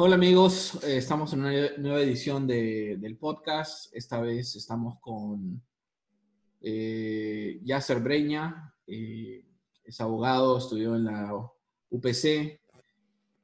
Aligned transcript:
Hola 0.00 0.14
amigos, 0.14 0.78
eh, 0.84 0.96
estamos 0.98 1.32
en 1.32 1.40
una 1.40 1.52
nueva 1.76 2.00
edición 2.00 2.46
de- 2.46 2.96
del 3.00 3.16
podcast. 3.18 3.92
Esta 3.92 4.20
vez 4.20 4.54
estamos 4.54 4.98
con 5.00 5.60
eh, 6.60 7.58
Yasser 7.64 8.00
Breña, 8.00 8.74
eh, 8.86 9.44
es 9.84 10.00
abogado, 10.00 10.58
estudió 10.58 10.94
en 10.94 11.04
la 11.04 11.32
UPC, 11.90 12.60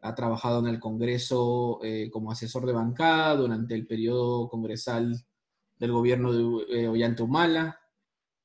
ha 0.02 0.14
trabajado 0.14 0.60
en 0.60 0.66
el 0.66 0.78
Congreso 0.78 1.80
como 2.12 2.30
asesor 2.30 2.66
de 2.66 2.72
bancada 2.72 3.34
durante 3.36 3.74
el 3.74 3.86
periodo 3.86 4.48
congresal 4.48 5.24
del 5.78 5.92
gobierno 5.92 6.32
de 6.32 6.88
Ollanta 6.88 7.22
Humala 7.24 7.80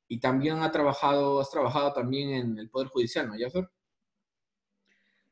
y 0.08 0.20
también 0.20 0.64
ha 0.64 0.72
trabajado, 0.72 1.42
has 1.42 1.52
trabajado 1.52 1.94
también 1.94 2.30
en 2.30 2.58
el 2.58 2.70
Poder 2.70 2.88
Judicial, 2.88 3.28
¿no, 3.28 3.38
Yasser? 3.38 3.70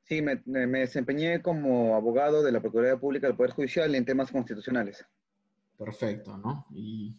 Sí, 0.08 0.22
me, 0.22 0.42
desempeñé 0.46 1.42
como 1.42 1.96
abogado 1.96 2.42
de 2.42 2.52
la 2.52 2.62
Procuraduría 2.62 3.00
Pública 3.00 3.28
del 3.28 3.36
Poder 3.36 3.52
Judicial 3.52 3.94
en 3.94 4.06
temas 4.06 4.32
constitucionales. 4.32 5.06
Perfecto, 5.78 6.38
¿no? 6.38 6.66
Y 6.72 7.14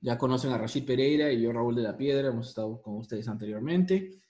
ya 0.00 0.16
conocen 0.16 0.52
a 0.52 0.58
Rashid 0.58 0.86
Pereira 0.86 1.32
y 1.32 1.42
yo 1.42 1.52
Raúl 1.52 1.74
de 1.74 1.82
la 1.82 1.96
Piedra, 1.96 2.28
hemos 2.28 2.48
estado 2.48 2.80
con 2.80 2.96
ustedes 2.96 3.26
anteriormente. 3.26 4.20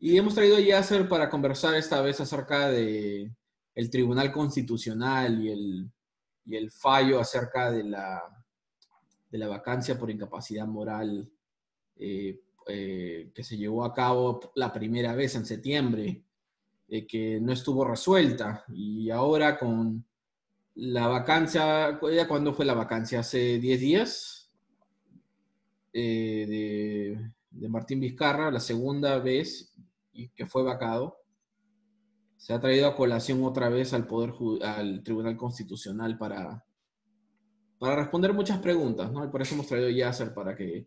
Y 0.00 0.18
hemos 0.18 0.34
traído 0.34 0.56
a 0.56 0.60
Yasser 0.60 1.08
para 1.08 1.30
conversar 1.30 1.76
esta 1.76 2.00
vez 2.02 2.20
acerca 2.20 2.68
de 2.70 3.32
el 3.74 3.90
Tribunal 3.90 4.32
Constitucional 4.32 5.40
y 5.40 5.50
el, 5.50 5.90
y 6.46 6.56
el 6.56 6.72
fallo 6.72 7.20
acerca 7.20 7.70
de 7.70 7.84
la, 7.84 8.20
de 9.30 9.38
la 9.38 9.46
vacancia 9.46 9.96
por 9.96 10.10
incapacidad 10.10 10.66
moral 10.66 11.30
eh, 11.96 12.40
eh, 12.66 13.30
que 13.32 13.44
se 13.44 13.56
llevó 13.56 13.84
a 13.84 13.94
cabo 13.94 14.52
la 14.56 14.72
primera 14.72 15.14
vez 15.14 15.36
en 15.36 15.46
septiembre, 15.46 16.24
eh, 16.88 17.06
que 17.06 17.40
no 17.40 17.52
estuvo 17.52 17.84
resuelta. 17.84 18.64
Y 18.68 19.10
ahora 19.10 19.58
con 19.58 20.04
la 20.74 21.06
vacancia, 21.08 21.98
¿ya 22.12 22.28
cuándo 22.28 22.52
fue 22.54 22.64
la 22.64 22.74
vacancia? 22.74 23.20
¿Hace 23.20 23.58
10 23.58 23.80
días? 23.80 24.44
eh, 25.94 26.46
de, 26.48 27.30
de 27.50 27.68
Martín 27.68 28.00
Vizcarra, 28.00 28.50
la 28.50 28.60
segunda 28.60 29.18
vez 29.20 29.72
y 30.12 30.28
que 30.30 30.46
fue 30.46 30.62
vacado. 30.62 31.16
Se 32.36 32.52
ha 32.52 32.60
traído 32.60 32.88
a 32.88 32.96
colación 32.96 33.42
otra 33.44 33.70
vez 33.70 33.94
al, 33.94 34.06
poder, 34.06 34.34
al 34.62 35.02
Tribunal 35.02 35.36
Constitucional 35.36 36.18
para, 36.18 36.66
para 37.78 37.96
responder 37.96 38.34
muchas 38.34 38.58
preguntas, 38.58 39.10
¿no? 39.10 39.24
Y 39.24 39.28
por 39.28 39.40
eso 39.40 39.54
hemos 39.54 39.68
traído 39.68 39.88
Yasser 39.88 40.34
para 40.34 40.54
que 40.54 40.86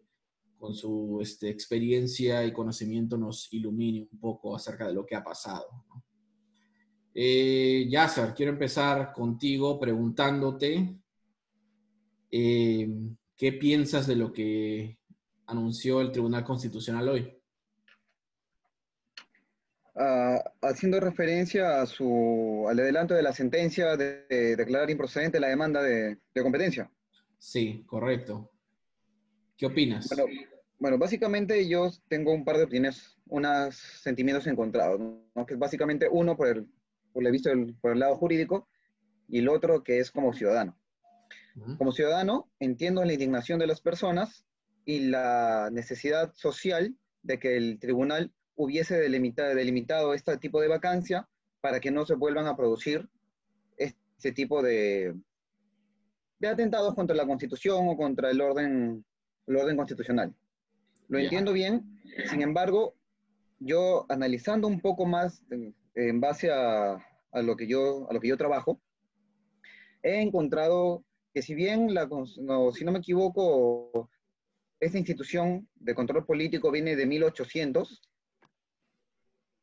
con 0.58 0.74
su 0.74 1.20
este, 1.22 1.50
experiencia 1.50 2.44
y 2.46 2.52
conocimiento 2.52 3.18
nos 3.18 3.52
ilumine 3.54 4.08
un 4.12 4.20
poco 4.20 4.56
acerca 4.56 4.88
de 4.88 4.94
lo 4.94 5.06
que 5.06 5.16
ha 5.16 5.24
pasado. 5.24 5.68
¿no? 5.90 6.04
Eh, 7.14 7.88
Yasser, 7.90 8.34
quiero 8.34 8.52
empezar 8.52 9.12
contigo 9.14 9.80
preguntándote 9.80 11.00
eh, 12.32 12.90
qué 13.36 13.54
piensas 13.54 14.08
de 14.08 14.16
lo 14.16 14.32
que 14.32 15.00
anunció 15.48 16.02
el 16.02 16.12
Tribunal 16.12 16.44
Constitucional 16.44 17.10
hoy. 17.10 17.34
Ah, 19.96 20.44
haciendo 20.62 21.00
referencia 21.00 21.82
a 21.82 21.88
su, 21.88 22.68
al 22.70 22.80
adelanto 22.80 23.16
de 23.16 23.24
la 23.24 23.34
sentencia 23.34 23.98
de, 23.98 24.28
de 24.30 24.56
declarar 24.56 24.90
improcedente 24.92 25.40
la 25.40 25.48
demanda 25.48 25.82
de, 25.82 26.20
de 26.36 26.44
competencia. 26.44 26.92
Sí, 27.40 27.84
correcto. 27.88 28.52
¿Qué 29.58 29.66
opinas? 29.66 30.08
Bueno, 30.10 30.26
bueno, 30.80 30.98
básicamente 30.98 31.68
yo 31.68 31.90
tengo 32.08 32.32
un 32.34 32.46
par 32.46 32.58
de 32.58 32.64
opiniones, 32.66 33.18
unos 33.28 33.76
sentimientos 33.76 34.46
encontrados, 34.48 35.00
¿no? 35.36 35.46
Que 35.46 35.54
es 35.56 35.60
básicamente 35.60 36.08
uno 36.10 36.38
por 36.38 36.48
el, 36.48 36.68
por 37.14 37.26
el 37.26 37.32
visto 37.32 37.50
del- 37.50 37.76
por 37.82 37.92
el 37.94 38.00
lado 38.00 38.16
jurídico 38.16 38.68
y 39.28 39.40
el 39.40 39.50
otro 39.50 39.84
que 39.84 40.00
es 40.00 40.12
como 40.12 40.34
ciudadano. 40.34 40.78
Como 41.80 41.92
ciudadano, 41.92 42.52
entiendo 42.60 43.04
la 43.04 43.14
indignación 43.14 43.58
de 43.58 43.66
las 43.66 43.82
personas 43.82 44.46
y 44.86 45.00
la 45.08 45.70
necesidad 45.72 46.32
social 46.36 46.96
de 47.24 47.40
que 47.40 47.58
el 47.58 47.80
tribunal 47.80 48.32
hubiese 48.56 48.96
delimitado, 49.00 49.56
delimitado 49.56 50.14
este 50.14 50.38
tipo 50.38 50.62
de 50.62 50.68
vacancia 50.68 51.28
para 51.60 51.80
que 51.80 51.90
no 51.90 52.06
se 52.06 52.14
vuelvan 52.14 52.46
a 52.46 52.56
producir 52.56 53.10
este 53.76 54.32
tipo 54.32 54.62
de, 54.62 55.16
de 56.40 56.48
atentados 56.48 56.94
contra 56.94 57.16
la 57.16 57.26
Constitución 57.26 57.88
o 57.88 57.98
contra 57.98 58.30
el 58.30 58.40
orden, 58.40 59.04
el 59.48 59.56
orden 59.56 59.78
constitucional. 59.78 60.34
Lo 61.08 61.18
entiendo 61.20 61.54
bien, 61.54 62.00
sin 62.30 62.42
embargo, 62.42 62.96
yo 63.60 64.06
analizando 64.10 64.68
un 64.68 64.82
poco 64.82 65.06
más 65.06 65.42
en, 65.50 65.74
en 65.96 66.20
base 66.22 66.52
a, 66.52 66.96
a 67.32 67.42
lo 67.42 67.56
que 67.56 67.68
yo, 67.68 68.08
a 68.10 68.14
lo 68.14 68.20
que 68.20 68.28
yo 68.28 68.38
trabajo, 68.38 68.80
he 70.04 70.22
encontrado 70.22 71.04
que 71.34 71.42
si 71.42 71.56
bien, 71.56 71.94
la, 71.94 72.08
no, 72.08 72.72
si 72.72 72.84
no 72.86 72.92
me 72.92 73.00
equivoco, 73.00 74.10
esta 74.80 74.98
institución 74.98 75.68
de 75.76 75.96
control 75.96 76.26
político 76.26 76.72
viene 76.72 76.96
de 76.96 77.06
1800 77.06 78.02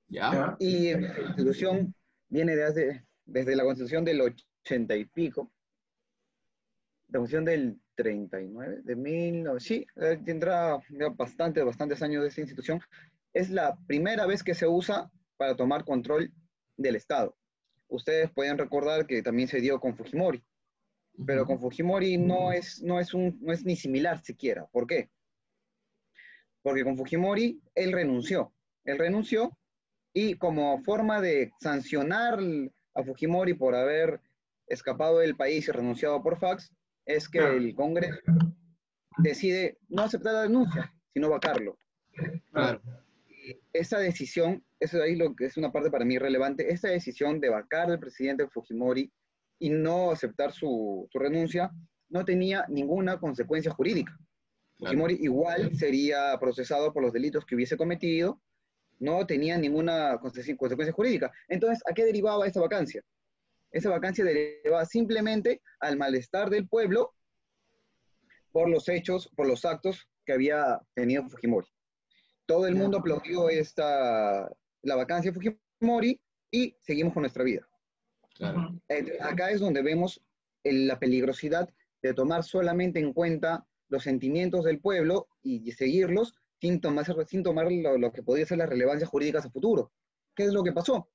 ¿Ya? 0.08 0.56
y 0.58 0.88
esta 0.88 1.20
institución 1.20 1.94
viene 2.28 2.56
de 2.56 2.64
hace- 2.64 3.06
desde 3.26 3.56
la 3.56 3.64
constitución 3.64 4.04
del 4.04 4.20
80 4.20 4.96
y 4.96 5.04
pico, 5.06 5.50
la 7.08 7.18
constitución 7.20 7.44
del 7.44 7.80
39, 7.94 8.80
de 8.82 8.96
1900, 8.96 9.62
sí, 9.62 9.86
eh, 9.96 10.18
tendrá 10.24 10.78
bastante, 11.16 11.62
bastantes 11.62 12.02
años 12.02 12.22
de 12.22 12.28
esta 12.28 12.40
institución, 12.40 12.80
es 13.32 13.50
la 13.50 13.76
primera 13.86 14.26
vez 14.26 14.42
que 14.42 14.54
se 14.54 14.66
usa 14.66 15.10
para 15.36 15.56
tomar 15.56 15.84
control 15.84 16.32
del 16.76 16.96
Estado. 16.96 17.36
Ustedes 17.88 18.30
pueden 18.32 18.58
recordar 18.58 19.06
que 19.06 19.22
también 19.22 19.48
se 19.48 19.60
dio 19.60 19.80
con 19.80 19.96
Fujimori, 19.96 20.42
pero 21.26 21.46
con 21.46 21.60
Fujimori 21.60 22.16
no 22.16 22.52
es, 22.52 22.82
no 22.82 22.98
es, 22.98 23.14
un, 23.14 23.38
no 23.40 23.52
es 23.52 23.64
ni 23.64 23.76
similar 23.76 24.22
siquiera. 24.24 24.66
¿Por 24.72 24.86
qué? 24.86 25.10
Porque 26.62 26.84
con 26.84 26.96
Fujimori 26.96 27.60
él 27.74 27.92
renunció. 27.92 28.52
Él 28.84 28.98
renunció 28.98 29.56
y 30.12 30.34
como 30.34 30.82
forma 30.82 31.20
de 31.20 31.52
sancionar 31.60 32.38
a 32.94 33.02
Fujimori 33.02 33.54
por 33.54 33.74
haber 33.74 34.20
escapado 34.66 35.18
del 35.18 35.36
país 35.36 35.68
y 35.68 35.72
renunciado 35.72 36.22
por 36.22 36.38
fax, 36.38 36.72
es 37.06 37.28
que 37.28 37.38
el 37.38 37.74
Congreso 37.74 38.18
decide 39.18 39.78
no 39.88 40.02
aceptar 40.02 40.32
la 40.34 40.42
denuncia, 40.42 40.92
sino 41.12 41.30
vacarlo. 41.30 41.76
Claro. 42.52 42.80
Esa 43.72 43.98
decisión, 43.98 44.64
eso 44.80 45.02
ahí 45.02 45.16
lo 45.16 45.34
que 45.34 45.46
es 45.46 45.56
una 45.56 45.70
parte 45.70 45.90
para 45.90 46.04
mí 46.04 46.16
relevante, 46.18 46.72
esa 46.72 46.88
decisión 46.88 47.40
de 47.40 47.50
vacar 47.50 47.90
al 47.90 47.98
presidente 48.00 48.48
Fujimori 48.48 49.12
y 49.58 49.70
no 49.70 50.10
aceptar 50.10 50.52
su, 50.52 51.06
su 51.12 51.18
renuncia, 51.18 51.70
no 52.08 52.24
tenía 52.24 52.64
ninguna 52.68 53.18
consecuencia 53.18 53.70
jurídica. 53.72 54.12
claro. 54.78 54.92
Fujimori 54.92 55.18
igual 55.20 55.76
sería 55.76 56.36
procesado 56.40 56.92
por 56.92 57.02
los 57.02 57.12
delitos 57.12 57.44
que 57.44 57.54
hubiese 57.54 57.76
cometido, 57.76 58.40
no 58.98 59.26
tenía 59.26 59.58
ninguna 59.58 60.18
conse- 60.20 60.56
consecuencia 60.56 60.92
jurídica. 60.94 61.30
Entonces, 61.48 61.82
¿a 61.88 61.92
qué 61.92 62.04
derivaba 62.04 62.46
esa 62.46 62.60
vacancia? 62.60 63.02
Esa 63.74 63.90
vacancia 63.90 64.24
derivaba 64.24 64.84
simplemente 64.84 65.60
al 65.80 65.96
malestar 65.96 66.48
del 66.48 66.68
pueblo 66.68 67.12
por 68.52 68.68
los 68.70 68.88
hechos, 68.88 69.28
por 69.34 69.48
los 69.48 69.64
actos 69.64 70.08
que 70.24 70.32
había 70.32 70.80
tenido 70.94 71.28
Fujimori. 71.28 71.66
Todo 72.46 72.68
el 72.68 72.76
mundo 72.76 72.98
aplaudió 72.98 73.48
esta, 73.48 74.48
la 74.82 74.94
vacancia 74.94 75.32
de 75.32 75.34
Fujimori 75.80 76.20
y 76.52 76.76
seguimos 76.80 77.12
con 77.12 77.22
nuestra 77.22 77.42
vida. 77.42 77.66
Claro. 78.36 78.80
Eh, 78.88 79.18
acá 79.20 79.50
es 79.50 79.58
donde 79.60 79.82
vemos 79.82 80.20
el- 80.62 80.86
la 80.86 81.00
peligrosidad 81.00 81.68
de 82.00 82.14
tomar 82.14 82.44
solamente 82.44 83.00
en 83.00 83.12
cuenta 83.12 83.66
los 83.88 84.04
sentimientos 84.04 84.64
del 84.64 84.78
pueblo 84.80 85.26
y 85.42 85.72
seguirlos 85.72 86.34
sin 86.60 86.80
tomar, 86.80 87.04
sin 87.26 87.42
tomar 87.42 87.70
lo, 87.72 87.98
lo 87.98 88.12
que 88.12 88.22
podría 88.22 88.46
ser 88.46 88.58
las 88.58 88.68
relevancias 88.68 89.10
jurídicas 89.10 89.46
a 89.46 89.50
futuro. 89.50 89.90
¿Qué 90.34 90.44
es 90.44 90.52
lo 90.52 90.62
que 90.62 90.72
pasó? 90.72 91.10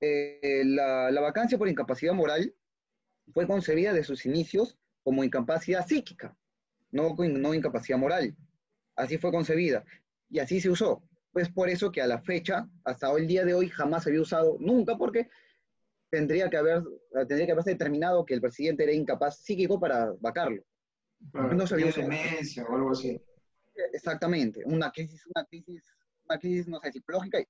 Eh, 0.00 0.62
la, 0.64 1.10
la 1.10 1.20
vacancia 1.20 1.58
por 1.58 1.68
incapacidad 1.68 2.14
moral 2.14 2.54
fue 3.32 3.46
concebida 3.46 3.92
de 3.92 4.04
sus 4.04 4.24
inicios 4.26 4.78
como 5.02 5.24
incapacidad 5.24 5.86
psíquica, 5.86 6.36
no, 6.90 7.14
no 7.16 7.54
incapacidad 7.54 7.98
moral. 7.98 8.36
Así 8.94 9.18
fue 9.18 9.30
concebida 9.30 9.84
y 10.30 10.38
así 10.38 10.60
se 10.60 10.70
usó. 10.70 11.02
Pues 11.32 11.48
por 11.50 11.68
eso 11.68 11.92
que 11.92 12.00
a 12.00 12.06
la 12.06 12.20
fecha, 12.20 12.68
hasta 12.84 13.10
el 13.12 13.26
día 13.26 13.44
de 13.44 13.54
hoy, 13.54 13.68
jamás 13.68 14.02
se 14.04 14.10
había 14.10 14.22
usado 14.22 14.56
nunca, 14.60 14.96
porque 14.96 15.28
tendría 16.10 16.48
que, 16.48 16.56
haber, 16.56 16.82
tendría 17.28 17.46
que 17.46 17.52
haberse 17.52 17.70
determinado 17.70 18.24
que 18.24 18.34
el 18.34 18.40
presidente 18.40 18.84
era 18.84 18.92
incapaz 18.92 19.38
psíquico 19.40 19.78
para 19.78 20.12
vacarlo. 20.20 20.64
Claro, 21.32 21.54
No 21.54 21.66
sabía 21.66 21.92
tiene 21.92 22.08
usar. 22.08 22.24
demencia 22.24 22.64
o 22.64 22.74
algo 22.74 22.90
así. 22.92 23.20
Exactamente, 23.92 24.62
una 24.64 24.90
crisis, 24.90 25.24
una 25.26 25.44
crisis, 25.44 25.84
una 26.28 26.38
crisis, 26.38 26.66
no 26.66 26.80
sé, 26.80 26.92
psicológica, 26.92 27.38
eh, 27.38 27.46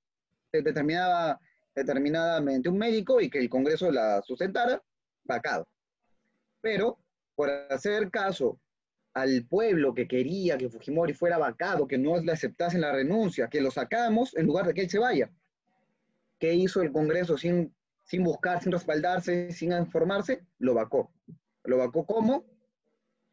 determinada, 0.62 1.41
determinada 1.78 2.40
mediante 2.40 2.69
un 2.69 2.78
médico 2.78 3.20
y 3.20 3.30
que 3.30 3.38
el 3.38 3.48
Congreso 3.48 3.90
la 3.90 4.22
sustentara, 4.22 4.82
vacado. 5.25 5.66
Pero, 6.60 6.98
por 7.34 7.50
hacer 7.50 8.10
caso 8.10 8.60
al 9.14 9.46
pueblo 9.46 9.94
que 9.94 10.06
quería 10.06 10.58
que 10.58 10.69
Fujimori 10.69 11.14
fuera 11.14 11.38
vacado, 11.38 11.86
que 11.86 11.98
no 11.98 12.19
le 12.19 12.32
aceptasen 12.32 12.80
la 12.80 12.92
renuncia, 12.92 13.48
que 13.48 13.60
lo 13.60 13.70
sacamos 13.70 14.36
en 14.36 14.46
lugar 14.46 14.66
de 14.66 14.75
que 14.75 14.82
él 14.82 14.90
se 14.90 14.98
vaya. 14.98 15.30
¿Qué 16.38 16.54
hizo 16.54 16.82
el 16.82 16.92
Congreso 16.92 17.36
sin, 17.36 17.75
sin 18.04 18.25
buscar, 18.25 18.62
sin 18.62 18.72
respaldarse, 18.72 19.50
sin 19.52 19.72
informarse, 19.72 20.44
lo 20.58 20.75
vacó. 20.75 21.12
¿Lo 21.64 21.78
vacó 21.78 22.06
cómo? 22.06 22.44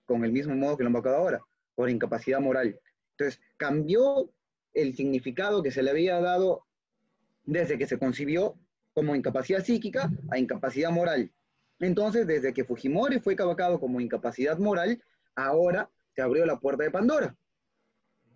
Con 0.06 0.26
el 0.26 0.32
mismo 0.32 0.56
modo 0.56 0.76
que 0.76 0.84
lo 0.84 0.88
han 0.88 0.94
vacado 0.94 1.18
ahora, 1.18 1.42
por 1.76 1.90
incapacidad 1.90 2.40
moral. 2.40 2.80
Entonces, 3.12 3.42
cambió 3.58 4.32
el 4.74 4.96
significado 4.96 5.64
que 5.64 5.72
se 5.72 5.82
le 5.82 5.92
había 5.92 6.20
dado 6.20 6.66
desde 7.46 7.78
que 7.78 7.88
se 7.88 7.98
concibió 7.98 8.56
como 8.94 9.16
incapacidad 9.16 9.64
psíquica 9.64 10.12
a 10.32 10.38
incapacidad 10.38 10.92
moral. 10.92 11.32
Entonces, 11.80 12.26
desde 12.26 12.54
que 12.54 12.64
Fujimori 12.64 13.20
fue 13.20 13.36
vacado 13.36 13.80
como 13.80 14.00
incapacidad 14.00 14.58
moral, 14.58 15.02
ahora 15.36 15.90
se 16.16 16.22
abrió 16.22 16.46
la 16.46 16.60
puerta 16.60 16.84
de 16.84 16.92
Pandora. 16.92 17.36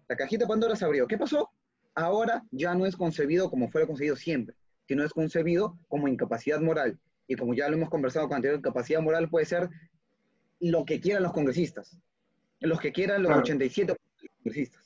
La 0.07 0.15
cajita 0.15 0.43
de 0.43 0.49
Pandora 0.49 0.75
se 0.75 0.85
abrió. 0.85 1.07
¿Qué 1.07 1.17
pasó? 1.17 1.49
Ahora 1.95 2.43
ya 2.51 2.75
no 2.75 2.85
es 2.85 2.95
concebido 2.95 3.49
como 3.49 3.69
fue 3.69 3.87
concebido 3.87 4.15
siempre, 4.15 4.55
sino 4.87 5.03
es 5.03 5.13
concebido 5.13 5.77
como 5.87 6.07
incapacidad 6.07 6.59
moral. 6.59 6.99
Y 7.27 7.35
como 7.35 7.53
ya 7.53 7.69
lo 7.69 7.77
hemos 7.77 7.89
conversado 7.89 8.27
con 8.27 8.37
anterior, 8.37 8.59
incapacidad 8.59 9.01
moral 9.01 9.29
puede 9.29 9.45
ser 9.45 9.69
lo 10.59 10.83
que 10.83 10.99
quieran 10.99 11.23
los 11.23 11.31
congresistas, 11.31 11.97
los 12.59 12.79
que 12.81 12.91
quieran 12.91 13.23
los 13.23 13.31
87 13.31 13.95
congresistas. 14.43 14.78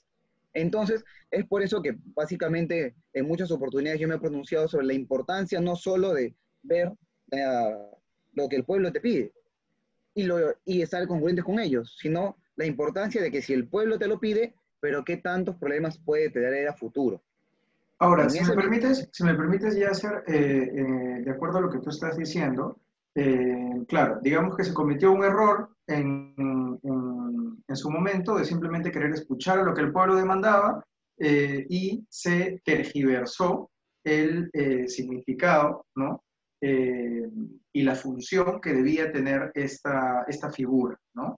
Entonces, 0.54 1.04
es 1.32 1.46
por 1.46 1.64
eso 1.64 1.82
que 1.82 1.98
básicamente 2.16 2.96
en 3.14 3.28
muchas 3.28 3.52
oportunidades 3.52 4.00
yo 4.00 4.08
me 4.08 4.16
he 4.16 4.20
pronunciado 4.20 4.68
sobre 4.68 4.86
la 4.86 4.94
importancia 4.94 5.60
no 5.60 5.76
solo 5.76 6.14
de 6.14 6.36
ver 6.62 6.92
eh, 7.32 7.78
lo 8.34 8.48
que 8.48 8.56
el 8.56 8.64
pueblo 8.64 8.92
te 8.92 9.02
pide 9.02 9.34
y, 10.14 10.24
lo, 10.24 10.38
y 10.66 10.82
estar 10.82 11.06
congruentes 11.08 11.44
con 11.44 11.60
ellos, 11.60 11.98
sino 12.00 12.38
la 12.56 12.66
importancia 12.66 13.22
de 13.22 13.32
que 13.32 13.42
si 13.42 13.54
el 13.54 13.68
pueblo 13.68 13.98
te 13.98 14.08
lo 14.08 14.20
pide, 14.20 14.54
pero 14.80 15.04
qué 15.04 15.18
tantos 15.18 15.56
problemas 15.56 15.98
puede 15.98 16.30
tener 16.30 16.68
a 16.68 16.74
futuro. 16.74 17.22
Ahora, 17.98 18.30
si 18.30 18.44
me, 18.44 18.54
permites, 18.54 19.10
si 19.12 19.24
me 19.24 19.34
permites 19.34 19.76
ya 19.76 19.92
hacer, 19.92 20.24
eh, 20.28 20.72
eh, 20.76 21.22
de 21.24 21.32
acuerdo 21.32 21.60
a 21.60 21.62
lo 21.62 21.70
que 21.70 21.80
tú 21.80 21.90
estás 21.90 22.18
diciendo, 22.18 22.78
claro, 23.88 24.20
digamos 24.22 24.58
que 24.58 24.64
se 24.64 24.74
cometió 24.74 25.12
un 25.12 25.24
error 25.24 25.70
en, 25.88 26.34
en, 26.38 27.13
su 27.76 27.90
momento 27.90 28.36
de 28.36 28.46
simplemente 28.46 28.92
querer 28.92 29.12
escuchar 29.12 29.60
lo 29.60 29.74
que 29.74 29.82
el 29.82 29.92
pueblo 29.92 30.16
demandaba 30.16 30.84
eh, 31.18 31.66
y 31.70 32.06
se 32.10 32.62
tergiversó 32.66 33.70
el 34.04 34.50
eh, 34.54 34.88
significado 34.88 35.86
¿no? 35.96 36.24
Eh, 36.62 37.30
y 37.74 37.82
la 37.84 37.96
función 37.96 38.60
que 38.60 38.74
debía 38.74 39.12
tener 39.12 39.52
esta, 39.54 40.26
esta 40.28 40.52
figura. 40.52 40.98
¿no? 41.16 41.38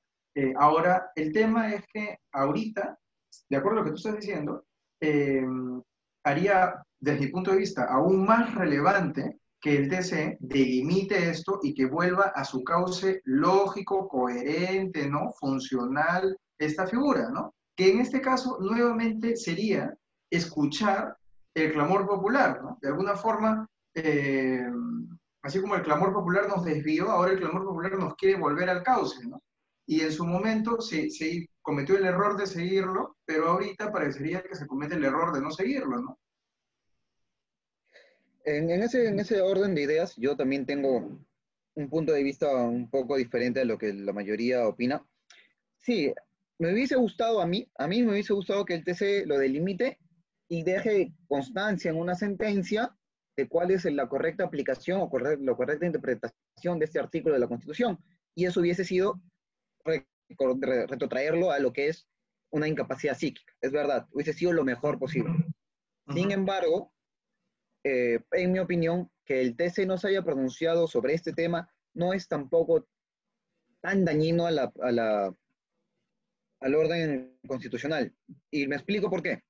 ahora, 0.57 1.11
el 1.15 1.31
tema 1.31 1.73
es 1.73 1.85
que 1.93 2.17
ahorita, 2.33 2.97
de 3.49 3.57
acuerdo 3.57 3.79
a 3.79 3.81
lo 3.81 3.85
que 3.85 3.91
tú 3.91 3.97
estás 3.97 4.17
diciendo, 4.17 4.65
haría, 6.25 6.83
desde 6.99 7.19
mi 7.21 7.27
punto 7.27 7.51
de 7.51 7.57
vista, 7.59 7.85
aún 7.85 8.25
más 8.25 8.53
relevante 8.53 9.39
que 9.65 9.77
el 9.77 9.89
TC 9.89 10.37
delimite 10.41 11.31
esto 11.31 11.59
y 11.63 11.73
que 11.73 11.87
vuelva 11.87 12.25
a 12.35 12.45
su 12.45 12.63
cauce 12.63 13.23
lógico, 13.23 14.07
coherente, 14.07 15.09
¿no? 15.09 15.31
Funcional, 15.39 16.37
esta 16.59 16.85
figura, 16.85 17.31
¿no? 17.31 17.55
Que 17.75 17.89
en 17.89 18.01
este 18.01 18.21
caso 18.21 18.59
nuevamente 18.61 19.35
sería 19.35 19.91
escuchar 20.29 21.17
el 21.55 21.71
clamor 21.73 22.05
popular, 22.05 22.61
¿no? 22.61 22.77
De 22.79 22.89
alguna 22.89 23.15
forma, 23.15 23.67
eh, 23.95 24.69
así 25.41 25.59
como 25.59 25.73
el 25.73 25.81
clamor 25.81 26.13
popular 26.13 26.47
nos 26.47 26.63
desvió, 26.63 27.09
ahora 27.09 27.31
el 27.31 27.39
clamor 27.39 27.65
popular 27.65 27.97
nos 27.97 28.13
quiere 28.13 28.39
volver 28.39 28.69
al 28.69 28.83
cauce, 28.83 29.25
¿no? 29.25 29.41
Y 29.87 30.01
en 30.01 30.11
su 30.11 30.27
momento 30.27 30.79
se, 30.79 31.09
se 31.09 31.49
cometió 31.63 31.97
el 31.97 32.05
error 32.05 32.37
de 32.37 32.45
seguirlo, 32.45 33.17
pero 33.25 33.49
ahorita 33.49 33.91
parecería 33.91 34.43
que 34.43 34.53
se 34.53 34.67
comete 34.67 34.93
el 34.93 35.05
error 35.05 35.33
de 35.33 35.41
no 35.41 35.49
seguirlo, 35.49 35.99
¿no? 36.03 36.19
En, 38.45 38.69
ese, 38.69 39.07
en 39.07 39.19
ese 39.19 39.41
orden 39.41 39.73
de 39.73 39.81
ideas, 39.81 40.15
yo 40.17 40.37
también 40.37 40.65
tengo 40.65 41.19
un 41.73 41.89
punto 41.89 42.13
de 42.13 42.23
vista 42.23 42.47
un 42.55 42.89
poco 42.89 43.17
diferente 43.17 43.61
a 43.61 43.65
lo 43.65 43.77
que 43.77 43.91
la 43.91 44.13
mayoría 44.13 44.67
opina. 44.67 45.05
Sí, 45.79 46.13
me 46.57 46.71
hubiese 46.71 46.95
gustado 46.95 47.41
a 47.41 47.47
mí, 47.47 47.69
a 47.77 47.87
mí 47.87 48.03
me 48.03 48.11
hubiese 48.11 48.33
gustado 48.33 48.63
que 48.63 48.75
el 48.75 48.83
TC 48.83 49.25
lo 49.25 49.37
delimite 49.37 49.99
y 50.47 50.63
deje 50.63 51.13
constancia 51.27 51.89
en 51.89 51.97
una 51.97 52.15
sentencia 52.15 52.95
de 53.35 53.47
cuál 53.47 53.71
es 53.71 53.83
la 53.85 54.07
correcta 54.07 54.45
aplicación 54.45 55.01
o 55.01 55.19
la 55.19 55.55
correcta 55.55 55.85
interpretación 55.85 56.79
de 56.79 56.85
este 56.85 56.99
artículo 56.99 57.33
de 57.33 57.41
la 57.41 57.47
Constitución. 57.47 57.99
Y 58.35 58.45
eso 58.45 58.61
hubiese 58.61 58.85
sido 58.85 59.21
retrotraerlo 60.87 61.51
a 61.51 61.59
lo 61.59 61.73
que 61.73 61.89
es 61.89 62.07
una 62.51 62.67
incapacidad 62.67 63.17
psíquica. 63.17 63.53
Es 63.59 63.71
verdad, 63.71 64.07
hubiese 64.11 64.33
sido 64.33 64.53
lo 64.53 64.63
mejor 64.63 64.97
posible. 64.97 65.33
Sin 66.13 66.31
embargo, 66.31 66.93
eh, 67.87 68.19
en 68.31 68.51
mi 68.51 68.57
opinión, 68.57 69.11
que 69.25 69.41
el 69.41 69.55
TC 69.55 69.85
no 69.85 69.99
se 69.99 70.07
haya 70.07 70.23
pronunciado 70.23 70.87
sobre 70.87 71.13
este 71.13 71.33
tema 71.33 71.71
no 71.93 72.13
es 72.13 72.27
tampoco 72.27 72.87
tan 73.79 74.03
dañino 74.03 74.47
a 74.47 74.51
la, 74.51 74.73
al 76.59 76.75
orden 76.75 77.37
constitucional. 77.47 78.11
Y 78.49 78.65
me 78.65 78.75
explico 78.75 79.07
por 79.07 79.21
qué. 79.21 79.43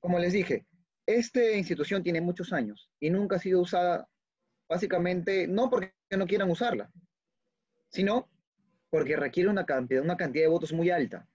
Como 0.00 0.18
les 0.18 0.32
dije, 0.32 0.66
esta 1.06 1.52
institución 1.52 2.02
tiene 2.02 2.20
muchos 2.20 2.52
años 2.52 2.90
y 2.98 3.08
nunca 3.08 3.36
ha 3.36 3.38
sido 3.38 3.60
usada, 3.60 4.08
básicamente, 4.68 5.46
no 5.46 5.70
porque 5.70 5.94
no 6.10 6.26
quieran 6.26 6.50
usarla, 6.50 6.90
sino 7.88 8.28
porque 8.90 9.16
requiere 9.16 9.48
una 9.48 9.64
cantidad, 9.64 10.02
una 10.02 10.16
cantidad 10.16 10.44
de 10.44 10.50
votos 10.50 10.72
muy 10.72 10.90
alta. 10.90 11.28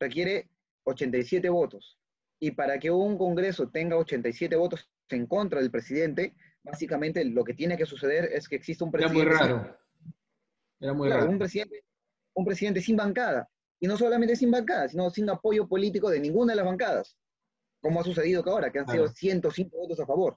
Requiere 0.00 0.50
87 0.82 1.48
votos. 1.48 1.96
Y 2.40 2.50
para 2.50 2.80
que 2.80 2.90
un 2.90 3.16
Congreso 3.16 3.68
tenga 3.70 3.96
87 3.96 4.56
votos 4.56 4.90
en 5.16 5.26
contra 5.26 5.60
del 5.60 5.70
presidente, 5.70 6.34
básicamente 6.62 7.24
lo 7.24 7.44
que 7.44 7.54
tiene 7.54 7.76
que 7.76 7.86
suceder 7.86 8.30
es 8.32 8.48
que 8.48 8.56
exista 8.56 8.84
un 8.84 8.90
presidente. 8.90 9.20
Era 9.20 9.30
muy 9.30 9.38
raro. 9.38 9.78
Era 10.80 10.92
muy 10.92 11.08
raro. 11.08 11.30
Un 11.30 11.38
presidente, 11.38 11.84
un 12.34 12.44
presidente 12.44 12.80
sin 12.80 12.96
bancada. 12.96 13.48
Y 13.80 13.86
no 13.86 13.96
solamente 13.96 14.34
sin 14.36 14.50
bancada, 14.50 14.88
sino 14.88 15.08
sin 15.10 15.28
apoyo 15.30 15.68
político 15.68 16.10
de 16.10 16.20
ninguna 16.20 16.52
de 16.52 16.56
las 16.56 16.66
bancadas. 16.66 17.16
Como 17.80 18.00
ha 18.00 18.04
sucedido 18.04 18.42
ahora, 18.46 18.72
que 18.72 18.80
han 18.80 18.88
sido 18.88 19.08
105 19.08 19.76
votos 19.76 20.00
a 20.00 20.06
favor. 20.06 20.36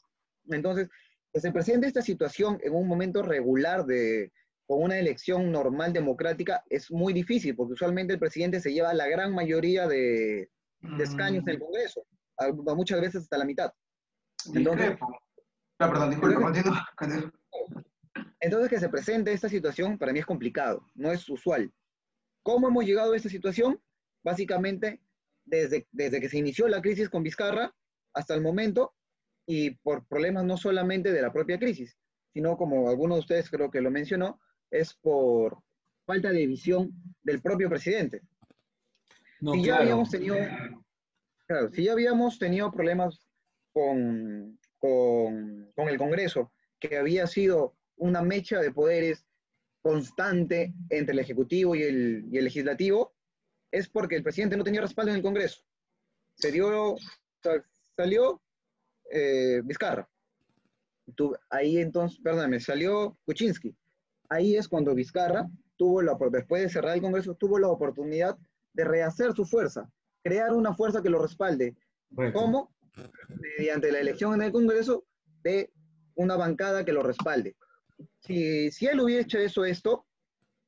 Entonces, 0.49 0.89
que 1.33 1.39
se 1.39 1.51
presente 1.51 1.87
esta 1.87 2.01
situación 2.01 2.59
en 2.63 2.73
un 2.73 2.87
momento 2.87 3.23
regular 3.23 3.85
de, 3.85 4.31
con 4.67 4.83
una 4.83 4.99
elección 4.99 5.51
normal 5.51 5.91
democrática 5.91 6.63
es 6.69 6.91
muy 6.91 7.13
difícil, 7.13 7.55
porque 7.55 7.73
usualmente 7.73 8.13
el 8.13 8.19
presidente 8.19 8.61
se 8.61 8.71
lleva 8.71 8.93
la 8.93 9.07
gran 9.07 9.33
mayoría 9.33 9.87
de, 9.87 10.49
de 10.79 11.03
escaños 11.03 11.43
en 11.43 11.49
el 11.49 11.57
mm. 11.57 11.61
Congreso, 11.61 12.05
muchas 12.75 13.01
veces 13.01 13.23
hasta 13.23 13.37
la 13.37 13.45
mitad. 13.45 13.71
Entonces, 14.53 14.97
ah, 15.79 15.89
perdón, 15.89 16.09
disculpa, 16.11 16.53
Entonces, 18.39 18.69
que 18.69 18.79
se 18.79 18.89
presente 18.89 19.33
esta 19.33 19.49
situación 19.49 19.97
para 19.97 20.13
mí 20.13 20.19
es 20.19 20.25
complicado, 20.25 20.85
no 20.95 21.11
es 21.11 21.27
usual. 21.29 21.71
¿Cómo 22.43 22.67
hemos 22.67 22.85
llegado 22.85 23.13
a 23.13 23.17
esta 23.17 23.29
situación? 23.29 23.79
Básicamente, 24.23 25.01
desde, 25.45 25.87
desde 25.91 26.19
que 26.19 26.29
se 26.29 26.37
inició 26.37 26.67
la 26.67 26.81
crisis 26.81 27.09
con 27.09 27.23
Vizcarra 27.23 27.73
hasta 28.13 28.33
el 28.33 28.41
momento, 28.41 28.93
y 29.45 29.71
por 29.71 30.05
problemas 30.07 30.45
no 30.45 30.57
solamente 30.57 31.11
de 31.11 31.21
la 31.21 31.33
propia 31.33 31.59
crisis, 31.59 31.97
sino 32.33 32.57
como 32.57 32.89
alguno 32.89 33.15
de 33.15 33.21
ustedes 33.21 33.49
creo 33.49 33.69
que 33.69 33.81
lo 33.81 33.91
mencionó, 33.91 34.39
es 34.69 34.93
por 34.93 35.61
falta 36.05 36.31
de 36.31 36.47
visión 36.47 36.91
del 37.21 37.41
propio 37.41 37.69
presidente. 37.69 38.21
si 39.39 39.63
ya 39.63 39.77
habíamos 39.77 40.09
tenido, 40.09 40.37
claro, 41.47 41.71
si 41.71 41.83
ya 41.83 41.91
habíamos 41.93 42.39
tenido 42.39 42.71
problemas 42.71 43.27
con, 43.71 44.59
con, 44.77 45.71
el 45.75 45.97
Congreso, 45.97 46.51
que 46.79 46.97
había 46.97 47.27
sido 47.27 47.75
una 47.97 48.21
mecha 48.21 48.59
de 48.59 48.71
poderes 48.71 49.25
constante 49.81 50.73
entre 50.89 51.13
el 51.13 51.19
Ejecutivo 51.19 51.75
y 51.75 51.83
el, 51.83 52.27
y 52.31 52.37
el 52.37 52.45
Legislativo, 52.45 53.13
es 53.71 53.89
porque 53.89 54.15
el 54.15 54.23
presidente 54.23 54.57
no 54.57 54.63
tenía 54.63 54.81
respaldo 54.81 55.11
en 55.11 55.17
el 55.17 55.23
Congreso. 55.23 55.63
Se 56.35 56.51
dio, 56.51 56.95
salió 57.95 58.41
eh, 59.09 59.61
Vizcarra. 59.63 60.09
ahí 61.49 61.77
entonces, 61.77 62.19
perdóname, 62.21 62.59
salió 62.59 63.17
Kuczynski. 63.25 63.75
Ahí 64.29 64.55
es 64.55 64.67
cuando 64.67 64.95
Vizcarra 64.95 65.49
tuvo 65.77 66.01
la, 66.01 66.17
después 66.31 66.61
de 66.61 66.69
cerrar 66.69 66.95
el 66.95 67.01
Congreso, 67.01 67.35
tuvo 67.35 67.59
la 67.59 67.67
oportunidad 67.67 68.37
de 68.73 68.85
rehacer 68.85 69.33
su 69.33 69.45
fuerza, 69.45 69.89
crear 70.23 70.53
una 70.53 70.73
fuerza 70.73 71.01
que 71.01 71.09
lo 71.09 71.21
respalde. 71.21 71.75
¿Cómo? 72.33 72.73
Mediante 73.57 73.91
la 73.91 73.99
elección 73.99 74.33
en 74.35 74.43
el 74.43 74.51
Congreso 74.51 75.05
de 75.43 75.71
una 76.15 76.35
bancada 76.35 76.85
que 76.85 76.93
lo 76.93 77.03
respalde. 77.03 77.55
Si, 78.19 78.71
si 78.71 78.87
él 78.87 78.99
hubiera 78.99 79.23
hecho 79.23 79.39
eso, 79.39 79.65
esto, 79.65 80.05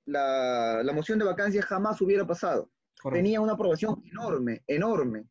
la, 0.05 0.81
la 0.83 0.93
moción 0.93 1.19
de 1.19 1.25
vacancia 1.25 1.61
jamás 1.61 2.01
hubiera 2.01 2.25
pasado. 2.25 2.69
Tenía 3.11 3.41
una 3.41 3.53
aprobación 3.53 4.01
enorme, 4.11 4.63
enorme. 4.67 5.25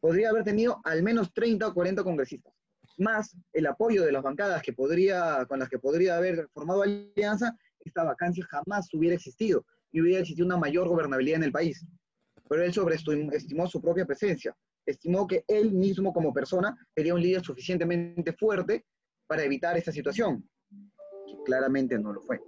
Podría 0.00 0.30
haber 0.30 0.44
tenido 0.44 0.80
al 0.84 1.02
menos 1.02 1.32
30 1.32 1.68
o 1.68 1.74
40 1.74 2.04
congresistas, 2.04 2.52
más 2.98 3.36
el 3.52 3.66
apoyo 3.66 4.04
de 4.04 4.12
las 4.12 4.22
bancadas 4.22 4.62
que 4.62 4.72
podría, 4.72 5.46
con 5.46 5.58
las 5.58 5.68
que 5.68 5.78
podría 5.78 6.16
haber 6.16 6.48
formado 6.52 6.82
alianza, 6.82 7.56
esta 7.80 8.04
vacancia 8.04 8.44
jamás 8.48 8.92
hubiera 8.92 9.16
existido 9.16 9.64
y 9.92 10.00
hubiera 10.00 10.20
existido 10.20 10.46
una 10.46 10.56
mayor 10.56 10.88
gobernabilidad 10.88 11.38
en 11.38 11.44
el 11.44 11.52
país. 11.52 11.86
Pero 12.48 12.62
él 12.62 12.72
sobreestimó 12.72 13.66
su 13.66 13.80
propia 13.80 14.04
presencia 14.04 14.54
estimó 14.86 15.26
que 15.26 15.44
él 15.48 15.72
mismo 15.72 16.12
como 16.12 16.32
persona 16.32 16.76
sería 16.94 17.14
un 17.14 17.20
líder 17.20 17.42
suficientemente 17.42 18.32
fuerte 18.32 18.86
para 19.26 19.42
evitar 19.44 19.76
esta 19.76 19.92
situación. 19.92 20.48
que 21.26 21.36
claramente 21.44 21.98
no 21.98 22.12
lo 22.12 22.20
fue. 22.20 22.40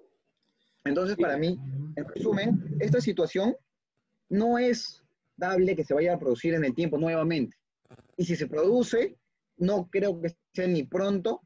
Entonces, 0.85 1.17
para 1.17 1.37
mí, 1.37 1.59
en 1.97 2.05
resumen, 2.05 2.77
esta 2.79 3.01
situación 3.01 3.57
no 4.29 4.59
es 4.59 5.03
dable 5.37 5.75
que 5.75 5.85
se 5.85 5.95
vaya 5.95 6.15
a 6.15 6.19
producir 6.19 6.55
en 6.55 6.65
el 6.65 6.75
tiempo 6.75 6.97
nuevamente. 6.97 7.57
Y 8.17 8.25
si 8.25 8.37
se 8.37 8.47
produce, 8.47 9.17
no 9.57 9.89
creo 9.91 10.21
que 10.21 10.35
sea 10.53 10.67
ni 10.67 10.85
pronto 10.85 11.43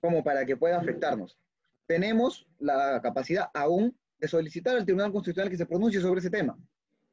como 0.00 0.22
para 0.22 0.46
que 0.46 0.56
pueda 0.56 0.78
afectarnos. 0.78 1.38
Tenemos 1.86 2.46
la 2.58 3.00
capacidad 3.02 3.50
aún 3.54 3.96
de 4.18 4.28
solicitar 4.28 4.76
al 4.76 4.84
Tribunal 4.84 5.12
Constitucional 5.12 5.50
que 5.50 5.56
se 5.56 5.66
pronuncie 5.66 6.00
sobre 6.00 6.20
ese 6.20 6.30
tema. 6.30 6.56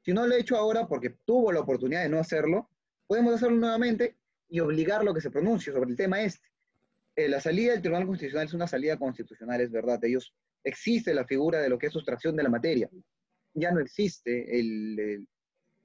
Si 0.01 0.13
no 0.13 0.25
lo 0.25 0.35
he 0.35 0.39
hecho 0.39 0.55
ahora 0.55 0.87
porque 0.87 1.17
tuvo 1.25 1.51
la 1.51 1.59
oportunidad 1.61 2.03
de 2.03 2.09
no 2.09 2.19
hacerlo, 2.19 2.69
podemos 3.09 3.33
hacerlo 3.33 3.57
nuevamente 3.57 4.17
y 4.49 4.59
obligarlo 4.59 5.09
a 5.09 5.13
que 5.15 5.21
se 5.21 5.31
pronuncie 5.31 5.73
sobre 5.73 5.89
el 5.89 5.97
tema 5.97 6.21
este. 6.21 6.47
Eh, 7.15 7.27
la 7.27 7.41
salida 7.41 7.71
del 7.71 7.81
Tribunal 7.81 8.05
Constitucional 8.05 8.45
es 8.45 8.53
una 8.53 8.67
salida 8.67 8.97
constitucional, 8.97 9.59
es 9.61 9.71
verdad. 9.71 10.03
Ellos 10.03 10.31
existe 10.63 11.11
la 11.15 11.25
figura 11.25 11.59
de 11.59 11.69
lo 11.69 11.79
que 11.79 11.87
es 11.87 11.93
sustracción 11.93 12.35
de 12.35 12.43
la 12.43 12.49
materia. 12.49 12.87
Ya 13.55 13.71
no 13.71 13.79
existe 13.79 14.59
el, 14.59 15.27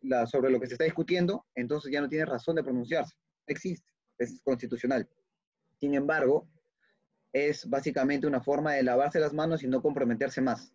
la, 0.02 0.26
sobre 0.26 0.50
lo 0.50 0.60
que 0.60 0.66
se 0.66 0.74
está 0.74 0.84
discutiendo, 0.84 1.46
entonces 1.54 1.90
ya 1.90 2.02
no 2.02 2.10
tiene 2.10 2.26
razón 2.26 2.56
de 2.56 2.62
pronunciarse. 2.62 3.14
Existe, 3.46 3.90
es 4.18 4.42
constitucional. 4.44 5.08
Sin 5.80 5.94
embargo, 5.94 6.46
es 7.32 7.66
básicamente 7.66 8.26
una 8.26 8.42
forma 8.42 8.74
de 8.74 8.82
lavarse 8.82 9.18
las 9.18 9.32
manos 9.32 9.62
y 9.62 9.66
no 9.66 9.80
comprometerse 9.80 10.42
más. 10.42 10.74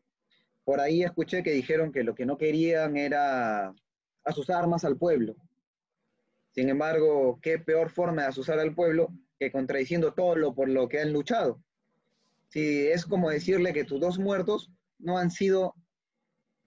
Por 0.63 0.79
ahí 0.79 1.03
escuché 1.03 1.43
que 1.43 1.51
dijeron 1.51 1.91
que 1.91 2.03
lo 2.03 2.15
que 2.15 2.25
no 2.25 2.39
querían 2.39 2.97
era 2.97 3.71
asusar 4.23 4.67
más 4.67 4.83
al 4.83 4.97
pueblo. 4.97 5.35
Sin 6.51 6.69
embargo, 6.69 7.39
qué 7.41 7.59
peor 7.59 7.89
forma 7.89 8.23
de 8.23 8.29
asusar 8.29 8.59
al 8.59 8.73
pueblo 8.73 9.13
que 9.39 9.51
contradiciendo 9.51 10.13
todo 10.13 10.35
lo 10.35 10.53
por 10.53 10.69
lo 10.69 10.87
que 10.89 10.99
han 10.99 11.13
luchado. 11.13 11.61
Si 12.49 12.87
es 12.87 13.05
como 13.05 13.29
decirle 13.29 13.73
que 13.73 13.85
tus 13.85 13.99
dos 13.99 14.19
muertos 14.19 14.71
no 14.97 15.17
han 15.17 15.31
sido 15.31 15.75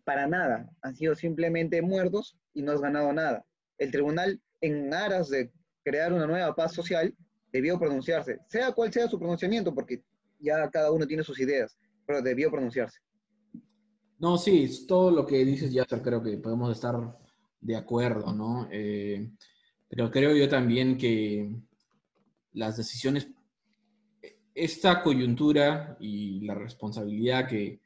para 0.05 0.27
nada, 0.27 0.69
han 0.83 0.97
sido 0.97 1.15
simplemente 1.15 1.83
muertos 1.83 2.37
y 2.55 2.63
no 2.63 2.73
has 2.73 2.81
ganado 2.81 3.13
nada. 3.13 3.45
El 3.79 3.91
tribunal, 3.91 4.41
en 4.61 4.93
aras 4.95 5.29
de 5.29 5.53
crear 5.85 6.13
una 6.13 6.27
nueva 6.27 6.55
paz 6.55 6.73
social, 6.73 7.15
debió 7.53 7.79
pronunciarse, 7.79 8.39
sea 8.49 8.73
cual 8.73 8.93
sea 8.93 9.09
su 9.09 9.19
pronunciamiento, 9.19 9.75
porque 9.75 10.03
ya 10.39 10.69
cada 10.71 10.91
uno 10.91 11.07
tiene 11.07 11.23
sus 11.23 11.39
ideas, 11.39 11.77
pero 12.07 12.23
debió 12.23 12.51
pronunciarse. 12.51 13.01
No, 14.19 14.39
sí, 14.39 14.87
todo 14.87 15.11
lo 15.11 15.27
que 15.27 15.45
dices 15.45 15.73
ya 15.73 15.85
creo 15.85 16.23
que 16.23 16.39
podemos 16.39 16.73
estar 16.73 16.95
de 17.61 17.77
acuerdo, 17.77 18.33
¿no? 18.33 18.69
Eh, 18.71 19.31
pero 19.95 20.11
creo 20.11 20.35
yo 20.35 20.49
también 20.49 20.97
que 20.97 21.55
las 22.55 22.79
decisiones, 22.79 23.29
esta 24.55 25.03
coyuntura 25.03 25.99
y 26.01 26.41
la 26.47 26.55
responsabilidad 26.55 27.47
que, 27.47 27.79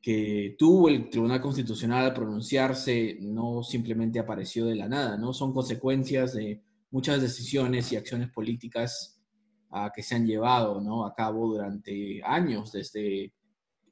que 0.00 0.54
tuvo 0.56 0.88
el 0.88 1.10
Tribunal 1.10 1.40
Constitucional 1.40 2.04
al 2.04 2.14
pronunciarse 2.14 3.18
no 3.20 3.64
simplemente 3.64 4.20
apareció 4.20 4.64
de 4.64 4.76
la 4.76 4.88
nada, 4.88 5.16
¿no? 5.16 5.32
Son 5.32 5.52
consecuencias 5.52 6.34
de 6.34 6.62
muchas 6.92 7.20
decisiones 7.20 7.90
y 7.90 7.96
acciones 7.96 8.30
políticas 8.30 9.20
ah, 9.72 9.90
que 9.92 10.04
se 10.04 10.14
han 10.14 10.24
llevado 10.24 10.80
¿no? 10.80 11.04
a 11.04 11.12
cabo 11.16 11.48
durante 11.48 12.22
años, 12.22 12.70
desde 12.70 13.32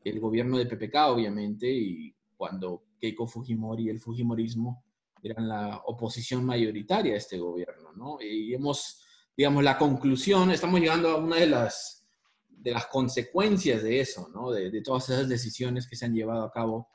el 0.04 0.20
gobierno 0.20 0.56
de 0.56 0.66
PPK, 0.66 0.94
obviamente, 1.08 1.68
y 1.68 2.14
cuando 2.36 2.84
Keiko 3.00 3.26
Fujimori 3.26 3.86
y 3.86 3.88
el 3.88 3.98
Fujimorismo 3.98 4.84
eran 5.22 5.48
la 5.48 5.82
oposición 5.86 6.44
mayoritaria 6.44 7.14
a 7.14 7.18
este 7.18 7.38
gobierno, 7.38 7.92
¿no? 7.92 8.18
Y 8.20 8.54
hemos, 8.54 9.02
digamos, 9.36 9.64
la 9.64 9.78
conclusión, 9.78 10.50
estamos 10.50 10.80
llegando 10.80 11.08
a 11.10 11.16
una 11.16 11.36
de 11.36 11.46
las, 11.46 12.06
de 12.48 12.72
las 12.72 12.86
consecuencias 12.86 13.82
de 13.82 14.00
eso, 14.00 14.28
¿no? 14.34 14.50
De, 14.50 14.70
de 14.70 14.82
todas 14.82 15.08
esas 15.10 15.28
decisiones 15.28 15.88
que 15.88 15.96
se 15.96 16.06
han 16.06 16.14
llevado 16.14 16.44
a 16.44 16.52
cabo 16.52 16.88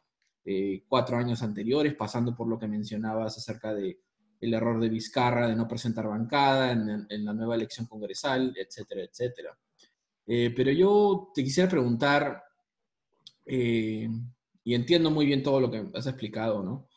eh, 0.45 0.83
cuatro 0.87 1.17
años 1.17 1.41
anteriores, 1.41 1.95
pasando 1.95 2.35
por 2.35 2.47
lo 2.47 2.59
que 2.59 2.67
mencionabas 2.67 3.37
acerca 3.37 3.73
de 3.73 3.99
el 4.41 4.53
error 4.53 4.79
de 4.81 4.89
Vizcarra 4.89 5.47
de 5.47 5.55
no 5.55 5.67
presentar 5.69 6.05
bancada 6.05 6.73
en, 6.73 7.07
en 7.09 7.25
la 7.25 7.33
nueva 7.33 7.55
elección 7.55 7.87
congresal, 7.87 8.53
etcétera, 8.57 9.03
etcétera. 9.03 9.57
Eh, 10.25 10.53
pero 10.55 10.71
yo 10.71 11.31
te 11.33 11.43
quisiera 11.43 11.69
preguntar, 11.69 12.43
eh, 13.45 14.09
y 14.63 14.73
entiendo 14.73 15.11
muy 15.11 15.25
bien 15.25 15.43
todo 15.43 15.59
lo 15.59 15.71
que 15.71 15.85
has 15.93 16.07
explicado, 16.07 16.61
¿no? 16.63 16.87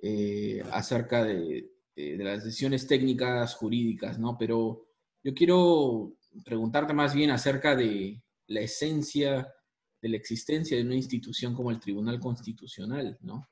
Eh, 0.00 0.62
acerca 0.70 1.24
de, 1.24 1.72
de, 1.96 2.16
las 2.18 2.44
decisiones 2.44 2.86
técnicas 2.86 3.54
jurídicas, 3.56 4.18
¿no? 4.18 4.36
Pero 4.38 4.86
yo 5.24 5.34
quiero 5.34 6.16
preguntarte 6.44 6.92
más 6.94 7.14
bien 7.14 7.30
acerca 7.30 7.74
de 7.74 8.22
la 8.46 8.60
esencia 8.60 9.52
de 10.00 10.08
la 10.08 10.16
existencia 10.16 10.76
de 10.76 10.84
una 10.84 10.94
institución 10.94 11.54
como 11.54 11.70
el 11.70 11.80
Tribunal 11.80 12.20
Constitucional, 12.20 13.18
¿no? 13.22 13.48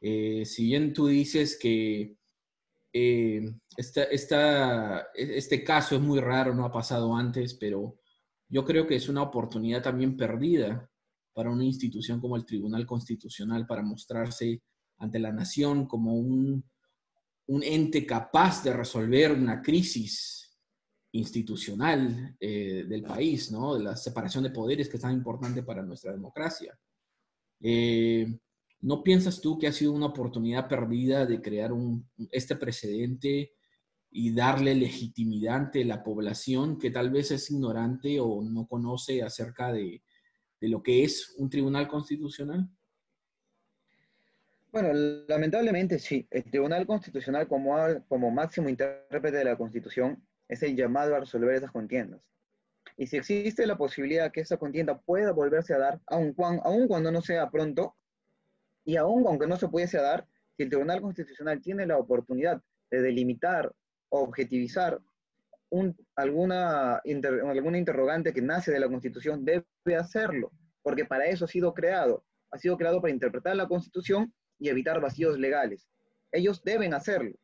Eh, 0.00 0.44
si 0.44 0.64
bien 0.64 0.92
tú 0.92 1.06
dices 1.06 1.58
que 1.60 2.16
esta, 2.90 4.04
esta, 4.04 5.08
este 5.14 5.62
caso 5.62 5.94
es 5.94 6.00
muy 6.00 6.20
raro, 6.20 6.54
no 6.54 6.64
ha 6.64 6.72
pasado 6.72 7.14
antes, 7.14 7.54
pero 7.54 8.00
yo 8.48 8.64
creo 8.64 8.86
que 8.86 8.96
es 8.96 9.08
una 9.08 9.22
oportunidad 9.22 9.82
también 9.82 10.16
perdida 10.16 10.90
para 11.32 11.50
una 11.50 11.64
institución 11.64 12.20
como 12.20 12.36
el 12.36 12.44
Tribunal 12.44 12.86
Constitucional 12.86 13.66
para 13.66 13.82
mostrarse 13.82 14.62
ante 14.98 15.18
la 15.18 15.32
nación 15.32 15.86
como 15.86 16.14
un, 16.14 16.64
un 17.46 17.62
ente 17.62 18.04
capaz 18.06 18.62
de 18.62 18.72
resolver 18.72 19.32
una 19.32 19.62
crisis 19.62 20.58
institucional 21.12 22.36
eh, 22.38 22.84
del 22.86 23.02
país, 23.02 23.50
¿no? 23.50 23.74
de 23.74 23.84
la 23.84 23.96
separación 23.96 24.44
de 24.44 24.50
poderes 24.50 24.88
que 24.88 24.96
es 24.96 25.02
tan 25.02 25.14
importante 25.14 25.62
para 25.62 25.82
nuestra 25.82 26.12
democracia. 26.12 26.78
Eh, 27.60 28.38
¿No 28.80 29.02
piensas 29.02 29.40
tú 29.40 29.58
que 29.58 29.66
ha 29.66 29.72
sido 29.72 29.92
una 29.92 30.06
oportunidad 30.06 30.68
perdida 30.68 31.26
de 31.26 31.42
crear 31.42 31.72
este 32.30 32.54
precedente 32.54 33.54
y 34.10 34.32
darle 34.32 34.74
legitimidad 34.74 35.56
ante 35.56 35.84
la 35.84 36.02
población 36.04 36.78
que 36.78 36.90
tal 36.90 37.10
vez 37.10 37.30
es 37.32 37.50
ignorante 37.50 38.20
o 38.20 38.42
no 38.42 38.68
conoce 38.68 39.22
acerca 39.22 39.72
de, 39.72 40.02
de 40.60 40.68
lo 40.68 40.82
que 40.82 41.02
es 41.02 41.34
un 41.38 41.50
tribunal 41.50 41.88
constitucional? 41.88 42.70
Bueno, 44.70 44.90
lamentablemente 45.28 45.98
sí. 45.98 46.26
El 46.30 46.44
Tribunal 46.44 46.86
Constitucional 46.86 47.48
como, 47.48 48.30
máximo 48.30 48.68
intérprete 48.68 49.38
de 49.38 49.44
la 49.44 49.56
Constitución 49.56 50.22
es 50.46 50.62
el 50.62 50.76
llamado 50.76 51.14
a 51.14 51.20
resolver 51.20 51.54
esas 51.54 51.72
contiendas. 51.72 52.20
Y 52.96 53.06
si 53.06 53.16
existe 53.16 53.66
la 53.66 53.78
posibilidad 53.78 54.30
que 54.30 54.40
esa 54.40 54.58
contienda 54.58 54.98
pueda 54.98 55.32
volverse 55.32 55.72
a 55.72 55.78
dar, 55.78 56.00
aun, 56.06 56.34
cuando 56.34 57.10
no 57.10 57.22
sea 57.22 57.50
pronto, 57.50 57.96
y 58.84 58.96
aun 58.96 59.26
aunque 59.26 59.46
no 59.46 59.56
se 59.56 59.68
pudiese 59.68 59.98
dar, 59.98 60.26
si 60.56 60.64
el 60.64 60.68
Tribunal 60.68 61.00
Constitucional 61.00 61.62
tiene 61.62 61.86
la 61.86 61.96
oportunidad 61.96 62.60
de 62.90 63.00
delimitar 63.00 63.72
o 64.10 64.20
objetivizar 64.20 65.00
un, 65.70 65.96
alguna, 66.16 66.96
alguna 66.96 67.78
interrogante 67.78 68.34
que 68.34 68.42
nace 68.42 68.70
de 68.70 68.80
la 68.80 68.88
Constitución, 68.88 69.44
debe 69.44 69.64
hacerlo, 69.98 70.52
porque 70.82 71.06
para 71.06 71.26
eso 71.26 71.46
ha 71.46 71.48
sido 71.48 71.72
creado. 71.72 72.24
Ha 72.50 72.58
sido 72.58 72.76
creado 72.76 73.00
para 73.00 73.12
interpretar 73.12 73.56
la 73.56 73.68
Constitución 73.68 74.32
y 74.58 74.68
evitar 74.68 75.00
vacíos 75.00 75.38
legales. 75.38 75.88
Ellos 76.32 76.62
deben 76.62 76.94
hacerlo, 76.94 77.36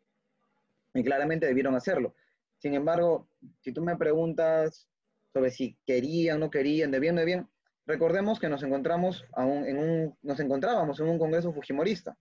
y 0.95 1.03
claramente 1.03 1.47
debieron 1.47 1.75
hacerlo. 1.75 2.15
Sin 2.59 2.75
embargo, 2.75 3.29
si 3.61 3.73
tú 3.73 3.83
me 3.83 3.97
preguntas 3.97 4.89
sobre 5.33 5.51
si 5.51 5.77
querían, 5.85 6.41
no 6.41 6.51
querían, 6.51 6.91
debían, 6.91 7.17
debían, 7.17 7.49
recordemos 7.87 8.39
que 8.39 8.49
nos 8.49 8.63
encontramos 8.63 9.25
aún 9.33 9.67
en 9.67 9.79
un, 9.79 10.17
nos 10.23 10.39
encontrábamos 10.41 11.01
en 11.01 11.09
un 11.09 11.19
congreso 11.19 11.53
fujimorista, 11.53 12.17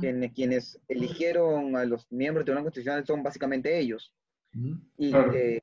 quienes 0.00 0.80
eligieron 0.88 1.76
a 1.76 1.84
los 1.84 2.10
miembros 2.10 2.40
del 2.40 2.46
Tribunal 2.46 2.64
Constitucional 2.64 3.06
son 3.06 3.22
básicamente 3.22 3.78
ellos. 3.78 4.12
Y 4.96 5.14
eh, 5.14 5.60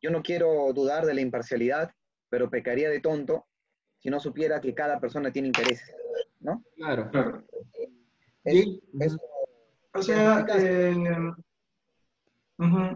yo 0.00 0.10
no 0.10 0.22
quiero 0.22 0.72
dudar 0.72 1.06
de 1.06 1.14
la 1.14 1.22
imparcialidad, 1.22 1.90
pero 2.28 2.50
pecaría 2.50 2.90
de 2.90 3.00
tonto 3.00 3.46
si 3.98 4.10
no 4.10 4.20
supiera 4.20 4.60
que 4.60 4.74
cada 4.74 5.00
persona 5.00 5.32
tiene 5.32 5.48
intereses, 5.48 5.96
¿no? 6.40 6.62
Claro. 6.76 7.10
O 9.94 10.02
sea, 10.02 10.46
eh, 10.56 10.94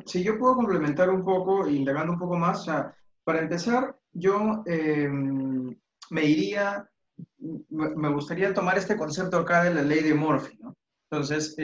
si 0.06 0.22
yo 0.22 0.38
puedo 0.38 0.56
complementar 0.56 1.10
un 1.10 1.24
poco, 1.24 1.68
indagando 1.68 2.12
un 2.12 2.18
poco 2.18 2.36
más, 2.36 2.60
o 2.60 2.64
sea, 2.64 2.94
para 3.24 3.40
empezar, 3.40 3.96
yo 4.12 4.62
eh, 4.66 5.08
me 5.08 6.24
iría, 6.24 6.88
me 7.38 8.12
gustaría 8.12 8.54
tomar 8.54 8.78
este 8.78 8.96
concepto 8.96 9.38
acá 9.38 9.64
de 9.64 9.74
la 9.74 9.82
ley 9.82 10.02
de 10.02 10.14
Murphy, 10.14 10.58
¿no? 10.60 10.76
Entonces, 11.10 11.56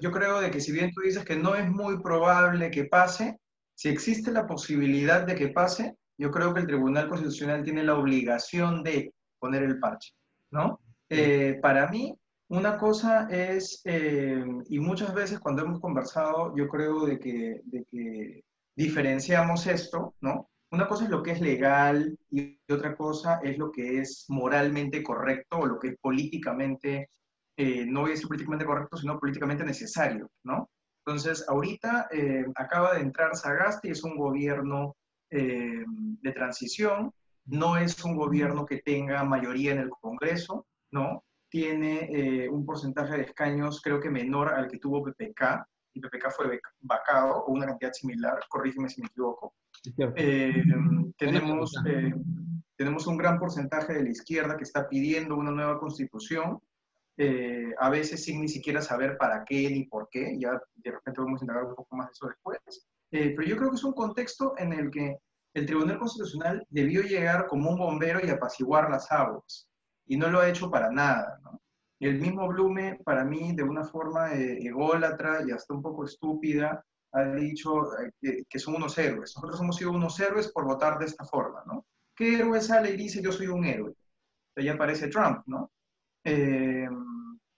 yo 0.00 0.12
creo 0.12 0.40
de 0.40 0.50
que 0.50 0.60
si 0.60 0.72
bien 0.72 0.92
tú 0.92 1.00
dices 1.00 1.24
que 1.24 1.36
no 1.36 1.54
es 1.54 1.68
muy 1.70 2.00
probable 2.02 2.70
que 2.70 2.84
pase, 2.84 3.38
si 3.74 3.88
existe 3.88 4.30
la 4.30 4.46
posibilidad 4.46 5.26
de 5.26 5.34
que 5.34 5.48
pase, 5.48 5.96
yo 6.18 6.30
creo 6.30 6.54
que 6.54 6.60
el 6.60 6.66
Tribunal 6.66 7.08
Constitucional 7.08 7.62
tiene 7.62 7.84
la 7.84 7.94
obligación 7.94 8.82
de 8.82 9.12
poner 9.38 9.62
el 9.62 9.78
parche, 9.78 10.14
¿no? 10.50 10.80
Eh, 11.10 11.58
para 11.60 11.88
mí, 11.88 12.14
una 12.48 12.78
cosa 12.78 13.28
es, 13.28 13.80
eh, 13.84 14.44
y 14.68 14.78
muchas 14.78 15.12
veces 15.14 15.40
cuando 15.40 15.62
hemos 15.62 15.80
conversado, 15.80 16.54
yo 16.56 16.68
creo 16.68 17.04
de 17.04 17.18
que, 17.18 17.60
de 17.64 17.84
que 17.90 18.44
diferenciamos 18.76 19.66
esto, 19.66 20.14
¿no? 20.20 20.48
una 20.70 20.88
cosa 20.88 21.04
es 21.04 21.10
lo 21.10 21.22
que 21.22 21.30
es 21.32 21.40
legal 21.40 22.18
y 22.30 22.58
otra 22.68 22.96
cosa 22.96 23.40
es 23.42 23.56
lo 23.56 23.70
que 23.70 24.00
es 24.00 24.26
moralmente 24.28 25.02
correcto 25.02 25.58
o 25.58 25.66
lo 25.66 25.78
que 25.78 25.88
es 25.88 25.96
políticamente, 26.00 27.10
eh, 27.56 27.86
no 27.86 28.00
voy 28.02 28.10
a 28.10 28.12
decir 28.12 28.28
políticamente 28.28 28.66
correcto, 28.66 28.96
sino 28.96 29.18
políticamente 29.18 29.64
necesario, 29.64 30.28
¿no? 30.44 30.68
Entonces, 31.04 31.44
ahorita 31.48 32.08
eh, 32.10 32.44
acaba 32.56 32.94
de 32.94 33.00
entrar 33.00 33.36
Sagasti, 33.36 33.90
es 33.90 34.02
un 34.04 34.16
gobierno 34.16 34.96
de 35.28 36.32
transición, 36.32 37.12
no 37.46 37.76
es 37.76 38.02
un 38.04 38.16
gobierno 38.16 38.64
que 38.64 38.78
tenga 38.78 39.24
mayoría 39.24 39.72
en 39.72 39.80
el 39.80 39.90
Congreso, 39.90 40.66
¿no? 40.92 41.24
Tiene 41.48 42.48
un 42.50 42.66
porcentaje 42.66 43.16
de 43.16 43.22
escaños 43.22 43.80
creo 43.80 44.00
que 44.00 44.10
menor 44.10 44.52
al 44.52 44.68
que 44.68 44.78
tuvo 44.78 45.02
PPK, 45.04 45.66
y 45.96 46.00
PPK 46.00 46.30
fue 46.30 46.60
vacado, 46.80 47.44
o 47.44 47.52
una 47.52 47.66
cantidad 47.66 47.92
similar, 47.92 48.38
corrígeme 48.48 48.88
si 48.88 49.00
me 49.00 49.08
equivoco. 49.08 49.54
Eh, 50.16 50.62
tenemos, 51.16 51.72
eh, 51.86 52.14
tenemos 52.76 53.06
un 53.06 53.16
gran 53.16 53.38
porcentaje 53.38 53.94
de 53.94 54.02
la 54.02 54.10
izquierda 54.10 54.56
que 54.56 54.64
está 54.64 54.88
pidiendo 54.88 55.36
una 55.36 55.50
nueva 55.50 55.78
constitución, 55.78 56.60
eh, 57.16 57.72
a 57.78 57.88
veces 57.88 58.24
sin 58.24 58.42
ni 58.42 58.48
siquiera 58.48 58.82
saber 58.82 59.16
para 59.16 59.42
qué 59.44 59.70
ni 59.70 59.84
por 59.84 60.08
qué, 60.10 60.36
ya 60.38 60.60
de 60.74 60.90
repente 60.90 61.20
vamos 61.22 61.40
a 61.40 61.44
indagar 61.44 61.64
un 61.64 61.74
poco 61.74 61.96
más 61.96 62.08
de 62.08 62.12
eso 62.12 62.28
después. 62.28 62.88
pero 63.10 63.42
yo 63.42 63.56
creo 63.56 63.70
que 63.70 63.76
es 63.76 63.84
un 63.84 63.94
contexto 63.94 64.54
en 64.58 64.74
el 64.74 64.90
que 64.90 65.16
el 65.54 65.64
Tribunal 65.64 65.98
Constitucional 65.98 66.66
debió 66.68 67.00
llegar 67.00 67.46
como 67.46 67.70
un 67.70 67.78
bombero 67.78 68.20
y 68.22 68.28
apaciguar 68.28 68.90
las 68.90 69.10
aguas, 69.10 69.66
y 70.06 70.16
no 70.16 70.30
lo 70.30 70.40
ha 70.40 70.48
hecho 70.48 70.70
para 70.70 70.90
nada. 70.90 71.38
¿no? 71.42 71.60
El 72.00 72.20
mismo 72.20 72.46
Blume, 72.48 72.98
para 73.04 73.24
mí, 73.24 73.54
de 73.54 73.62
una 73.62 73.84
forma 73.84 74.32
ególatra 74.32 75.40
y 75.46 75.50
hasta 75.50 75.74
un 75.74 75.82
poco 75.82 76.04
estúpida, 76.04 76.84
ha 77.12 77.24
dicho 77.34 77.98
eh, 78.22 78.44
que, 78.48 78.58
son 78.58 78.76
unos 78.76 78.96
héroes. 78.98 79.32
Nosotros 79.36 79.60
hemos 79.60 79.76
sido 79.76 79.92
unos 79.92 80.18
héroes 80.20 80.52
por 80.52 80.66
votar 80.66 80.98
de 80.98 81.06
esta 81.06 81.24
forma, 81.24 81.62
¿no? 81.66 81.86
¿Qué 82.14 82.38
héroe 82.38 82.60
sale 82.60 82.90
y 82.90 82.96
dice 82.96 83.22
yo 83.22 83.32
soy 83.32 83.48
un 83.48 83.64
héroe? 83.64 83.94
Ya 84.56 84.74
aparece 84.74 85.08
Trump, 85.08 85.42
¿no? 85.46 85.70
Eh, 86.24 86.88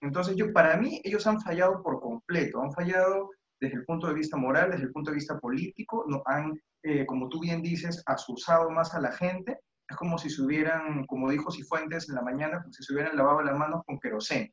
entonces, 0.01 0.35
yo, 0.35 0.53
para 0.53 0.77
mí, 0.77 1.01
ellos 1.03 1.27
han 1.27 1.41
fallado 1.41 1.81
por 1.83 1.99
completo, 1.99 2.61
han 2.61 2.71
fallado 2.71 3.31
desde 3.59 3.75
el 3.75 3.85
punto 3.85 4.07
de 4.07 4.13
vista 4.13 4.37
moral, 4.37 4.71
desde 4.71 4.85
el 4.85 4.91
punto 4.91 5.11
de 5.11 5.15
vista 5.15 5.37
político, 5.37 6.05
no, 6.07 6.21
han, 6.25 6.59
eh, 6.83 7.05
como 7.05 7.27
tú 7.27 7.41
bien 7.41 7.61
dices, 7.61 8.01
asusado 8.05 8.69
más 8.69 8.93
a 8.93 9.01
la 9.01 9.11
gente. 9.11 9.59
Es 9.89 9.95
como 9.97 10.17
si 10.17 10.29
se 10.29 10.41
hubieran, 10.43 11.05
como 11.07 11.29
dijo 11.29 11.51
Cifuentes 11.51 12.09
en 12.09 12.15
la 12.15 12.21
mañana, 12.21 12.61
como 12.61 12.71
si 12.73 12.83
se 12.83 12.93
hubieran 12.93 13.17
lavado 13.17 13.41
las 13.41 13.57
manos 13.57 13.81
con 13.85 13.99
queroseno, 13.99 14.47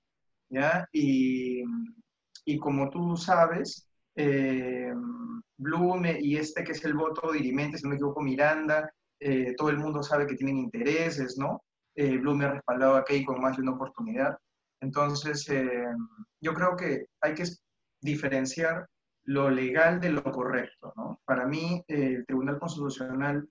¿ya? 0.48 0.88
Y, 0.92 1.62
y 2.44 2.58
como 2.58 2.88
tú 2.88 3.16
sabes, 3.16 3.88
eh, 4.14 4.92
Blume 5.58 6.18
y 6.20 6.36
este 6.36 6.64
que 6.64 6.72
es 6.72 6.84
el 6.84 6.94
voto 6.94 7.32
dirimente, 7.32 7.78
si 7.78 7.84
no 7.84 7.90
me 7.90 7.96
equivoco, 7.96 8.22
Miranda, 8.22 8.90
eh, 9.20 9.54
todo 9.56 9.70
el 9.70 9.78
mundo 9.78 10.02
sabe 10.02 10.26
que 10.26 10.36
tienen 10.36 10.58
intereses, 10.58 11.36
¿no? 11.38 11.62
Eh, 11.94 12.18
Blume 12.18 12.44
ha 12.44 12.52
respaldado 12.52 12.96
a 12.96 13.04
Keiko 13.04 13.32
con 13.32 13.42
más 13.42 13.56
de 13.56 13.62
una 13.62 13.72
oportunidad. 13.72 14.36
Entonces, 14.80 15.48
eh, 15.48 15.86
yo 16.40 16.54
creo 16.54 16.76
que 16.76 17.06
hay 17.20 17.34
que 17.34 17.44
diferenciar 18.00 18.86
lo 19.24 19.50
legal 19.50 20.00
de 20.00 20.10
lo 20.10 20.22
correcto, 20.22 20.92
¿no? 20.96 21.20
Para 21.24 21.46
mí, 21.46 21.82
el 21.88 22.24
Tribunal 22.26 22.58
Constitucional, 22.58 23.48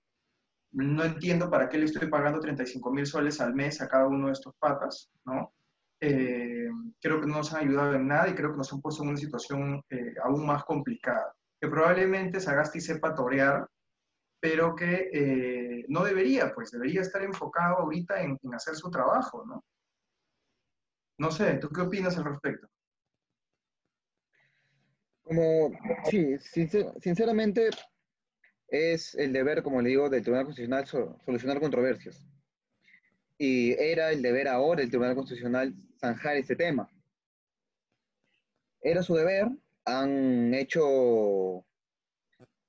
no 0.76 1.04
entiendo 1.04 1.48
para 1.48 1.68
qué 1.68 1.78
le 1.78 1.86
estoy 1.86 2.08
pagando 2.08 2.38
35 2.38 2.90
mil 2.92 3.06
soles 3.06 3.40
al 3.40 3.54
mes 3.54 3.80
a 3.80 3.88
cada 3.88 4.06
uno 4.06 4.26
de 4.26 4.34
estos 4.34 4.54
patas, 4.58 5.10
¿no? 5.24 5.54
Eh, 6.00 6.68
creo 7.00 7.18
que 7.20 7.26
no 7.26 7.36
nos 7.36 7.54
han 7.54 7.66
ayudado 7.66 7.94
en 7.94 8.06
nada 8.06 8.28
y 8.28 8.34
creo 8.34 8.50
que 8.50 8.58
nos 8.58 8.70
han 8.72 8.82
puesto 8.82 9.02
en 9.02 9.08
una 9.08 9.18
situación 9.18 9.82
eh, 9.88 10.14
aún 10.22 10.44
más 10.44 10.64
complicada. 10.64 11.34
Que 11.58 11.68
probablemente 11.68 12.40
Sagasti 12.40 12.82
sepa 12.82 13.14
torear, 13.14 13.66
pero 14.38 14.76
que 14.76 15.08
eh, 15.12 15.86
no 15.88 16.04
debería, 16.04 16.52
pues 16.54 16.70
debería 16.70 17.00
estar 17.00 17.22
enfocado 17.22 17.78
ahorita 17.78 18.20
en, 18.20 18.38
hacer 18.52 18.74
su 18.74 18.90
trabajo, 18.90 19.46
¿no? 19.46 19.64
No 21.18 21.30
sé, 21.30 21.54
¿tú 21.54 21.70
qué 21.70 21.80
opinas 21.80 22.18
al 22.18 22.24
respecto? 22.24 22.68
Como, 25.22 25.70
sí, 26.04 26.36
sinceramente 27.00 27.70
es 28.68 29.14
el 29.14 29.32
deber, 29.32 29.62
como 29.62 29.82
le 29.82 29.90
digo, 29.90 30.10
del 30.10 30.22
Tribunal 30.22 30.46
Constitucional 30.46 30.86
solucionar 30.86 31.60
controversias 31.60 32.24
y 33.38 33.72
era 33.72 34.12
el 34.12 34.22
deber 34.22 34.48
ahora 34.48 34.80
del 34.80 34.90
Tribunal 34.90 35.14
Constitucional 35.14 35.74
zanjar 36.00 36.36
este 36.36 36.56
tema. 36.56 36.88
Era 38.80 39.02
su 39.02 39.14
deber, 39.14 39.48
han 39.84 40.54
hecho 40.54 41.64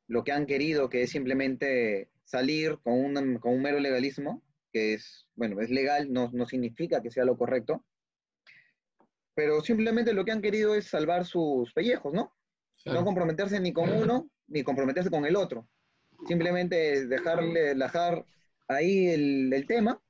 lo 0.07 0.23
que 0.23 0.31
han 0.31 0.45
querido, 0.45 0.89
que 0.89 1.03
es 1.03 1.11
simplemente 1.11 2.09
salir 2.23 2.79
con, 2.83 3.17
un 3.17 3.61
mero 3.61 3.79
legalismo, 3.79 4.43
que 4.71 4.93
es, 4.93 5.27
bueno, 5.35 5.61
es 5.61 5.69
legal, 5.69 6.11
no, 6.11 6.29
no 6.33 6.45
significa 6.45 7.01
que 7.01 7.11
sea 7.11 7.25
lo 7.25 7.37
correcto, 7.37 7.85
pero 9.35 9.61
simplemente 9.61 10.13
lo 10.13 10.25
que 10.25 10.31
han 10.31 10.41
querido 10.41 10.75
es 10.75 10.87
salvar 10.87 11.25
sus 11.25 11.71
pellejos, 11.73 12.13
¿no? 12.13 12.33
No 12.85 13.03
comprometerse 13.03 13.59
ni 13.59 13.73
con 13.73 13.91
uno, 13.91 14.29
ni 14.47 14.63
comprometerse 14.63 15.09
con 15.09 15.25
el 15.25 15.35
otro. 15.35 15.67
Simplemente 16.25 17.05
dejarle, 17.07 17.75
dejar 17.75 18.25
ahí 18.67 19.07
el, 19.07 19.53
el 19.53 19.65
tema 19.67 20.01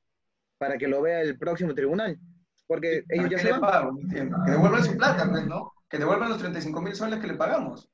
para 0.58 0.78
que 0.78 0.88
lo 0.88 1.02
vea 1.02 1.22
el 1.22 1.38
próximo 1.38 1.74
tribunal. 1.74 2.20
Porque 2.67 3.04
ellos 3.10 3.30
ya 3.30 3.39
se 3.39 3.52
van. 3.52 3.98
que 4.10 4.52
devuelvan 4.52 4.84
su 4.84 4.98
plata, 4.98 5.30
pues, 5.30 5.46
¿no? 5.48 5.72
Que 5.89 5.98
devuelvan 5.98 6.30
los 6.30 6.39
35 6.39 6.82
mil 6.82 6.96
soles 6.96 7.20
que 7.20 7.28
le 7.28 7.36
pagamos. 7.36 7.89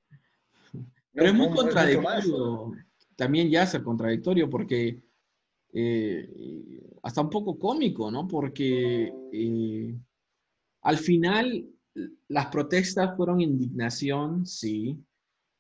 Pero 1.14 1.28
es 1.28 1.34
muy 1.34 1.50
contradictorio. 1.50 2.72
También 3.16 3.50
ya 3.50 3.64
es 3.64 3.78
contradictorio 3.80 4.50
porque 4.50 5.00
eh, 5.74 6.28
hasta 7.04 7.22
un 7.22 7.30
poco 7.30 7.60
cómico, 7.60 8.10
¿no? 8.10 8.28
Porque 8.28 9.14
eh, 9.32 9.96
al 10.82 10.98
final 10.98 11.70
las 12.28 12.48
protestas 12.48 13.16
fueron 13.16 13.42
indignación, 13.42 14.48
sí, 14.48 14.98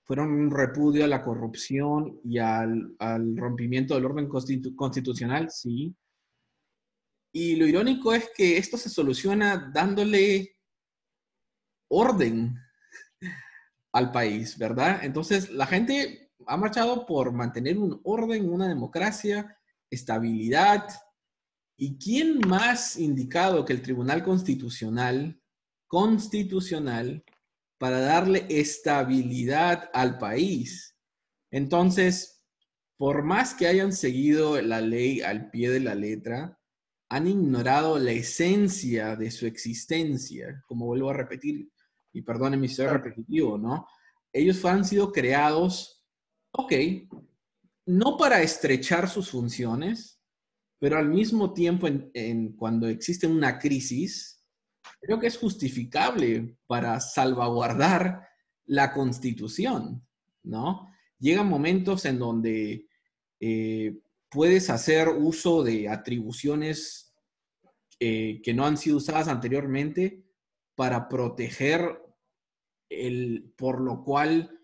fueron 0.04 0.32
un 0.32 0.52
repudio 0.52 1.06
a 1.06 1.08
la 1.08 1.24
corrupción 1.24 2.20
y 2.24 2.38
al, 2.38 2.96
rompimiento 3.36 3.96
del 3.96 4.06
orden 4.06 4.28
constitucional, 4.28 5.50
sí, 5.50 5.96
y 7.36 7.56
lo 7.56 7.66
irónico 7.66 8.14
es 8.14 8.30
que 8.36 8.58
esto 8.58 8.78
se 8.78 8.90
soluciona 8.90 9.72
dándole 9.74 10.56
orden 11.90 12.56
al 13.94 14.12
país, 14.12 14.58
¿verdad? 14.58 15.04
Entonces, 15.04 15.50
la 15.50 15.66
gente 15.66 16.32
ha 16.46 16.58
marchado 16.58 17.08
por 17.08 17.32
mantener 17.32 17.80
un 17.80 18.00
orden, 18.04 18.48
una 18.48 18.68
democracia, 18.68 19.58
estabilidad. 19.90 20.88
¿Y 21.76 21.98
quién 21.98 22.40
más 22.48 22.98
indicado 22.98 23.66
que 23.66 23.74
el 23.74 23.82
Tribunal 23.82 24.24
Constitucional, 24.24 25.42
constitucional, 25.88 27.24
para 27.84 28.00
darle 28.00 28.46
estabilidad 28.48 29.90
al 29.92 30.18
país? 30.18 30.96
Entonces, 31.52 32.46
por 32.96 33.24
más 33.24 33.54
que 33.54 33.68
hayan 33.68 33.92
seguido 33.92 34.62
la 34.62 34.80
ley 34.80 35.20
al 35.20 35.50
pie 35.50 35.70
de 35.70 35.82
la 35.82 35.94
letra, 35.94 36.58
han 37.10 37.28
ignorado 37.28 38.00
la 38.00 38.14
esencia 38.14 39.18
de 39.18 39.30
su 39.32 39.48
existencia, 39.48 40.64
como 40.66 40.86
vuelvo 40.86 41.10
a 41.10 41.14
repetir, 41.14 41.70
y 42.14 42.22
perdónenme 42.22 42.70
si 42.70 42.76
soy 42.76 42.88
repetitivo, 42.88 43.58
¿no? 43.58 43.86
Ellos 44.32 44.64
han 44.64 44.86
sido 44.86 45.12
creados, 45.12 46.06
ok, 46.52 46.72
no 47.88 48.16
para 48.16 48.42
estrechar 48.42 49.10
sus 49.10 49.30
funciones, 49.30 50.22
pero 50.80 50.98
al 50.98 51.10
mismo 51.10 51.54
tiempo, 51.54 51.90
en, 51.90 52.54
cuando 52.54 52.88
existe 52.88 53.28
una 53.28 53.60
crisis, 53.60 54.33
creo 55.04 55.20
que 55.20 55.28
es 55.28 55.38
justificable 55.38 56.56
para 56.66 57.00
salvaguardar 57.02 58.26
la 58.66 58.94
constitución, 58.94 60.08
¿no? 60.44 60.92
Llegan 61.20 61.48
momentos 61.48 62.06
en 62.06 62.20
donde 62.20 62.88
eh, 63.40 64.00
puedes 64.30 64.70
hacer 64.70 65.10
uso 65.10 65.62
de 65.62 65.90
atribuciones 65.90 67.14
eh, 68.00 68.42
que 68.42 68.54
no 68.54 68.66
han 68.66 68.78
sido 68.78 68.98
usadas 68.98 69.28
anteriormente 69.28 70.24
para 70.76 71.10
proteger 71.10 72.02
el 72.90 73.54
por 73.58 73.82
lo 73.82 74.04
cual 74.04 74.62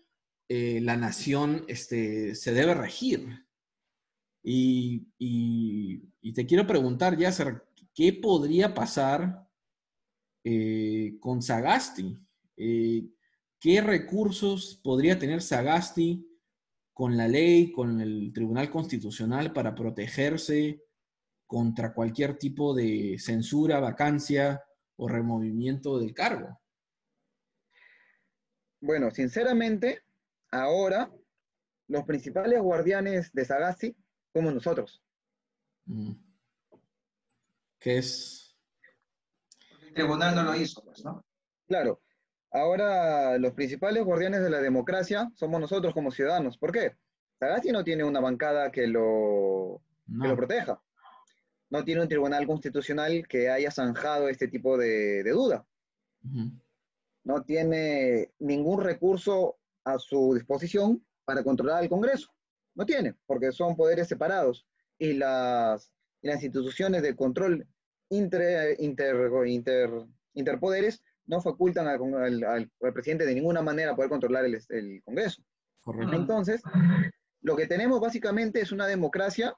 eh, 0.48 0.80
la 0.80 0.96
nación 0.96 1.64
este, 1.68 2.34
se 2.34 2.52
debe 2.54 2.74
regir. 2.74 3.46
Y, 4.42 5.06
te 6.34 6.46
quiero 6.46 6.66
preguntar, 6.66 7.18
Yasser, 7.18 7.62
¿qué 7.94 8.14
podría 8.14 8.72
pasar 8.72 9.49
eh, 10.44 11.16
con 11.20 11.42
Sagasti? 11.42 12.16
¿Qué 12.56 13.80
recursos 13.82 14.80
podría 14.82 15.18
tener 15.18 15.42
Sagasti 15.42 16.26
con 16.94 17.16
la 17.16 17.28
ley, 17.28 17.70
con 17.72 18.00
el 18.00 18.32
Tribunal 18.32 18.70
Constitucional 18.70 19.52
para 19.52 19.74
protegerse 19.74 20.82
contra 21.46 21.92
cualquier 21.92 22.38
tipo 22.38 22.74
de 22.74 23.16
censura, 23.18 23.80
vacancia 23.80 24.62
o 24.96 25.08
removimiento 25.08 25.98
del 25.98 26.14
cargo? 26.14 26.60
Bueno, 28.80 29.10
sinceramente, 29.10 30.04
ahora 30.50 31.12
los 31.88 32.04
principales 32.04 32.60
guardianes 32.62 33.30
de 33.32 33.44
Sagasti 33.44 33.96
somos 34.32 34.54
nosotros. 34.54 35.02
Mm. 35.86 36.12
¿Qué 37.78 37.98
es? 37.98 38.39
Tribunal 40.04 40.34
no 40.34 40.42
lo 40.44 40.54
hizo, 40.56 40.82
pues, 40.84 41.04
¿no? 41.04 41.24
Claro. 41.66 42.00
Ahora 42.52 43.38
los 43.38 43.52
principales 43.52 44.04
guardianes 44.04 44.42
de 44.42 44.50
la 44.50 44.60
democracia 44.60 45.30
somos 45.36 45.60
nosotros 45.60 45.94
como 45.94 46.10
ciudadanos. 46.10 46.58
¿Por 46.58 46.72
qué? 46.72 46.96
Sagasti 47.38 47.70
no 47.70 47.84
tiene 47.84 48.02
una 48.04 48.20
bancada 48.20 48.70
que 48.72 48.86
lo, 48.86 49.82
que 50.06 50.12
lo 50.26 50.28
No. 50.30 50.36
proteja. 50.36 50.82
No 51.70 51.84
tiene 51.84 52.02
un 52.02 52.08
tribunal 52.08 52.46
constitucional 52.46 53.26
que 53.28 53.48
haya 53.48 53.70
zanjado 53.70 54.28
este 54.28 54.48
tipo 54.48 54.76
de, 54.76 55.22
de 55.22 55.30
duda. 55.30 55.64
No 57.24 57.42
tiene 57.44 58.32
ningún 58.40 58.82
recurso 58.82 59.58
a 59.84 59.98
su 59.98 60.34
disposición 60.34 61.04
para 61.24 61.44
controlar 61.44 61.78
al 61.78 61.88
Congreso. 61.88 62.28
No 62.74 62.84
tiene, 62.84 63.14
porque 63.26 63.52
son 63.52 63.76
poderes 63.76 64.08
separados. 64.08 64.66
Y 64.98 65.12
las, 65.14 65.92
y 66.22 66.28
las 66.28 66.42
instituciones 66.42 67.02
de 67.02 67.14
control 67.14 67.66
inter, 68.10 68.76
inter, 68.78 69.16
inter- 69.46 70.06
interpoderes 70.34 71.02
no 71.26 71.40
facultan 71.40 71.86
al, 71.88 72.14
al- 72.14 72.44
al- 72.44 72.92
presidente 72.92 73.24
de 73.24 73.34
ninguna 73.34 73.62
manera 73.62 73.94
poder 73.94 74.10
controlar 74.10 74.44
el, 74.44 74.58
el 74.68 75.02
Congreso. 75.02 75.42
Correcto. 75.80 76.14
Entonces, 76.14 76.62
lo 77.40 77.56
que 77.56 77.66
tenemos 77.66 78.00
básicamente 78.00 78.60
es 78.60 78.72
una 78.72 78.86
democracia 78.86 79.54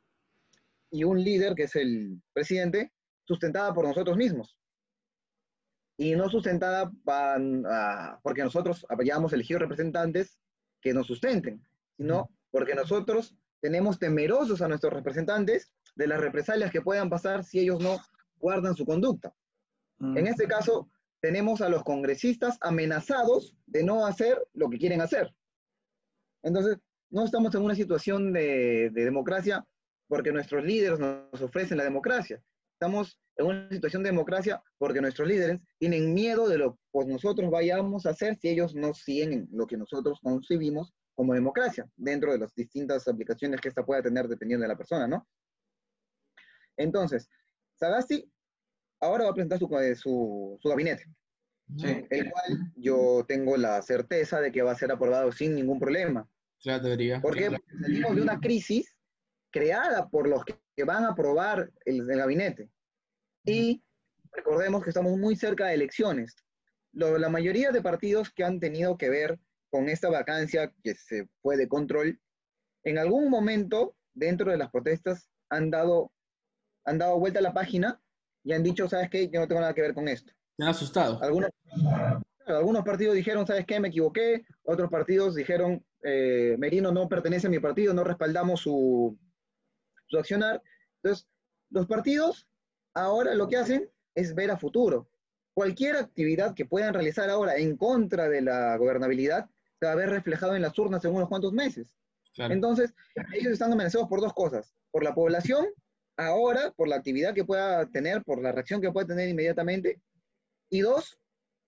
y 0.91 1.05
un 1.05 1.23
líder, 1.23 1.55
que 1.55 1.65
es 1.65 1.75
el 1.77 2.21
presidente, 2.33 2.93
sustentada 3.25 3.73
por 3.73 3.87
nosotros 3.87 4.17
mismos. 4.17 4.59
Y 5.97 6.15
no 6.15 6.29
sustentada 6.29 6.91
ah, 7.07 8.19
porque 8.23 8.43
nosotros 8.43 8.85
hayamos 8.89 9.33
elegido 9.33 9.59
representantes 9.61 10.39
que 10.81 10.93
nos 10.93 11.07
sustenten, 11.07 11.63
sino 11.97 12.31
porque 12.51 12.75
nosotros 12.75 13.35
tenemos 13.61 13.99
temerosos 13.99 14.61
a 14.63 14.69
nuestros 14.69 14.93
representantes 14.93 15.73
de 15.95 16.07
las 16.07 16.21
represalias 16.21 16.71
que 16.71 16.83
puedan 16.83 17.09
pasar 17.09 17.45
si 17.45 17.61
ellos 17.61 17.81
no 17.81 17.99
guardan 18.43 18.75
su 18.75 18.85
conducta. 18.85 19.35
En 20.01 20.27
este 20.27 20.49
caso, 20.49 20.91
tenemos 21.21 21.61
a 21.61 21.69
los 21.69 21.85
congresistas 21.85 22.59
amenazados 22.61 23.57
de 23.67 23.85
no 23.85 24.05
hacer 24.05 24.37
lo 24.53 24.69
que 24.69 24.79
quieren 24.79 25.01
hacer. 25.01 25.33
Entonces, 26.43 26.79
no 27.09 27.25
estamos 27.25 27.55
en 27.55 27.63
una 27.63 27.77
situación 27.77 28.33
de, 28.33 28.91
de 28.93 29.05
democracia 29.05 29.65
porque 30.09 30.33
nuestros 30.33 30.65
líderes 30.65 30.99
nos 30.99 31.41
ofrecen 31.41 31.79
la 31.79 31.85
democracia. 31.85 32.43
Estamos 32.75 33.17
en 33.37 33.47
una 33.47 33.69
situación 33.69 34.03
de 34.03 34.11
democracia 34.11 34.61
porque 34.77 35.01
nuestros 35.01 35.29
líderes 35.29 35.61
tienen 35.79 36.13
miedo 36.13 36.49
de 36.49 36.59
lo 36.59 36.81
que 36.93 37.05
nosotros 37.07 37.49
vayamos 37.49 38.05
a 38.05 38.11
hacer 38.11 38.37
si 38.37 38.49
ellos 38.49 38.75
no 38.75 38.93
siguen 38.93 39.49
lo 39.53 39.69
que 39.69 39.77
nosotros 39.77 40.19
concebimos 40.21 40.93
como 41.15 41.35
democracia, 41.35 41.89
dentro 41.97 42.33
de 42.33 42.39
las 42.39 42.53
distintas 42.55 43.07
aplicaciones 43.07 43.61
que 43.61 43.69
esta 43.69 43.85
pueda 43.85 44.03
tener 44.03 44.27
dependiendo 44.27 44.65
de 44.65 44.69
la 44.69 44.77
persona, 44.77 45.07
¿no? 45.07 45.29
Entonces, 46.77 47.29
Sagasti 47.75 48.32
ahora 49.03 49.25
va 49.25 49.31
a 49.31 49.35
presentar 49.35 49.59
su, 49.59 49.67
su, 49.97 50.59
su 50.61 50.69
gabinete 50.69 51.05
Sí. 51.77 52.07
el 52.11 52.31
cual 52.31 52.73
yo 52.77 53.25
tengo 53.27 53.57
la 53.57 53.81
certeza 53.83 54.41
de 54.41 54.53
que 54.53 54.63
va 54.63 54.73
a 54.73 54.77
ser 54.77 54.93
aprobado 54.93 55.33
sin 55.33 55.55
ningún 55.55 55.79
problema. 55.79 56.29
Ya 56.61 56.79
debería. 56.79 57.21
¿Por 57.21 57.35
qué? 57.35 57.51
Porque 57.51 57.79
salimos 57.81 58.15
de 58.17 58.21
una 58.23 58.41
crisis 58.41 58.95
creada 59.51 60.09
por 60.09 60.29
los 60.29 60.45
que 60.45 60.59
que 60.75 60.85
van 60.85 61.05
a 61.05 61.11
aprobar 61.11 61.71
el, 61.85 62.11
el 62.11 62.17
gabinete. 62.19 62.71
Y 63.45 63.83
recordemos 64.33 64.83
que 64.83 64.89
estamos 64.89 65.19
muy 65.19 65.37
cerca 65.37 65.67
de 65.67 65.75
elecciones. 65.75 66.35
Lo- 66.93 67.19
la 67.19 67.29
mayoría 67.29 67.71
de 67.73 67.83
partidos 67.83 68.31
que 68.31 68.43
han 68.43 68.59
tenido 68.59 68.97
que 68.97 69.11
ver 69.11 69.39
con 69.71 69.91
esta 69.91 70.09
vacancia 70.09 70.73
que 70.83 70.95
se 70.95 71.29
fue 71.43 71.59
de 71.59 71.69
control, 71.69 72.19
en 72.85 72.97
algún 72.99 73.29
momento 73.29 73.95
dentro 74.15 74.51
de 74.51 74.57
las 74.57 74.71
protestas 74.71 75.29
han 75.51 75.71
dado, 75.71 76.11
han 76.87 76.97
dado 76.99 77.19
vuelta 77.19 77.39
a 77.41 77.43
la 77.43 77.53
página 77.53 78.02
y 78.45 78.53
han 78.53 78.63
dicho, 78.63 78.89
¿sabes 78.89 79.09
qué? 79.11 79.29
Yo 79.29 79.41
no 79.41 79.49
tengo 79.49 79.61
nada 79.61 79.75
que 79.75 79.83
ver 79.83 79.95
con 79.95 80.09
esto. 80.09 80.33
Me 80.59 80.65
han 80.65 80.71
asustado. 80.71 81.23
Algunos, 81.23 81.51
algunos 82.47 82.85
partidos 82.85 83.15
dijeron, 83.15 83.47
¿sabes 83.47 83.67
qué? 83.67 83.81
Me 83.81 83.89
equivoqué. 83.89 84.45
Otros 84.65 84.91
partidos 84.91 85.35
dijeron, 85.35 85.85
eh, 86.03 86.57
Merino 86.59 86.93
no 86.93 87.09
pertenece 87.09 87.47
a 87.47 87.51
mi 87.51 87.59
partido, 87.59 87.95
no 87.95 88.05
respaldamos 88.05 88.61
su, 88.61 89.19
su 90.07 90.19
accionar. 90.19 90.63
Entonces, 91.03 91.29
los 91.71 91.87
partidos 91.87 92.49
ahora 92.95 93.35
lo 93.35 93.49
que 93.49 93.57
hacen 93.57 93.91
es 94.15 94.35
ver 94.35 94.51
a 94.51 94.59
futuro. 94.59 95.09
Cualquier 95.55 95.97
actividad 95.97 96.55
que 96.55 96.67
puedan 96.67 96.95
realizar 96.95 97.29
ahora 97.31 97.57
en 97.57 97.77
contra 97.77 98.29
de 98.29 98.41
la 98.43 98.77
gobernabilidad 98.77 99.49
se 99.79 99.87
va 99.87 99.93
a 99.93 99.97
ver 99.97 100.11
reflejado 100.11 100.57
en 100.57 100.63
las 100.63 100.79
urnas 100.79 101.05
en 101.05 101.15
unos 101.15 101.29
cuantos 101.29 101.53
meses. 101.53 101.95
Claro. 102.35 102.55
Entonces, 102.55 102.95
ellos 103.35 103.53
están 103.53 103.73
amenazados 103.73 104.09
por 104.09 104.21
dos 104.21 104.33
cosas. 104.33 104.75
Por 104.91 105.05
la 105.05 105.15
población, 105.15 105.67
ahora, 106.17 106.73
por 106.73 106.89
la 106.89 106.97
actividad 106.97 107.35
que 107.35 107.45
pueda 107.45 107.87
tener, 107.87 108.23
por 108.23 108.43
la 108.43 108.53
reacción 108.53 108.81
que 108.81 108.91
pueda 108.93 109.07
tener 109.07 109.29
inmediatamente. 109.29 110.01
Y 110.71 110.81
dos, 110.81 111.19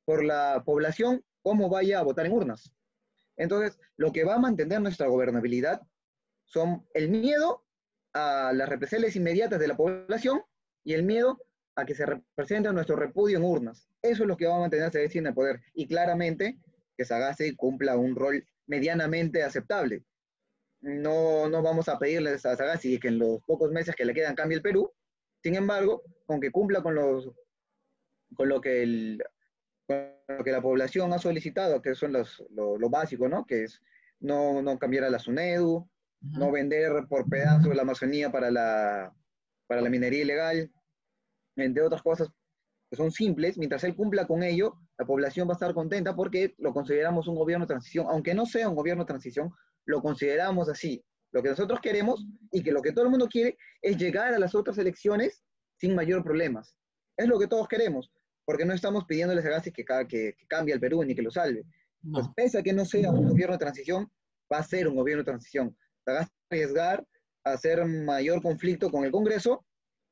por 0.04 0.24
la 0.24 0.62
población, 0.64 1.22
cómo 1.42 1.68
vaya 1.68 1.98
a 1.98 2.02
votar 2.02 2.26
en 2.26 2.32
urnas. 2.32 2.72
Entonces, 3.36 3.78
lo 3.96 4.12
que 4.12 4.24
va 4.24 4.34
a 4.34 4.38
mantener 4.38 4.80
nuestra 4.80 5.06
gobernabilidad 5.06 5.82
son 6.44 6.86
el 6.94 7.08
miedo 7.08 7.64
a 8.12 8.52
las 8.54 8.68
represalias 8.68 9.16
inmediatas 9.16 9.58
de 9.58 9.68
la 9.68 9.76
población 9.76 10.42
y 10.84 10.94
el 10.94 11.02
miedo 11.02 11.38
a 11.76 11.84
que 11.84 11.94
se 11.94 12.06
represente 12.06 12.72
nuestro 12.72 12.96
repudio 12.96 13.38
en 13.38 13.44
urnas. 13.44 13.88
Eso 14.02 14.22
es 14.22 14.28
lo 14.28 14.36
que 14.36 14.46
va 14.46 14.56
a 14.56 14.60
mantener 14.60 14.86
a 14.86 15.00
en 15.00 15.26
el 15.26 15.34
poder. 15.34 15.60
Y 15.74 15.88
claramente 15.88 16.58
que 16.96 17.04
Sagasti 17.04 17.56
cumpla 17.56 17.96
un 17.96 18.14
rol 18.14 18.46
medianamente 18.66 19.42
aceptable. 19.42 20.04
No, 20.84 21.48
no 21.48 21.62
vamos 21.62 21.88
a 21.88 21.98
pedirle 21.98 22.30
a 22.30 22.38
Sagasti 22.38 23.00
que 23.00 23.08
en 23.08 23.18
los 23.18 23.40
pocos 23.46 23.72
meses 23.72 23.96
que 23.96 24.04
le 24.04 24.12
quedan 24.12 24.34
cambie 24.34 24.56
el 24.56 24.62
Perú. 24.62 24.92
Sin 25.42 25.54
embargo, 25.54 26.02
con 26.26 26.40
que 26.40 26.50
cumpla 26.50 26.82
con, 26.82 26.94
los, 26.94 27.30
con, 28.34 28.50
lo, 28.50 28.60
que 28.60 28.82
el, 28.82 29.24
con 29.86 30.12
lo 30.28 30.44
que 30.44 30.52
la 30.52 30.60
población 30.60 31.14
ha 31.14 31.18
solicitado, 31.18 31.80
que 31.80 31.94
son 31.94 32.12
los, 32.12 32.44
lo, 32.50 32.76
lo 32.76 32.90
básico, 32.90 33.28
¿no? 33.28 33.46
Que 33.46 33.64
es 33.64 33.80
no, 34.20 34.60
no 34.60 34.78
cambiar 34.78 35.04
a 35.04 35.10
la 35.10 35.18
SUNEDU, 35.18 35.88
no 36.20 36.52
vender 36.52 37.06
por 37.08 37.30
pedazo 37.30 37.72
la 37.72 37.82
Amazonía 37.82 38.30
para 38.30 38.50
la, 38.50 39.14
para 39.66 39.80
la 39.80 39.88
minería 39.88 40.22
ilegal, 40.22 40.70
entre 41.56 41.82
otras 41.82 42.02
cosas 42.02 42.28
que 42.90 42.96
son 42.96 43.10
simples, 43.10 43.56
mientras 43.56 43.84
él 43.84 43.96
cumpla 43.96 44.26
con 44.26 44.42
ello, 44.42 44.74
la 44.98 45.06
población 45.06 45.48
va 45.48 45.52
a 45.52 45.54
estar 45.54 45.72
contenta 45.72 46.14
porque 46.14 46.54
lo 46.58 46.74
consideramos 46.74 47.26
un 47.26 47.36
gobierno 47.36 47.64
de 47.64 47.68
transición, 47.68 48.06
aunque 48.10 48.34
no 48.34 48.44
sea 48.44 48.68
un 48.68 48.76
gobierno 48.76 49.04
de 49.04 49.08
transición, 49.08 49.50
lo 49.86 50.00
consideramos 50.02 50.68
así. 50.68 51.04
Lo 51.32 51.42
que 51.42 51.48
nosotros 51.50 51.80
queremos 51.80 52.24
y 52.52 52.62
que 52.62 52.70
lo 52.72 52.80
que 52.80 52.92
todo 52.92 53.04
el 53.04 53.10
mundo 53.10 53.28
quiere 53.28 53.56
es 53.82 53.96
llegar 53.96 54.32
a 54.34 54.38
las 54.38 54.54
otras 54.54 54.78
elecciones 54.78 55.42
sin 55.78 55.94
mayor 55.94 56.22
problemas. 56.22 56.76
Es 57.16 57.26
lo 57.28 57.38
que 57.38 57.48
todos 57.48 57.66
queremos, 57.68 58.10
porque 58.44 58.64
no 58.64 58.72
estamos 58.72 59.04
pidiéndoles 59.04 59.44
a 59.44 59.48
Sagasti 59.48 59.72
que, 59.72 59.84
ca- 59.84 60.06
que, 60.06 60.34
que 60.38 60.46
cambie 60.46 60.74
al 60.74 60.80
Perú 60.80 61.02
ni 61.04 61.14
que 61.14 61.22
lo 61.22 61.30
salve. 61.30 61.64
Pues 62.12 62.26
No. 62.26 62.32
pese 62.36 62.58
a 62.58 62.62
que 62.62 62.72
no 62.72 62.84
sea 62.84 63.10
un 63.10 63.28
gobierno 63.28 63.54
de 63.54 63.58
transición, 63.58 64.10
va 64.52 64.58
a 64.58 64.62
ser 64.62 64.86
un 64.88 64.94
gobierno 64.94 65.22
de 65.22 65.26
transición. 65.30 65.76
Sagasti 66.04 66.32
va 66.32 66.38
a 66.50 66.54
arriesgar 66.54 67.06
a 67.44 67.52
hacer 67.52 67.84
mayor 67.84 68.40
conflicto 68.42 68.90
con 68.90 69.04
el 69.04 69.10
Congreso 69.10 69.64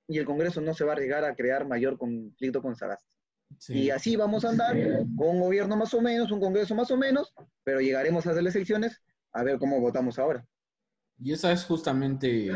y 0.08 0.18
el 0.18 0.24
Congreso 0.24 0.60
no 0.60 0.74
se 0.74 0.84
va 0.84 0.92
a 0.92 0.94
arriesgar 0.94 1.24
a 1.24 1.34
crear 1.36 1.66
mayor 1.66 1.96
conflicto 1.98 2.60
con 2.60 2.74
Sagasti. 2.74 3.06
Sí. 3.58 3.74
Y 3.74 3.90
así 3.90 4.16
vamos 4.16 4.44
a 4.44 4.48
andar 4.48 4.74
con 5.16 5.28
un 5.28 5.40
gobierno 5.40 5.76
más 5.76 5.92
o 5.94 6.00
menos, 6.00 6.32
un 6.32 6.40
Congreso 6.40 6.74
más 6.74 6.90
o 6.90 6.96
menos, 6.96 7.32
pero 7.62 7.80
llegaremos 7.80 8.26
a 8.26 8.32
las 8.32 8.54
elecciones 8.54 9.00
a 9.32 9.42
ver 9.42 9.58
cómo 9.58 9.80
votamos 9.80 10.18
ahora. 10.18 10.46
Y 11.18 11.32
esa 11.32 11.52
es 11.52 11.64
justamente 11.64 12.50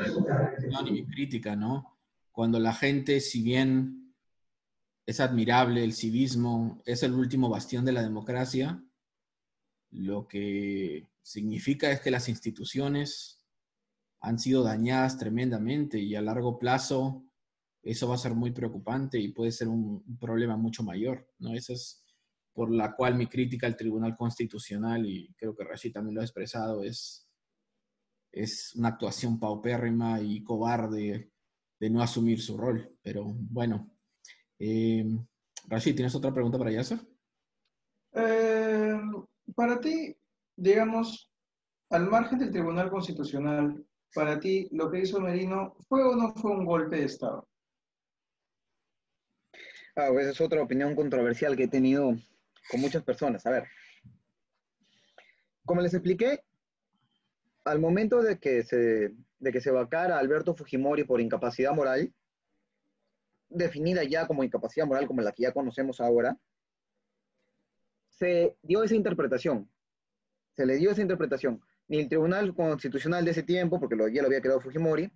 mi 0.84 1.06
crítica, 1.06 1.54
¿no? 1.56 1.98
Cuando 2.32 2.58
la 2.58 2.72
gente, 2.72 3.20
si 3.20 3.42
bien 3.42 4.14
es 5.06 5.20
admirable 5.20 5.84
el 5.84 5.92
civismo, 5.92 6.82
es 6.84 7.02
el 7.02 7.14
último 7.14 7.48
bastión 7.48 7.84
de 7.84 7.92
la 7.92 8.02
democracia, 8.02 8.82
lo 9.90 10.26
que 10.26 11.06
significa 11.22 11.90
es 11.90 12.00
que 12.00 12.10
las 12.10 12.28
instituciones 12.28 13.38
han 14.20 14.38
sido 14.38 14.62
dañadas 14.64 15.18
tremendamente 15.18 15.98
y 15.98 16.14
a 16.16 16.22
largo 16.22 16.58
plazo 16.58 17.24
eso 17.82 18.08
va 18.08 18.16
a 18.16 18.18
ser 18.18 18.34
muy 18.34 18.50
preocupante 18.50 19.18
y 19.18 19.28
puede 19.28 19.52
ser 19.52 19.68
un 19.68 20.18
problema 20.18 20.56
mucho 20.56 20.82
mayor, 20.82 21.28
¿no? 21.38 21.54
Esa 21.54 21.74
es 21.74 22.04
por 22.56 22.72
la 22.72 22.96
cual 22.96 23.16
mi 23.16 23.26
crítica 23.26 23.66
al 23.66 23.76
Tribunal 23.76 24.16
Constitucional, 24.16 25.04
y 25.04 25.30
creo 25.34 25.54
que 25.54 25.62
Rashid 25.62 25.92
también 25.92 26.14
lo 26.14 26.22
ha 26.22 26.24
expresado, 26.24 26.82
es, 26.82 27.28
es 28.32 28.74
una 28.76 28.88
actuación 28.88 29.38
paupérrima 29.38 30.22
y 30.22 30.42
cobarde 30.42 31.30
de 31.78 31.90
no 31.90 32.00
asumir 32.00 32.40
su 32.40 32.56
rol. 32.56 32.96
Pero 33.02 33.26
bueno, 33.26 33.90
eh, 34.58 35.04
Rashid, 35.68 35.96
¿tienes 35.96 36.14
otra 36.14 36.32
pregunta 36.32 36.56
para 36.56 36.70
Yasser? 36.70 36.98
Eh, 38.12 39.02
para 39.54 39.78
ti, 39.78 40.16
digamos, 40.56 41.30
al 41.90 42.08
margen 42.08 42.38
del 42.38 42.52
Tribunal 42.52 42.88
Constitucional, 42.88 43.84
para 44.14 44.40
ti, 44.40 44.66
lo 44.72 44.90
que 44.90 45.00
hizo 45.00 45.20
Merino, 45.20 45.76
¿fue 45.90 46.02
o 46.02 46.16
no 46.16 46.32
fue 46.32 46.52
un 46.52 46.64
golpe 46.64 46.96
de 46.96 47.04
Estado? 47.04 47.46
Ah, 49.94 50.08
pues 50.10 50.28
es 50.28 50.40
otra 50.40 50.62
opinión 50.62 50.94
controversial 50.94 51.54
que 51.54 51.64
he 51.64 51.68
tenido 51.68 52.16
con 52.70 52.80
muchas 52.80 53.02
personas. 53.02 53.44
A 53.46 53.50
ver, 53.50 53.64
como 55.64 55.80
les 55.80 55.94
expliqué, 55.94 56.40
al 57.64 57.80
momento 57.80 58.22
de 58.22 58.38
que 58.38 58.62
se 58.62 59.12
de 59.38 59.52
que 59.52 59.60
se 59.60 59.70
vacara 59.70 60.18
Alberto 60.18 60.54
Fujimori 60.54 61.04
por 61.04 61.20
incapacidad 61.20 61.72
moral, 61.72 62.12
definida 63.48 64.02
ya 64.04 64.26
como 64.26 64.44
incapacidad 64.44 64.86
moral 64.86 65.06
como 65.06 65.22
la 65.22 65.32
que 65.32 65.42
ya 65.42 65.52
conocemos 65.52 66.00
ahora, 66.00 66.38
se 68.10 68.56
dio 68.62 68.82
esa 68.82 68.94
interpretación. 68.94 69.70
Se 70.54 70.64
le 70.64 70.76
dio 70.76 70.90
esa 70.90 71.02
interpretación. 71.02 71.60
Ni 71.88 71.98
el 71.98 72.08
Tribunal 72.08 72.54
Constitucional 72.54 73.24
de 73.24 73.32
ese 73.32 73.42
tiempo, 73.42 73.78
porque 73.78 73.96
ya 74.12 74.22
lo 74.22 74.28
había 74.28 74.40
creado 74.40 74.60
Fujimori, 74.60 75.10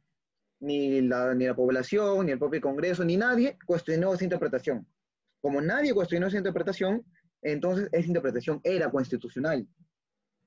ni 0.60 1.00
la, 1.00 1.34
ni 1.34 1.46
la 1.46 1.54
población, 1.54 2.26
ni 2.26 2.32
el 2.32 2.38
propio 2.38 2.60
Congreso, 2.60 3.04
ni 3.04 3.16
nadie 3.16 3.58
cuestionó 3.64 4.12
esa 4.12 4.24
interpretación. 4.24 4.86
Como 5.40 5.62
nadie 5.62 5.94
cuestionó 5.94 6.26
esa 6.26 6.36
interpretación, 6.36 7.04
entonces 7.42 7.88
esa 7.92 8.06
interpretación 8.06 8.60
era 8.64 8.90
constitucional. 8.90 9.66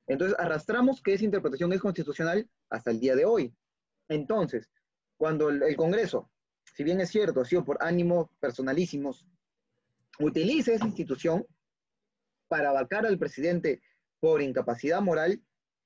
Entonces 0.07 0.37
arrastramos 0.39 1.01
que 1.01 1.13
esa 1.13 1.25
interpretación 1.25 1.71
es 1.73 1.81
constitucional 1.81 2.47
hasta 2.69 2.91
el 2.91 2.99
día 2.99 3.15
de 3.15 3.25
hoy. 3.25 3.53
Entonces, 4.09 4.69
cuando 5.17 5.49
el, 5.49 5.75
Congreso, 5.75 6.29
si 6.75 6.83
bien 6.83 6.99
es 6.99 7.09
cierto, 7.09 7.41
ha 7.41 7.45
sido 7.45 7.63
por 7.63 7.77
ánimos 7.81 8.29
personalísimos, 8.39 9.25
utiliza 10.19 10.73
esa 10.73 10.85
institución 10.85 11.45
para 12.47 12.71
vacar 12.71 13.05
al 13.05 13.17
presidente 13.17 13.81
por 14.19 14.41
incapacidad 14.41 15.01
moral, 15.01 15.41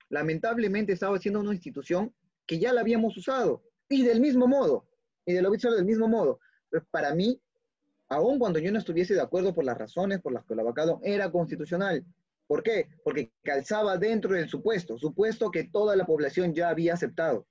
lamentablemente 0.09 0.93
estaba 0.93 1.19
siendo 1.19 1.39
una 1.39 1.53
institución 1.53 2.13
que 2.45 2.59
ya 2.59 2.73
la 2.73 2.81
habíamos 2.81 3.15
usado. 3.17 3.63
Y 3.89 4.03
del 4.03 4.19
mismo 4.19 4.47
modo, 4.47 4.89
y 5.25 5.33
de 5.33 5.41
lo 5.41 5.51
visto 5.51 5.71
del 5.71 5.85
mismo 5.85 6.07
modo. 6.07 6.39
Para 6.91 7.13
mí, 7.13 7.41
aun 8.09 8.39
cuando 8.39 8.59
yo 8.59 8.71
no 8.71 8.79
estuviese 8.79 9.13
de 9.13 9.21
acuerdo 9.21 9.53
por 9.53 9.65
las 9.65 9.77
razones 9.77 10.21
por 10.21 10.33
las 10.33 10.45
que 10.45 10.55
lo 10.55 10.63
vacaron, 10.63 10.99
era 11.03 11.31
constitucional. 11.31 12.05
¿Por 12.47 12.63
qué? 12.63 12.87
Porque 13.03 13.31
calzaba 13.43 13.97
dentro 13.97 14.33
del 14.33 14.47
supuesto, 14.47 14.97
supuesto 14.97 15.51
que 15.51 15.65
toda 15.65 15.95
la 15.95 16.05
población 16.05 16.53
ya 16.53 16.69
había 16.69 16.93
aceptado. 16.93 17.45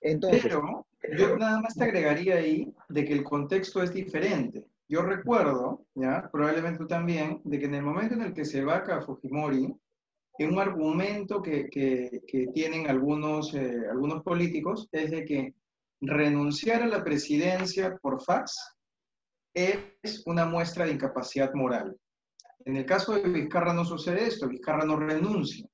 Entonces, 0.00 0.42
Pero 1.00 1.18
yo 1.18 1.36
nada 1.36 1.60
más 1.60 1.74
te 1.74 1.84
agregaría 1.84 2.36
ahí 2.36 2.72
de 2.88 3.04
que 3.04 3.12
el 3.12 3.24
contexto 3.24 3.82
es 3.82 3.92
diferente. 3.92 4.64
Yo 4.88 5.02
recuerdo, 5.02 5.84
ya, 5.94 6.28
probablemente 6.32 6.78
tú 6.78 6.86
también, 6.86 7.40
de 7.44 7.58
que 7.58 7.66
en 7.66 7.74
el 7.74 7.82
momento 7.82 8.14
en 8.14 8.22
el 8.22 8.32
que 8.34 8.44
se 8.44 8.64
vaca 8.64 8.96
a 8.96 9.02
Fujimori, 9.02 9.74
un 10.46 10.58
argumento 10.58 11.42
que, 11.42 11.68
que, 11.68 12.46
tienen 12.54 12.88
algunos, 12.88 13.54
eh, 13.54 13.82
algunos 13.90 14.22
políticos 14.22 14.88
es 14.92 15.10
de 15.10 15.24
que 15.24 15.54
renunciar 16.00 16.82
a 16.82 16.86
la 16.86 17.04
presidencia 17.04 17.98
por 18.00 18.22
fax 18.22 18.79
es 19.54 20.22
una 20.26 20.46
muestra 20.46 20.84
de 20.84 20.92
incapacidad 20.92 21.52
moral. 21.54 21.96
En 22.64 22.76
el 22.76 22.86
caso 22.86 23.14
de 23.14 23.28
Vizcarra 23.28 23.72
no 23.72 23.84
sucede 23.84 24.26
esto, 24.26 24.48
Vizcarra 24.48 24.84
no 24.84 24.96
renuncia, 24.96 25.66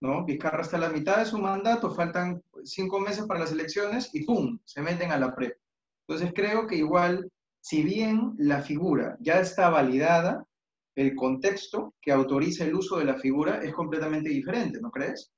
¿no? 0.00 0.24
Vizcarra 0.24 0.62
está 0.62 0.78
a 0.78 0.80
la 0.80 0.88
mitad 0.88 1.18
de 1.18 1.26
su 1.26 1.38
mandato, 1.38 1.94
faltan 1.94 2.42
cinco 2.64 2.98
meses 2.98 3.26
para 3.26 3.40
las 3.40 3.52
elecciones 3.52 4.10
y 4.14 4.24
¡pum! 4.24 4.58
se 4.64 4.82
meten 4.82 5.12
a 5.12 5.18
la 5.18 5.34
PREP. 5.34 5.56
Entonces 6.08 6.32
creo 6.34 6.66
que 6.66 6.76
igual, 6.76 7.30
si 7.60 7.82
bien 7.82 8.34
la 8.38 8.62
figura 8.62 9.16
ya 9.20 9.40
está 9.40 9.68
validada, 9.68 10.44
el 10.96 11.14
contexto 11.14 11.94
que 12.00 12.12
autoriza 12.12 12.64
el 12.64 12.74
uso 12.74 12.98
de 12.98 13.04
la 13.04 13.14
figura 13.14 13.62
es 13.62 13.72
completamente 13.72 14.30
diferente, 14.30 14.80
¿no 14.80 14.90
crees? 14.90 15.30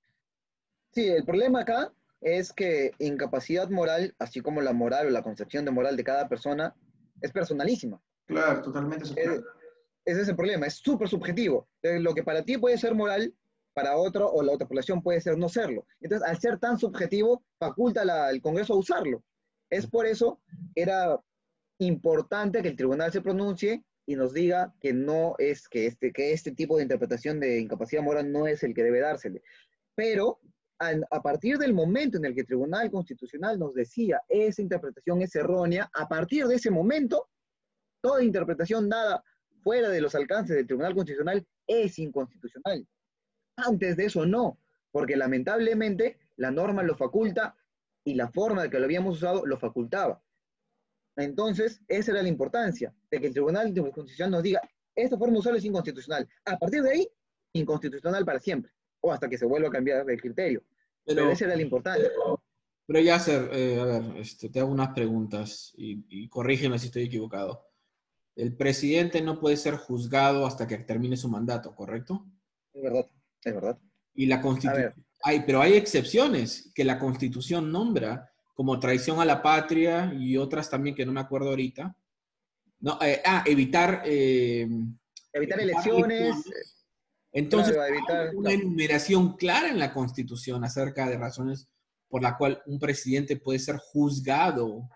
Sí, 0.92 1.08
el 1.08 1.24
problema 1.24 1.60
acá 1.60 1.92
es 2.20 2.52
que 2.52 2.92
incapacidad 2.98 3.68
moral, 3.70 4.14
así 4.18 4.40
como 4.40 4.60
la 4.60 4.72
moral 4.72 5.08
o 5.08 5.10
la 5.10 5.22
concepción 5.22 5.64
de 5.64 5.70
moral 5.72 5.96
de 5.96 6.04
cada 6.04 6.28
persona, 6.28 6.74
es 7.22 7.32
personalísima. 7.32 8.00
Claro, 8.26 8.62
totalmente 8.62 9.06
subjetiva 9.06 9.42
ese 10.04 10.22
es 10.22 10.28
el 10.28 10.36
problema, 10.36 10.66
es 10.66 10.74
súper 10.74 11.08
subjetivo. 11.08 11.68
Lo 11.82 12.14
que 12.14 12.22
para 12.22 12.42
ti 12.42 12.58
puede 12.58 12.78
ser 12.78 12.94
moral, 12.94 13.34
para 13.74 13.96
otro 13.96 14.30
o 14.30 14.42
la 14.42 14.52
otra 14.52 14.68
población 14.68 15.02
puede 15.02 15.20
ser 15.20 15.38
no 15.38 15.48
serlo. 15.48 15.86
Entonces, 16.00 16.28
al 16.28 16.38
ser 16.38 16.58
tan 16.58 16.78
subjetivo, 16.78 17.44
faculta 17.58 18.02
al 18.02 18.40
Congreso 18.42 18.74
a 18.74 18.78
usarlo. 18.78 19.24
Es 19.70 19.86
por 19.86 20.06
eso 20.06 20.40
era 20.74 21.18
importante 21.78 22.62
que 22.62 22.68
el 22.68 22.76
tribunal 22.76 23.12
se 23.12 23.22
pronuncie 23.22 23.82
y 24.04 24.16
nos 24.16 24.34
diga 24.34 24.74
que 24.80 24.92
no 24.92 25.34
es 25.38 25.68
que 25.68 25.86
este, 25.86 26.12
que 26.12 26.32
este 26.32 26.52
tipo 26.52 26.76
de 26.76 26.82
interpretación 26.82 27.40
de 27.40 27.60
incapacidad 27.60 28.02
moral 28.02 28.30
no 28.30 28.46
es 28.46 28.62
el 28.62 28.74
que 28.74 28.82
debe 28.82 29.00
dársele. 29.00 29.42
Pero 29.94 30.40
a, 31.10 31.22
partir 31.22 31.58
del 31.58 31.72
momento 31.72 32.18
en 32.18 32.24
el 32.24 32.34
que 32.34 32.40
el 32.40 32.46
Tribunal 32.46 32.90
Constitucional 32.90 33.58
nos 33.58 33.74
decía 33.74 34.20
esa 34.28 34.62
interpretación 34.62 35.22
es 35.22 35.34
errónea, 35.36 35.90
a 35.94 36.08
partir 36.08 36.46
de 36.46 36.56
ese 36.56 36.70
momento, 36.70 37.28
toda 38.00 38.22
interpretación 38.22 38.88
dada 38.88 39.22
fuera 39.62 39.88
de 39.88 40.00
los 40.00 40.14
alcances 40.14 40.56
del 40.56 40.66
Tribunal 40.66 40.94
Constitucional 40.94 41.46
es 41.66 41.98
inconstitucional. 41.98 42.86
Antes 43.56 43.96
de 43.96 44.06
eso 44.06 44.26
no, 44.26 44.58
porque 44.90 45.16
lamentablemente 45.16 46.18
la 46.36 46.50
norma 46.50 46.82
lo 46.82 46.96
faculta 46.96 47.56
y 48.04 48.14
la 48.14 48.28
forma 48.28 48.62
de 48.62 48.70
que 48.70 48.78
lo 48.78 48.84
habíamos 48.84 49.18
usado 49.18 49.46
lo 49.46 49.58
facultaba. 49.58 50.20
Entonces, 51.16 51.80
esa 51.88 52.12
era 52.12 52.22
la 52.22 52.28
importancia, 52.28 52.92
de 53.10 53.20
que 53.20 53.26
el 53.28 53.32
Tribunal 53.32 53.72
Constitucional 53.74 54.30
nos 54.32 54.42
diga, 54.42 54.60
esta 54.94 55.16
forma 55.16 55.34
de 55.34 55.38
usarlo 55.38 55.58
es 55.58 55.64
inconstitucional. 55.64 56.28
A 56.44 56.58
partir 56.58 56.82
de 56.82 56.90
ahí, 56.90 57.08
inconstitucional 57.52 58.24
para 58.24 58.40
siempre, 58.40 58.72
o 59.00 59.12
hasta 59.12 59.28
que 59.28 59.38
se 59.38 59.46
vuelva 59.46 59.68
a 59.68 59.72
cambiar 59.72 60.08
el 60.08 60.20
criterio. 60.20 60.62
Pero, 61.04 61.30
esa 61.30 61.46
era 61.46 61.56
la 61.56 61.62
importancia. 61.62 62.08
Pero 62.86 63.00
ya, 63.00 63.20
eh, 63.26 63.78
a 63.80 63.84
ver, 63.84 64.16
este, 64.16 64.48
te 64.48 64.60
hago 64.60 64.70
unas 64.70 64.92
preguntas 64.92 65.72
y, 65.76 66.04
y 66.08 66.28
corrígeme 66.28 66.78
si 66.78 66.86
estoy 66.86 67.04
equivocado. 67.04 67.66
El 68.34 68.56
presidente 68.56 69.20
no 69.20 69.38
puede 69.38 69.56
ser 69.56 69.76
juzgado 69.76 70.46
hasta 70.46 70.66
que 70.66 70.78
termine 70.78 71.16
su 71.16 71.28
mandato, 71.28 71.74
¿correcto? 71.74 72.26
Es 72.72 72.82
verdad, 72.82 73.06
es 73.44 73.54
verdad. 73.54 73.78
Y 74.14 74.26
la 74.26 74.40
constitución. 74.40 74.94
Hay, 75.24 75.44
pero 75.46 75.60
hay 75.60 75.74
excepciones 75.74 76.72
que 76.74 76.84
la 76.84 76.98
constitución 76.98 77.70
nombra, 77.70 78.32
como 78.54 78.80
traición 78.80 79.20
a 79.20 79.24
la 79.24 79.42
patria 79.42 80.12
y 80.18 80.36
otras 80.36 80.68
también 80.68 80.94
que 80.96 81.06
no 81.06 81.12
me 81.12 81.20
acuerdo 81.20 81.50
ahorita. 81.50 81.96
No, 82.80 82.98
eh, 83.00 83.22
ah, 83.24 83.44
evitar. 83.46 84.02
Eh, 84.04 84.68
evitar 85.32 85.60
elecciones. 85.60 86.44
Entonces, 87.32 87.76
hay 87.78 87.92
una 88.34 88.52
enumeración 88.52 89.36
clara 89.36 89.68
en 89.68 89.78
la 89.78 89.92
constitución 89.92 90.64
acerca 90.64 91.08
de 91.08 91.16
razones 91.16 91.68
por 92.08 92.22
la 92.22 92.36
cual 92.36 92.62
un 92.66 92.78
presidente 92.78 93.36
puede 93.36 93.58
ser 93.58 93.76
juzgado. 93.78 94.88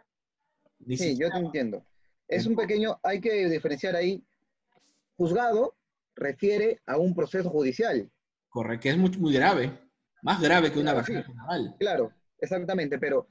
Sí, 0.86 1.16
yo 1.16 1.30
te 1.30 1.38
entiendo. 1.38 1.86
Es 2.28 2.46
un 2.46 2.54
pequeño, 2.54 3.00
hay 3.02 3.20
que 3.20 3.48
diferenciar 3.48 3.96
ahí. 3.96 4.22
Juzgado 5.16 5.76
refiere 6.14 6.82
a 6.84 6.98
un 6.98 7.14
proceso 7.14 7.48
judicial. 7.48 8.10
Correcto, 8.50 8.82
que 8.82 8.90
es 8.90 8.98
muy, 8.98 9.10
muy 9.16 9.32
grave. 9.32 9.80
Más 10.22 10.40
grave 10.42 10.70
que 10.70 10.78
una 10.78 11.02
claro, 11.02 11.76
Claro, 11.78 12.12
exactamente, 12.38 12.98
pero 12.98 13.28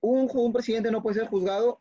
un, 0.00 0.30
un 0.32 0.52
presidente 0.52 0.90
no 0.90 1.02
puede 1.02 1.18
ser 1.18 1.28
juzgado 1.28 1.80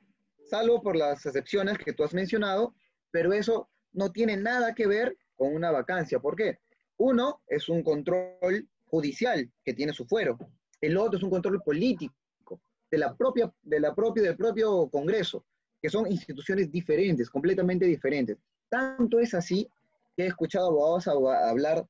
salvo 0.50 0.82
por 0.82 0.96
las 0.96 1.26
excepciones 1.26 1.78
que 1.78 1.94
tú 1.94 2.04
has 2.04 2.14
mencionado, 2.14 2.74
pero 3.12 3.32
eso 3.32 3.70
no 3.94 4.12
tiene 4.12 4.36
nada 4.36 4.74
que 4.74 4.88
ver 4.88 5.18
con 5.40 5.56
una 5.56 5.72
vacancia. 5.72 6.20
¿Por 6.20 6.36
qué? 6.36 6.60
Uno 6.98 7.42
es 7.48 7.70
un 7.70 7.82
control 7.82 8.68
judicial 8.86 9.50
que 9.64 9.74
tiene 9.74 9.94
su 9.94 10.06
fuero. 10.06 10.38
El 10.82 10.98
otro 10.98 11.18
es 11.18 11.24
un 11.24 11.30
control 11.30 11.62
político 11.64 12.62
de 12.92 12.98
la 12.98 13.16
propia, 13.16 13.52
de 13.62 13.80
la 13.80 13.96
propia, 13.96 14.24
del 14.24 14.36
propio 14.36 14.90
Congreso 14.90 15.46
que 15.82 15.90
son 15.90 16.12
instituciones 16.12 16.70
diferentes, 16.70 17.30
completamente 17.30 17.86
diferentes. 17.86 18.38
Tanto 18.68 19.18
es 19.18 19.34
así 19.34 19.70
que 20.18 20.24
he 20.24 20.28
escuchado 20.28 20.68
abogados 20.68 21.08
hablar 21.08 21.88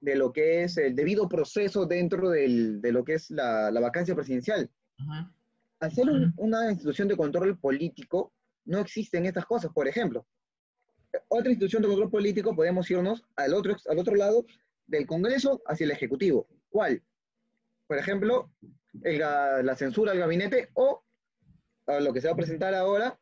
de 0.00 0.14
lo 0.14 0.30
que 0.30 0.64
es 0.64 0.76
el 0.76 0.94
debido 0.94 1.26
proceso 1.26 1.86
dentro 1.86 2.28
del, 2.28 2.82
de 2.82 2.92
lo 2.92 3.02
que 3.02 3.14
es 3.14 3.30
la, 3.30 3.70
la 3.70 3.80
vacancia 3.80 4.14
presidencial. 4.14 4.70
Al 5.78 5.90
ser 5.90 6.06
una 6.36 6.70
institución 6.70 7.08
de 7.08 7.16
control 7.16 7.58
político, 7.58 8.34
no 8.66 8.80
existen 8.80 9.24
estas 9.24 9.46
cosas. 9.46 9.72
Por 9.72 9.88
ejemplo, 9.88 10.26
otra 11.28 11.50
institución 11.50 11.82
de 11.82 11.88
control 11.88 12.10
político, 12.10 12.54
podemos 12.54 12.90
irnos 12.90 13.24
al 13.36 13.54
otro, 13.54 13.76
al 13.88 13.98
otro 13.98 14.14
lado 14.14 14.44
del 14.86 15.06
Congreso 15.06 15.62
hacia 15.66 15.84
el 15.84 15.90
Ejecutivo. 15.90 16.46
¿Cuál? 16.68 17.02
Por 17.86 17.98
ejemplo, 17.98 18.50
la 18.92 19.74
censura 19.76 20.12
al 20.12 20.18
gabinete 20.18 20.70
o 20.74 21.02
lo 22.00 22.12
que 22.12 22.20
se 22.20 22.28
va 22.28 22.34
a 22.34 22.36
presentar 22.36 22.74
ahora, 22.74 23.18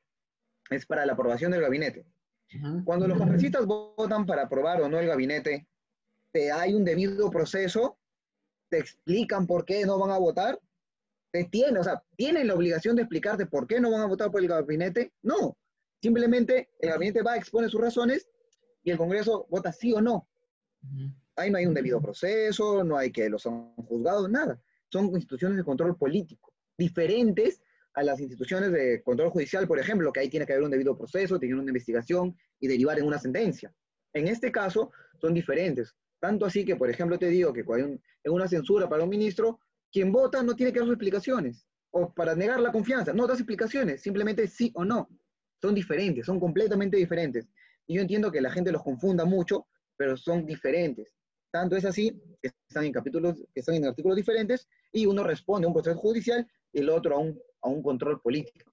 es 0.71 0.85
para 0.85 1.07
la 1.07 1.15
aprobación 1.15 1.53
del 1.53 1.63
gabinete. 1.63 2.05
Cuando 2.85 3.09
los 3.09 3.17
congresistas 3.17 3.65
votan 3.67 4.27
para 4.27 4.43
aprobar 4.43 4.83
o 4.83 4.89
no 4.89 4.99
el 4.99 5.07
gabinete, 5.07 5.67
te 6.33 6.53
hay 6.53 6.75
un 6.75 6.85
debido 6.85 7.31
proceso, 7.31 7.99
te 8.69 8.79
explican 8.79 9.47
por 9.47 9.65
qué 9.65 9.87
no 9.87 9.99
van 9.99 10.11
a 10.11 10.19
votar, 10.19 10.61
te 11.31 11.45
tienen, 11.45 11.79
o 11.79 11.85
sea, 11.85 12.03
tienen 12.17 12.47
la 12.47 12.55
obligación 12.55 12.97
de 12.97 13.03
explicarte 13.03 13.47
por 13.47 13.67
qué 13.67 13.81
no 13.81 13.91
van 13.91 14.03
a 14.03 14.07
votar 14.07 14.31
por 14.31 14.43
el 14.43 14.49
gabinete. 14.49 15.13
No, 15.23 15.57
simplemente 16.01 16.71
el 16.79 16.91
gabinete 16.91 17.23
va, 17.23 17.33
a 17.33 17.37
exponer 17.37 17.71
sus 17.71 17.81
razones 17.81 18.29
y 18.83 18.91
el 18.91 18.99
Congreso 18.99 19.47
vota 19.51 19.73
sí 19.73 19.93
o 19.93 20.01
no. 20.01 20.29
Ahí 21.37 21.51
no 21.51 21.59
hay 21.59 21.67
un 21.67 21.75
debido 21.75 22.01
proceso, 22.01 22.85
no 22.85 22.97
hay 22.97 23.11
que 23.11 23.29
los 23.29 23.47
han 23.47 23.75
juzgado, 23.77 24.29
nada. 24.29 24.61
Son 24.91 25.07
instituciones 25.07 25.59
de 25.59 25.65
control 25.65 25.97
político, 25.97 26.53
diferentes 26.77 27.61
a 27.95 28.03
las 28.03 28.21
instituciones 28.21 28.71
de 28.73 29.03
control 29.03 29.31
judicial, 29.31 29.67
por 29.67 29.79
ejemplo, 29.79 30.13
que 30.13 30.21
ahí 30.21 30.29
tiene 30.29 30.47
que 30.47 30.53
haber 30.53 30.65
un 30.65 30.71
debido 30.71 30.97
proceso, 30.97 31.39
tener 31.39 31.57
una 31.57 31.71
investigación 31.71 32.37
y 32.61 32.69
derivar 32.69 32.99
en 32.99 33.07
una 33.07 33.19
sentencia. 33.19 33.75
En 34.13 34.29
este 34.29 34.53
caso 34.53 34.93
son 35.21 35.35
diferentes. 35.35 35.95
Tanto 36.21 36.47
así 36.47 36.65
que, 36.65 36.77
por 36.77 36.91
ejemplo, 36.91 37.19
te 37.19 37.29
digo 37.29 37.53
que 37.53 37.65
cuando 37.65 37.87
hay 37.89 38.01
una 38.31 38.49
censura 38.49 38.89
para 38.89 39.05
un 39.05 39.11
ministro, 39.11 39.61
quien 39.91 40.13
vota 40.13 40.43
no 40.43 40.55
tiene 40.55 40.73
que 40.73 40.79
dar 40.81 40.87
sus 40.87 40.95
explicaciones. 40.95 41.67
O 41.91 42.13
para 42.13 42.35
negar 42.35 42.61
la 42.61 42.73
confianza, 42.73 43.13
no 43.13 43.27
das 43.27 43.39
explicaciones, 43.39 44.03
simplemente 44.03 44.47
sí 44.47 44.71
o 44.75 44.85
no. 44.85 45.09
Son 45.61 45.75
diferentes, 45.75 46.27
son 46.27 46.39
completamente 46.39 46.97
diferentes. 46.97 47.49
Y 47.87 47.95
yo 47.95 48.03
entiendo 48.03 48.31
que 48.31 48.41
la 48.41 48.51
gente 48.51 48.73
los 48.73 48.83
confunda 48.83 49.25
mucho, 49.25 49.67
pero 49.97 50.17
son 50.17 50.47
diferentes. 50.47 51.15
Tanto 51.51 51.77
es 51.77 51.85
así 51.85 52.21
que 52.43 52.51
están 52.69 52.85
en 52.85 52.93
capítulos, 52.93 53.37
que 53.53 53.61
están 53.61 53.75
en 53.77 53.87
artículos 53.87 54.17
diferentes, 54.17 54.69
y 54.93 55.07
uno 55.07 55.25
responde 55.25 55.65
a 55.65 55.69
un 55.69 55.75
proceso 55.75 55.99
judicial 55.99 56.47
y 56.73 56.81
el 56.81 56.91
otro 56.91 57.17
a 57.17 57.19
un, 57.19 57.41
a 57.63 57.69
un 57.69 57.83
control 57.83 58.21
político. 58.21 58.71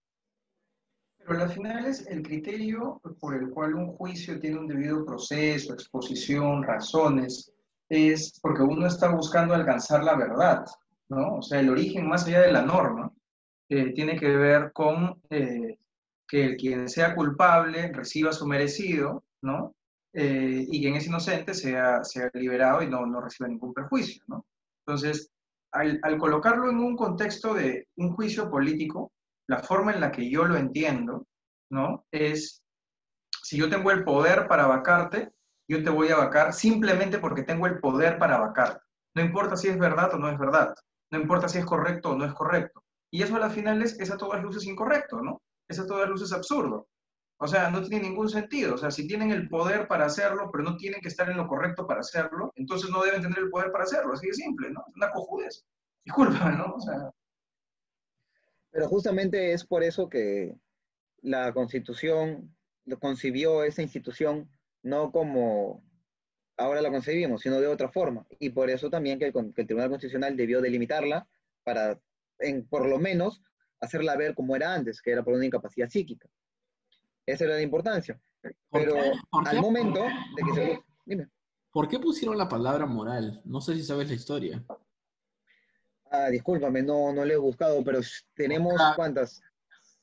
Pero 1.25 1.41
al 1.41 1.49
final 1.49 1.85
es 1.85 2.05
el 2.07 2.21
criterio 2.21 3.01
por 3.19 3.35
el 3.35 3.49
cual 3.49 3.73
un 3.73 3.93
juicio 3.93 4.39
tiene 4.39 4.59
un 4.59 4.67
debido 4.67 5.03
proceso, 5.05 5.73
exposición, 5.73 6.61
razones, 6.61 7.51
es 7.89 8.39
porque 8.41 8.61
uno 8.61 8.87
está 8.87 9.09
buscando 9.09 9.53
alcanzar 9.53 10.03
la 10.03 10.15
verdad, 10.15 10.65
¿no? 11.09 11.37
O 11.37 11.41
sea, 11.41 11.59
el 11.59 11.69
origen 11.69 12.07
más 12.07 12.27
allá 12.27 12.41
de 12.41 12.51
la 12.51 12.63
norma 12.63 13.11
eh, 13.69 13.91
tiene 13.93 14.17
que 14.19 14.29
ver 14.29 14.71
con 14.71 15.19
eh, 15.29 15.79
que 16.27 16.55
quien 16.55 16.89
sea 16.89 17.15
culpable 17.15 17.91
reciba 17.93 18.31
su 18.31 18.47
merecido, 18.47 19.23
¿no? 19.41 19.75
Eh, 20.13 20.65
y 20.69 20.81
quien 20.81 20.95
es 20.95 21.07
inocente 21.07 21.53
sea, 21.53 22.03
sea 22.03 22.29
liberado 22.33 22.81
y 22.81 22.87
no, 22.87 23.05
no 23.05 23.21
reciba 23.21 23.49
ningún 23.49 23.73
perjuicio, 23.73 24.23
¿no? 24.27 24.45
Entonces, 24.85 25.29
al, 25.71 26.17
colocarlo 26.17 26.69
en 26.69 26.77
un 26.77 26.95
contexto 26.95 27.53
de 27.53 27.89
un 27.97 28.13
juicio 28.13 28.49
político, 28.49 29.11
la 29.47 29.59
forma 29.59 29.93
en 29.93 29.99
la 29.99 30.11
que 30.11 30.29
yo 30.29 30.45
lo 30.45 30.55
entiendo, 30.55 31.27
¿no? 31.69 32.05
Es, 32.11 32.63
si 33.43 33.57
yo 33.57 33.69
tengo 33.69 33.91
el 33.91 34.03
poder 34.03 34.47
para 34.47 34.67
vacarte, 34.67 35.31
yo 35.67 35.83
te 35.83 35.89
voy 35.89 36.09
a 36.09 36.17
vacar 36.17 36.53
simplemente 36.53 37.19
porque 37.19 37.43
tengo 37.43 37.67
el 37.67 37.79
poder 37.79 38.17
para 38.17 38.37
vacarte. 38.37 38.79
No 39.15 39.21
importa 39.21 39.57
si 39.57 39.67
es 39.67 39.77
verdad 39.77 40.13
o 40.13 40.17
no 40.17 40.29
es 40.29 40.37
verdad. 40.37 40.73
No 41.11 41.19
importa 41.19 41.47
si 41.47 41.59
es 41.59 41.65
correcto 41.65 42.11
o 42.11 42.15
no 42.15 42.25
es 42.25 42.33
correcto. 42.33 42.83
Y 43.11 43.21
eso 43.23 43.35
a 43.35 43.39
la 43.39 43.49
final 43.49 43.81
es, 43.81 43.99
es 43.99 44.11
a 44.11 44.17
todas 44.17 44.41
luces 44.41 44.65
incorrecto, 44.65 45.21
¿no? 45.21 45.41
Es 45.67 45.79
a 45.79 45.87
todas 45.87 46.09
luces 46.09 46.31
absurdo. 46.31 46.87
O 47.37 47.47
sea, 47.47 47.69
no 47.69 47.81
tiene 47.81 48.07
ningún 48.07 48.29
sentido. 48.29 48.75
O 48.75 48.77
sea, 48.77 48.91
si 48.91 49.07
tienen 49.07 49.31
el 49.31 49.49
poder 49.49 49.87
para 49.87 50.05
hacerlo, 50.05 50.49
pero 50.51 50.63
no 50.63 50.77
tienen 50.77 51.01
que 51.01 51.09
estar 51.09 51.29
en 51.29 51.37
lo 51.37 51.47
correcto 51.47 51.85
para 51.85 51.99
hacerlo, 51.99 52.51
entonces 52.55 52.89
no 52.89 53.03
deben 53.03 53.21
tener 53.21 53.39
el 53.39 53.49
poder 53.49 53.71
para 53.71 53.83
hacerlo. 53.83 54.13
Así 54.13 54.27
de 54.27 54.33
simple, 54.33 54.71
¿no? 54.71 54.83
Una 54.95 55.11
cojudez. 55.11 55.65
Disculpa, 56.03 56.51
¿no? 56.51 56.75
O 56.75 56.79
sea, 56.79 57.11
Pero 58.71 58.87
justamente 58.87 59.51
es 59.53 59.65
por 59.65 59.83
eso 59.83 60.09
que 60.09 60.55
la 61.21 61.53
Constitución 61.53 62.55
concibió 62.99 63.63
esa 63.63 63.81
institución 63.81 64.49
no 64.83 65.11
como 65.11 65.83
ahora 66.57 66.81
la 66.81 66.91
concebimos, 66.91 67.41
sino 67.41 67.59
de 67.59 67.67
otra 67.67 67.89
forma. 67.89 68.25
Y 68.39 68.51
por 68.51 68.69
eso 68.69 68.89
también 68.89 69.19
que 69.19 69.25
el, 69.25 69.33
que 69.33 69.61
el 69.61 69.67
Tribunal 69.67 69.89
Constitucional 69.89 70.37
debió 70.37 70.61
delimitarla 70.61 71.27
para, 71.63 71.99
en, 72.39 72.67
por 72.67 72.87
lo 72.87 72.99
menos, 72.99 73.41
hacerla 73.85 74.15
ver 74.15 74.35
como 74.35 74.55
era 74.55 74.73
antes, 74.73 75.01
que 75.01 75.11
era 75.11 75.23
por 75.23 75.33
una 75.33 75.45
incapacidad 75.45 75.89
psíquica. 75.89 76.27
Esa 77.25 77.45
era 77.45 77.55
la 77.55 77.61
importancia. 77.61 78.19
¿Por 78.41 78.53
Pero 78.83 78.95
al 79.31 79.61
momento 79.61 80.03
de 80.03 80.43
que 80.45 80.53
se... 80.53 80.83
Dime. 81.05 81.27
¿Por 81.71 81.87
qué 81.89 81.99
pusieron 81.99 82.37
la 82.37 82.47
palabra 82.47 82.85
moral? 82.85 83.41
No 83.43 83.59
sé 83.61 83.73
si 83.75 83.83
sabes 83.83 84.07
la 84.07 84.13
historia. 84.15 84.63
Ah, 86.11 86.29
discúlpame, 86.29 86.81
no, 86.83 87.11
no 87.11 87.25
lo 87.25 87.33
he 87.33 87.37
buscado, 87.37 87.83
pero 87.83 87.99
tenemos 88.35 88.75
Ah. 88.79 88.93
cuántas? 88.95 89.41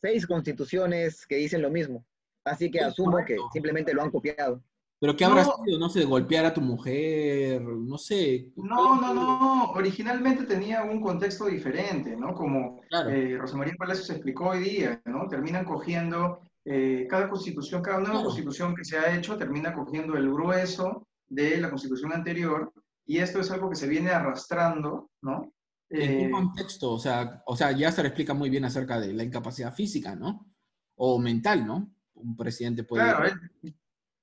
Seis 0.00 0.26
constituciones 0.26 1.26
que 1.26 1.36
dicen 1.36 1.62
lo 1.62 1.70
mismo. 1.70 2.04
Así 2.44 2.70
que 2.70 2.80
asumo 2.80 3.24
que 3.24 3.36
simplemente 3.52 3.94
lo 3.94 4.02
han 4.02 4.10
copiado. 4.10 4.62
¿Pero 5.02 5.16
qué 5.16 5.24
habrá 5.24 5.42
No. 5.42 5.56
sido? 5.64 5.78
No 5.80 5.88
sé, 5.88 6.04
golpear 6.04 6.44
a 6.44 6.54
tu 6.54 6.60
mujer, 6.60 7.60
no 7.60 7.98
sé. 7.98 8.52
No, 8.54 9.00
no, 9.00 9.12
no. 9.12 9.70
Originalmente 9.72 10.44
tenía 10.44 10.84
un 10.84 11.00
contexto 11.00 11.46
diferente, 11.46 12.16
¿no? 12.16 12.32
Como 12.32 12.80
Claro. 12.88 13.10
eh, 13.10 13.36
Rosa 13.36 13.56
María 13.56 13.74
Palacios 13.76 14.08
explicó 14.10 14.50
hoy 14.50 14.60
día, 14.60 15.02
¿no? 15.06 15.26
Terminan 15.26 15.64
cogiendo 15.64 16.38
eh, 16.64 17.08
cada 17.10 17.28
constitución, 17.28 17.82
cada 17.82 17.96
nueva 17.98 18.12
Claro. 18.12 18.26
constitución 18.26 18.76
que 18.76 18.84
se 18.84 18.96
ha 18.96 19.12
hecho, 19.16 19.36
termina 19.36 19.74
cogiendo 19.74 20.14
el 20.16 20.30
grueso 20.32 21.08
de 21.28 21.60
la 21.60 21.68
constitución 21.68 22.12
anterior, 22.12 22.72
y 23.04 23.18
esto 23.18 23.40
es 23.40 23.50
algo 23.50 23.68
que 23.70 23.74
se 23.74 23.88
viene 23.88 24.10
arrastrando, 24.10 25.10
¿no? 25.20 25.52
¿En 25.90 25.98
qué 26.18 26.24
Eh, 26.26 26.30
contexto? 26.30 26.92
O 26.92 26.98
sea, 27.00 27.42
o 27.46 27.56
sea, 27.56 27.72
ya 27.72 27.90
se 27.90 28.02
le 28.02 28.08
explica 28.10 28.34
muy 28.34 28.48
bien 28.50 28.64
acerca 28.64 29.00
de 29.00 29.12
la 29.12 29.24
incapacidad 29.24 29.74
física, 29.74 30.14
¿no? 30.14 30.46
O 30.94 31.18
mental, 31.18 31.66
¿no? 31.66 31.90
Un 32.14 32.36
presidente 32.36 32.84
puede 32.84 33.02
claro, 33.02 33.24
él- 33.26 33.74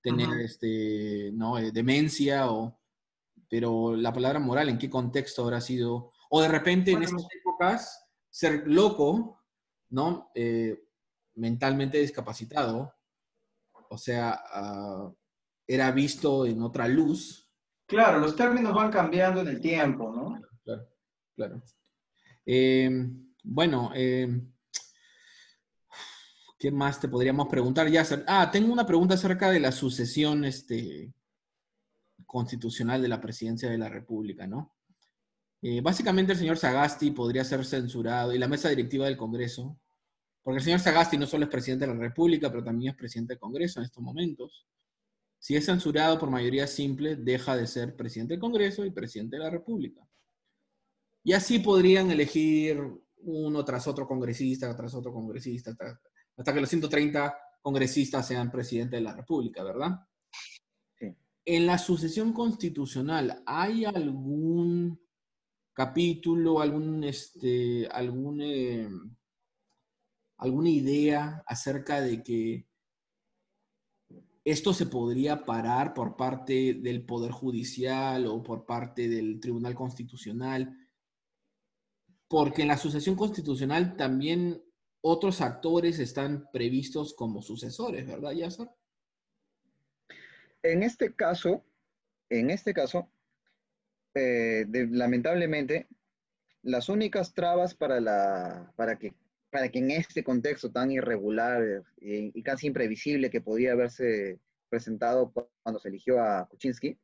tener 0.02 0.40
este, 0.42 1.32
¿no? 1.34 1.58
Eh, 1.58 1.72
demencia 1.72 2.52
o... 2.52 2.78
Pero 3.50 3.96
la 3.96 4.14
palabra 4.14 4.40
moral, 4.40 4.70
¿en 4.70 4.78
qué 4.78 4.90
contexto 4.90 5.44
habrá 5.44 5.60
sido? 5.60 6.12
O 6.30 6.42
de 6.42 6.48
repente 6.48 6.92
en 6.92 7.02
estas 7.02 7.26
épocas, 7.34 8.06
ser 8.30 8.68
loco, 8.68 9.42
¿no? 9.90 10.30
Eh, 10.36 10.84
mentalmente 11.34 11.98
discapacitado, 11.98 12.94
o 13.90 13.98
sea, 13.98 14.40
ah, 14.54 15.12
era 15.66 15.92
visto 15.92 16.46
en 16.46 16.62
otra 16.62 16.88
luz. 16.88 17.50
claro, 17.88 18.20
los 18.20 18.36
términos 18.36 18.74
van 18.74 18.92
cambiando 18.92 19.42
en 19.42 19.48
el 19.48 19.60
tiempo, 19.60 20.12
¿no? 20.16 20.40
Claro, 20.64 20.88
claro. 21.36 21.64
Eh, 22.46 22.90
bueno, 23.44 23.92
eh, 23.96 24.28
¿qué 26.60 26.72
más 26.72 27.00
te 27.00 27.08
podríamos 27.08 27.48
preguntar? 27.48 27.90
Ya, 27.90 28.04
ah, 28.28 28.52
tengo 28.52 28.72
una 28.74 28.86
pregunta 28.86 29.16
acerca 29.16 29.50
de 29.50 29.62
la 29.62 29.72
sucesión 29.72 30.44
este, 30.44 31.14
constitucional 32.26 33.02
de 33.02 33.08
la 33.08 33.22
presidencia 33.22 33.70
de 33.70 33.78
la 33.78 33.90
República, 33.90 34.46
¿no? 34.46 34.76
Eh, 35.62 35.82
básicamente 35.82 36.34
el 36.34 36.38
señor 36.38 36.58
Sagasti 36.58 37.12
podría 37.12 37.44
ser 37.44 37.66
censurado 37.66 38.34
y 38.34 38.38
la 38.38 38.48
mesa 38.48 38.70
directiva 38.70 39.06
del 39.06 39.18
Congreso, 39.18 39.80
porque 40.44 40.60
el 40.60 40.64
señor 40.64 40.80
Sagasti 40.80 41.18
no 41.18 41.26
solo 41.28 41.46
es 41.46 41.50
presidente 41.50 41.88
de 41.88 41.94
la 41.94 42.00
República, 42.00 42.50
pero 42.50 42.64
también 42.64 42.92
es 42.92 42.98
presidente 42.98 43.34
del 43.34 43.40
Congreso 43.40 43.80
en 43.80 43.86
estos 43.86 44.04
momentos. 44.04 44.68
Si 45.38 45.56
es 45.56 45.66
censurado 45.66 46.20
por 46.20 46.30
mayoría 46.30 46.68
simple, 46.68 47.16
deja 47.16 47.56
de 47.56 47.68
ser 47.68 47.96
presidente 47.96 48.34
del 48.34 48.42
Congreso 48.42 48.86
y 48.86 48.92
presidente 48.92 49.38
de 49.38 49.44
la 49.44 49.50
República. 49.50 50.02
Y 51.24 51.34
así 51.34 51.60
podrían 51.60 52.12
elegir 52.12 52.82
uno 53.22 53.64
tras 53.66 53.88
otro 53.88 54.08
congresista, 54.08 54.74
tras 54.76 54.94
otro 54.94 55.14
congresista, 55.14 55.74
tras- 55.76 56.00
hasta 56.40 56.54
que 56.54 56.62
los 56.62 56.70
130 56.70 57.38
congresistas 57.62 58.26
sean 58.26 58.50
presidente 58.50 58.96
de 58.96 59.02
la 59.02 59.14
República, 59.14 59.62
¿verdad? 59.62 60.08
Sí. 60.98 61.14
En 61.44 61.66
la 61.66 61.78
sucesión 61.78 62.32
constitucional, 62.32 63.44
¿hay 63.46 63.84
algún 63.84 64.98
capítulo, 65.74 66.62
algún, 66.62 67.04
este, 67.04 67.88
algún, 67.88 68.40
eh, 68.42 68.90
alguna 70.38 70.70
idea 70.70 71.44
acerca 71.46 72.00
de 72.00 72.24
que 72.24 72.70
esto 74.46 74.74
se 74.74 74.86
podría 74.86 75.44
parar 75.44 75.94
por 75.94 76.16
parte 76.16 76.76
del 76.76 77.06
Poder 77.06 77.32
Judicial 77.32 78.28
o 78.28 78.42
por 78.42 78.66
parte 78.66 79.10
del 79.10 79.42
Tribunal 79.42 79.76
Constitucional? 79.76 80.74
Porque 82.30 82.62
en 82.62 82.70
la 82.70 82.78
sucesión 82.78 83.18
constitucional 83.18 83.98
también 83.98 84.64
otros 85.02 85.42
actores 85.42 86.00
están 86.00 86.50
previstos 86.52 87.14
como 87.14 87.42
sucesores, 87.42 88.08
¿verdad, 88.08 88.32
Yasser? 88.32 88.68
En 90.64 90.84
este 90.84 91.14
caso, 91.16 91.64
en 92.30 92.50
este 92.50 92.74
caso, 92.74 93.10
eh, 94.14 94.66
de- 94.68 94.88
lamentablemente, 94.88 95.88
las 96.64 96.90
únicas 96.90 97.34
trabas 97.34 97.74
para, 97.74 98.02
la, 98.02 98.74
para, 98.76 98.98
que, 98.98 99.14
para 99.50 99.70
que 99.70 99.80
en 99.80 99.92
este 99.92 100.24
contexto 100.24 100.72
tan 100.72 100.92
irregular 100.92 101.64
eh, 102.02 102.32
y 102.34 102.44
casi 102.44 102.68
imprevisible 102.68 103.30
que 103.30 103.40
podía 103.42 103.72
haberse 103.72 104.40
presentado 104.70 105.32
cu- 105.32 105.48
cuando 105.64 105.80
se 105.80 105.88
eligió 105.88 106.22
a 106.22 106.48
Kuczynski, 106.50 106.98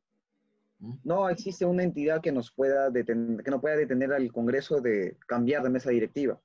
no 1.04 1.30
existe 1.30 1.64
una 1.64 1.82
entidad 1.84 2.20
que 2.20 2.32
nos 2.32 2.52
pueda 2.52 2.90
detener, 2.90 3.42
que 3.42 3.50
no 3.50 3.62
pueda 3.62 3.76
detener 3.76 4.12
al 4.12 4.30
Congreso 4.30 4.82
de 4.82 5.16
cambiar 5.26 5.62
de 5.62 5.70
mesa 5.70 5.88
directiva. 5.88 6.38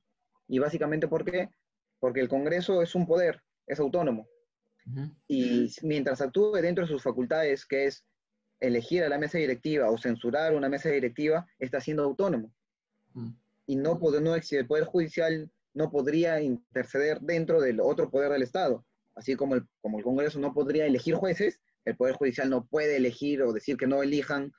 Y 0.52 0.60
básicamente, 0.60 1.08
¿por 1.08 1.26
qué? 1.26 1.50
Porque 2.00 2.20
el 2.20 2.30
Congreso 2.30 2.82
es 2.82 2.94
un 2.94 3.08
poder, 3.08 3.42
es 3.66 3.80
autónomo 3.80 4.28
y 5.28 5.70
mientras 5.84 6.22
actúe 6.22 6.54
dentro 6.62 6.86
de 6.86 6.92
sus 6.92 7.04
facultades, 7.04 7.66
que 7.66 7.86
es 7.86 8.06
elegir 8.60 9.04
a 9.04 9.10
la 9.10 9.18
mesa 9.18 9.38
directiva 9.38 9.90
o 9.90 9.98
censurar 9.98 10.54
una 10.56 10.70
mesa 10.70 10.90
directiva, 10.90 11.48
está 11.60 11.80
siendo 11.80 12.04
autónomo. 12.04 12.54
Mm. 13.14 13.32
Y 13.68 13.76
no, 13.76 14.00
no 14.00 14.36
el 14.36 14.68
Poder 14.68 14.86
Judicial 14.86 15.50
no 15.74 15.90
podría 15.90 16.42
interceder 16.42 17.20
dentro 17.22 17.62
del 17.62 17.80
otro 17.80 18.10
poder 18.10 18.32
del 18.32 18.44
Estado. 18.44 18.86
Así 19.16 19.36
como 19.36 19.56
el, 19.56 19.68
como 19.82 19.98
el 19.98 20.04
Congreso 20.04 20.40
no 20.40 20.54
podría 20.54 20.86
elegir 20.86 21.16
jueces, 21.16 21.60
el 21.86 21.96
Poder 21.96 22.16
Judicial 22.16 22.50
no 22.50 22.66
puede 22.66 22.98
elegir 22.98 23.42
o 23.42 23.54
decir 23.54 23.78
que 23.78 23.88
no 23.88 24.04
elijan 24.04 24.52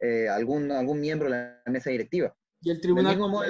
eh, 0.00 0.28
algún, 0.28 0.70
algún 0.72 1.00
miembro 1.00 1.30
de 1.30 1.36
la 1.36 1.62
mesa 1.72 1.90
directiva. 1.90 2.34
Y 2.60 2.70
el 2.70 2.76
Del 2.76 2.82
tribunal. 2.82 3.12
mismo 3.12 3.28
modo, 3.28 3.44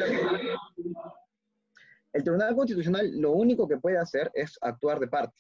el 2.17 2.25
Tribunal 2.25 2.57
Constitucional 2.57 3.11
lo 3.21 3.33
único 3.33 3.69
que 3.69 3.77
puede 3.77 3.99
hacer 3.99 4.31
es 4.33 4.59
actuar 4.63 4.99
de 4.99 5.07
parte. 5.07 5.39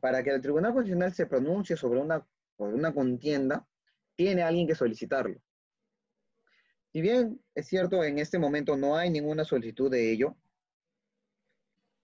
Para 0.00 0.22
que 0.22 0.30
el 0.30 0.40
Tribunal 0.40 0.72
Constitucional 0.72 1.12
se 1.12 1.26
pronuncie 1.26 1.76
sobre 1.76 1.98
una, 1.98 2.24
una 2.58 2.94
contienda, 2.94 3.66
tiene 4.14 4.42
alguien 4.42 4.68
que 4.68 4.76
solicitarlo. 4.76 5.40
si 6.92 7.00
bien 7.00 7.40
es 7.52 7.66
cierto, 7.66 8.04
en 8.04 8.20
este 8.20 8.38
momento 8.38 8.76
no 8.76 8.96
hay 8.96 9.10
ninguna 9.10 9.44
solicitud 9.44 9.90
de 9.90 10.12
ello, 10.12 10.36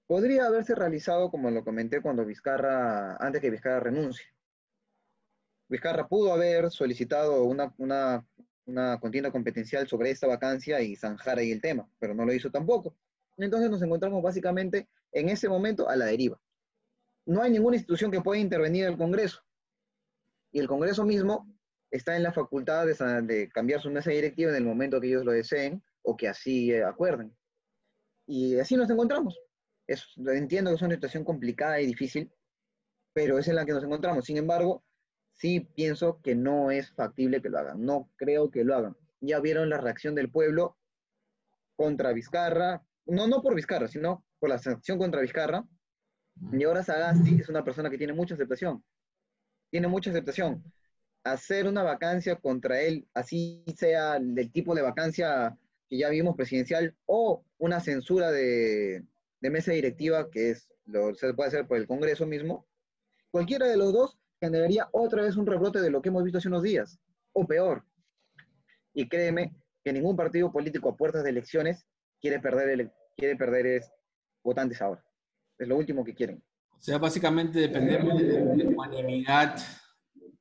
podría 0.08 0.46
haberse 0.46 0.74
realizado, 0.74 1.30
como 1.30 1.52
lo 1.52 1.62
comenté, 1.62 2.02
cuando 2.02 2.24
Vizcarra, 2.24 3.14
antes 3.16 3.40
que 3.40 3.50
Vizcarra 3.50 3.78
renuncie. 3.78 4.26
Vizcarra 5.68 6.08
pudo 6.08 6.32
haber 6.32 6.68
solicitado 6.72 7.44
una, 7.44 7.72
una, 7.78 8.26
una 8.66 8.98
contienda 8.98 9.30
competencial 9.30 9.86
sobre 9.86 10.10
esta 10.10 10.26
vacancia 10.26 10.80
y 10.80 10.96
zanjar 10.96 11.38
ahí 11.38 11.52
el 11.52 11.60
tema, 11.60 11.88
pero 12.00 12.12
no 12.12 12.24
lo 12.24 12.32
hizo 12.32 12.50
tampoco. 12.50 12.96
Entonces 13.44 13.70
nos 13.70 13.82
encontramos 13.82 14.22
básicamente 14.22 14.88
en 15.12 15.28
ese 15.28 15.48
momento 15.48 15.88
a 15.88 15.96
la 15.96 16.06
deriva. 16.06 16.40
No 17.26 17.42
hay 17.42 17.50
ninguna 17.50 17.76
institución 17.76 18.10
que 18.10 18.20
pueda 18.20 18.40
intervenir 18.40 18.84
en 18.84 18.92
el 18.92 18.98
Congreso. 18.98 19.40
Y 20.52 20.58
el 20.58 20.68
Congreso 20.68 21.04
mismo 21.04 21.46
está 21.90 22.16
en 22.16 22.22
la 22.22 22.32
facultad 22.32 22.86
de, 22.86 23.48
cambiar 23.52 23.80
su 23.80 23.90
mesa 23.90 24.10
directiva 24.10 24.50
en 24.50 24.56
el 24.56 24.64
momento 24.64 25.00
que 25.00 25.08
ellos 25.08 25.24
lo 25.24 25.32
deseen 25.32 25.82
o 26.02 26.16
que 26.16 26.28
así 26.28 26.72
eh, 26.72 26.84
acuerden. 26.84 27.36
Y 28.26 28.58
así 28.58 28.76
nos 28.76 28.90
encontramos. 28.90 29.38
entiendo 29.86 30.70
que 30.70 30.76
es 30.76 30.82
una 30.82 30.94
situación 30.94 31.24
complicada 31.24 31.80
y 31.80 31.86
difícil, 31.86 32.32
pero 33.12 33.38
es 33.38 33.48
en 33.48 33.56
la 33.56 33.64
que 33.64 33.72
nos 33.72 33.84
encontramos. 33.84 34.24
Sin 34.24 34.36
embargo, 34.36 34.84
sí 35.32 35.60
pienso 35.60 36.20
que 36.22 36.34
no 36.34 36.70
es 36.70 36.92
factible 36.92 37.42
que 37.42 37.48
lo 37.48 37.58
hagan. 37.58 37.84
No 37.84 38.10
creo 38.16 38.50
que 38.50 38.64
lo 38.64 38.76
hagan. 38.76 38.96
Ya 39.20 39.40
vieron 39.40 39.68
la 39.68 39.78
reacción 39.78 40.14
del 40.14 40.30
pueblo 40.30 40.76
contra 41.76 42.12
Vizcarra, 42.12 42.84
no, 43.06 43.26
no 43.26 43.42
por 43.42 43.54
Vizcarra, 43.54 43.88
sino 43.88 44.24
por 44.38 44.50
la 44.50 44.58
sanción 44.58 44.98
contra 44.98 45.20
Vizcarra. 45.20 45.64
Y 46.52 46.64
ahora 46.64 46.82
Sagasti 46.82 47.40
es 47.40 47.48
una 47.48 47.64
persona 47.64 47.90
que 47.90 47.98
tiene 47.98 48.12
mucha 48.12 48.34
aceptación. 48.34 48.82
Tiene 49.70 49.88
mucha 49.88 50.10
aceptación 50.10 50.64
hacer 51.24 51.66
una 51.66 51.82
vacancia 51.82 52.36
contra 52.36 52.80
él, 52.80 53.06
así 53.14 53.62
sea 53.76 54.18
del 54.18 54.50
tipo 54.50 54.74
de 54.74 54.82
vacancia 54.82 55.56
que 55.88 55.98
ya 55.98 56.08
vimos 56.08 56.36
presidencial, 56.36 56.94
o 57.06 57.44
una 57.58 57.80
censura 57.80 58.30
de, 58.30 59.04
mesa 59.40 59.72
directiva, 59.72 60.30
que 60.30 60.50
es 60.50 60.68
lo 60.86 61.14
se 61.14 61.34
puede 61.34 61.48
hacer 61.48 61.66
por 61.66 61.76
el 61.76 61.86
Congreso 61.86 62.26
mismo, 62.26 62.66
cualquiera 63.30 63.66
de 63.66 63.76
los 63.76 63.92
dos 63.92 64.18
generaría 64.40 64.88
otra 64.92 65.22
vez 65.22 65.36
un 65.36 65.46
rebrote 65.46 65.80
de 65.80 65.90
lo 65.90 66.00
que 66.00 66.08
hemos 66.08 66.24
visto 66.24 66.38
hace 66.38 66.48
unos 66.48 66.62
días, 66.62 66.98
o 67.32 67.46
peor. 67.46 67.84
Y 68.94 69.08
créeme 69.08 69.54
que 69.84 69.92
ningún 69.92 70.16
partido 70.16 70.52
político 70.52 70.88
a 70.88 70.96
puertas 70.96 71.24
de 71.24 71.30
elecciones 71.30 71.86
quiere 72.20 72.40
perder, 72.40 72.92
quiere 73.16 73.36
perder 73.36 73.82
votantes 74.42 74.80
ahora. 74.80 75.04
Es 75.58 75.68
lo 75.68 75.76
último 75.76 76.04
que 76.04 76.14
quieren. 76.14 76.42
O 76.76 76.80
sea, 76.80 76.98
básicamente 76.98 77.58
dependemos 77.58 78.18
de 78.18 78.64
la 78.64 78.70
unanimidad 78.70 79.58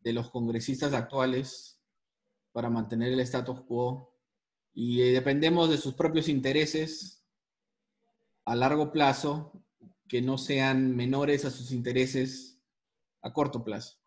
de 0.02 0.14
los 0.14 0.30
congresistas 0.32 0.94
actuales 0.94 1.82
para 2.52 2.70
mantener 2.70 3.12
el 3.12 3.20
status 3.20 3.62
quo 3.62 4.16
y 4.74 5.12
dependemos 5.12 5.70
de 5.70 5.78
sus 5.78 5.94
propios 5.94 6.30
intereses 6.30 7.26
a 8.46 8.56
largo 8.56 8.92
plazo 8.92 9.52
que 10.08 10.22
no 10.22 10.38
sean 10.38 10.96
menores 10.96 11.46
a 11.46 11.52
sus 11.52 11.72
intereses 11.72 12.60
a 13.22 13.34
corto 13.34 13.64
plazo. 13.64 13.99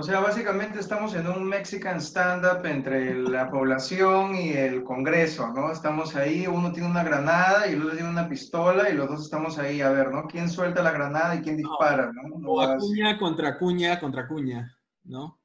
O 0.00 0.02
sea, 0.04 0.20
básicamente 0.20 0.78
estamos 0.78 1.12
en 1.16 1.26
un 1.26 1.44
Mexican 1.44 2.00
stand-up 2.00 2.64
entre 2.64 3.16
la 3.16 3.50
población 3.50 4.36
y 4.36 4.50
el 4.52 4.84
Congreso, 4.84 5.48
¿no? 5.48 5.72
Estamos 5.72 6.14
ahí, 6.14 6.46
uno 6.46 6.70
tiene 6.70 6.88
una 6.88 7.02
granada 7.02 7.66
y 7.66 7.72
el 7.72 7.82
otro 7.82 7.96
tiene 7.96 8.08
una 8.08 8.28
pistola 8.28 8.88
y 8.88 8.94
los 8.94 9.08
dos 9.08 9.24
estamos 9.24 9.58
ahí 9.58 9.80
a 9.80 9.90
ver, 9.90 10.12
¿no? 10.12 10.28
¿Quién 10.28 10.48
suelta 10.48 10.84
la 10.84 10.92
granada 10.92 11.34
y 11.34 11.40
quién 11.40 11.56
dispara, 11.56 12.12
¿no? 12.12 12.48
o 12.48 12.60
acuña 12.60 13.18
contra 13.18 13.48
acuña 13.48 13.98
contra 13.98 14.28
cuña, 14.28 14.78
¿no? 15.02 15.40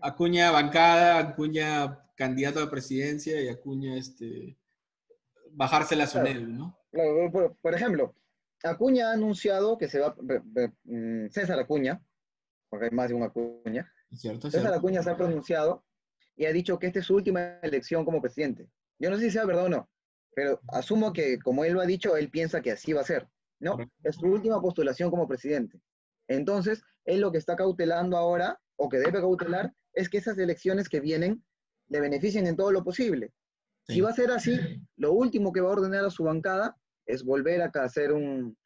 Acuña 0.00 0.50
bancada, 0.50 1.18
Acuña 1.20 1.98
candidato 2.14 2.58
a 2.58 2.64
la 2.66 2.70
presidencia 2.70 3.40
y 3.40 3.48
Acuña 3.48 3.96
este, 3.96 4.58
bajarse 5.52 5.96
la 5.96 6.06
Sunel, 6.06 6.54
¿no? 6.54 6.78
por, 7.62 7.74
ejemplo, 7.74 8.14
Acuña 8.62 9.08
ha 9.08 9.14
anunciado 9.14 9.78
que 9.78 9.88
se 9.88 9.98
va, 9.98 10.14
mm, 10.84 11.28
César 11.30 11.58
Acuña, 11.58 12.02
porque 12.68 12.86
hay 12.86 12.90
más 12.90 13.08
de 13.08 13.14
un 13.14 13.22
Acuña, 13.22 13.92
César 14.10 14.74
Acuña 14.74 15.02
se 15.02 15.10
ha 15.10 15.16
pronunciado 15.16 15.84
y 16.36 16.46
ha 16.46 16.52
dicho 16.52 16.78
que 16.78 16.86
esta 16.86 17.00
es 17.00 17.06
su 17.06 17.14
última 17.14 17.58
elección 17.62 18.04
como 18.04 18.20
presidente. 18.20 18.68
Yo 18.98 19.10
no 19.10 19.16
sé 19.16 19.24
si 19.24 19.30
sea 19.32 19.44
verdad 19.44 19.64
o 19.64 19.68
no, 19.68 19.90
pero 20.34 20.60
asumo 20.68 21.12
que 21.12 21.38
como 21.38 21.64
él 21.64 21.74
lo 21.74 21.80
ha 21.80 21.86
dicho, 21.86 22.16
él 22.16 22.30
piensa 22.30 22.60
que 22.60 22.72
así 22.72 22.92
va 22.92 23.00
a 23.02 23.04
ser, 23.04 23.28
¿no? 23.60 23.76
Es 24.02 24.16
su 24.16 24.26
última 24.26 24.60
postulación 24.60 25.10
como 25.10 25.28
presidente. 25.28 25.80
Entonces, 26.28 26.82
él 27.04 27.20
lo 27.20 27.32
que 27.32 27.38
está 27.38 27.56
cautelando 27.56 28.16
ahora, 28.16 28.60
o 28.76 28.88
que 28.88 28.98
debe 28.98 29.20
cautelar, 29.20 29.72
es 29.94 30.08
que 30.08 30.18
esas 30.18 30.38
elecciones 30.38 30.88
que 30.88 31.00
vienen 31.00 31.42
le 31.88 32.00
beneficien 32.00 32.46
en 32.46 32.56
todo 32.56 32.70
lo 32.70 32.84
posible. 32.84 33.32
Si 33.88 34.00
va 34.00 34.10
a 34.10 34.14
ser 34.14 34.30
así, 34.30 34.58
lo 34.96 35.12
último 35.12 35.52
que 35.52 35.62
va 35.62 35.70
a 35.70 35.72
ordenar 35.72 36.04
a 36.04 36.10
su 36.10 36.24
bancada 36.24 36.76
es 37.06 37.24
volver 37.24 37.62
a 37.62 37.70
hacer 37.82 38.12
un, 38.12 38.56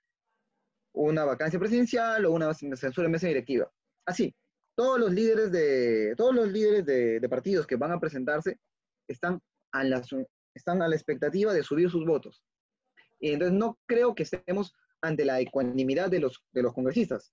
una 0.92 1.24
vacancia 1.24 1.58
presidencial 1.58 2.26
o 2.26 2.32
una 2.32 2.52
censura 2.54 3.06
en 3.06 3.12
mesa 3.12 3.28
directiva. 3.28 3.70
Así, 4.06 4.34
todos 4.74 4.98
los 4.98 5.12
líderes 5.12 5.52
de, 5.52 6.14
todos 6.16 6.34
los 6.34 6.48
líderes 6.48 6.84
de, 6.84 7.28
partidos 7.28 7.66
que 7.66 7.76
van 7.76 7.92
a 7.92 8.00
presentarse 8.00 8.58
están 9.08 9.40
a, 9.72 9.84
la, 9.84 10.02
están 10.54 10.82
a 10.82 10.88
la 10.88 10.96
expectativa 10.96 11.52
de 11.52 11.62
subir 11.62 11.90
sus 11.90 12.04
votos. 12.06 12.42
Y 13.20 13.32
entonces 13.32 13.56
no 13.56 13.78
creo 13.86 14.14
que 14.14 14.24
estemos 14.24 14.74
ante 15.00 15.24
la 15.24 15.40
ecuanimidad 15.40 16.10
de 16.10 16.20
los, 16.20 16.42
de 16.52 16.62
los 16.62 16.72
congresistas. 16.72 17.32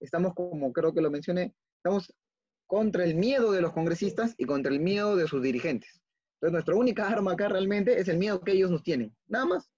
Estamos, 0.00 0.34
como 0.34 0.72
creo 0.72 0.92
que 0.92 1.00
lo 1.00 1.10
mencioné, 1.10 1.54
estamos 1.76 2.12
contra 2.66 3.04
el 3.04 3.14
miedo 3.14 3.52
de 3.52 3.60
los 3.60 3.72
congresistas 3.72 4.34
y 4.38 4.44
contra 4.44 4.72
el 4.72 4.80
miedo 4.80 5.16
de 5.16 5.26
sus 5.26 5.42
dirigentes. 5.42 6.00
Entonces, 6.34 6.52
nuestra 6.52 6.74
única 6.74 7.08
arma 7.08 7.32
acá 7.32 7.48
realmente 7.48 7.98
es 7.98 8.08
el 8.08 8.16
miedo 8.16 8.40
que 8.40 8.52
ellos 8.52 8.70
nos 8.70 8.82
tienen. 8.82 9.14
Nada 9.26 9.44
más. 9.44 9.70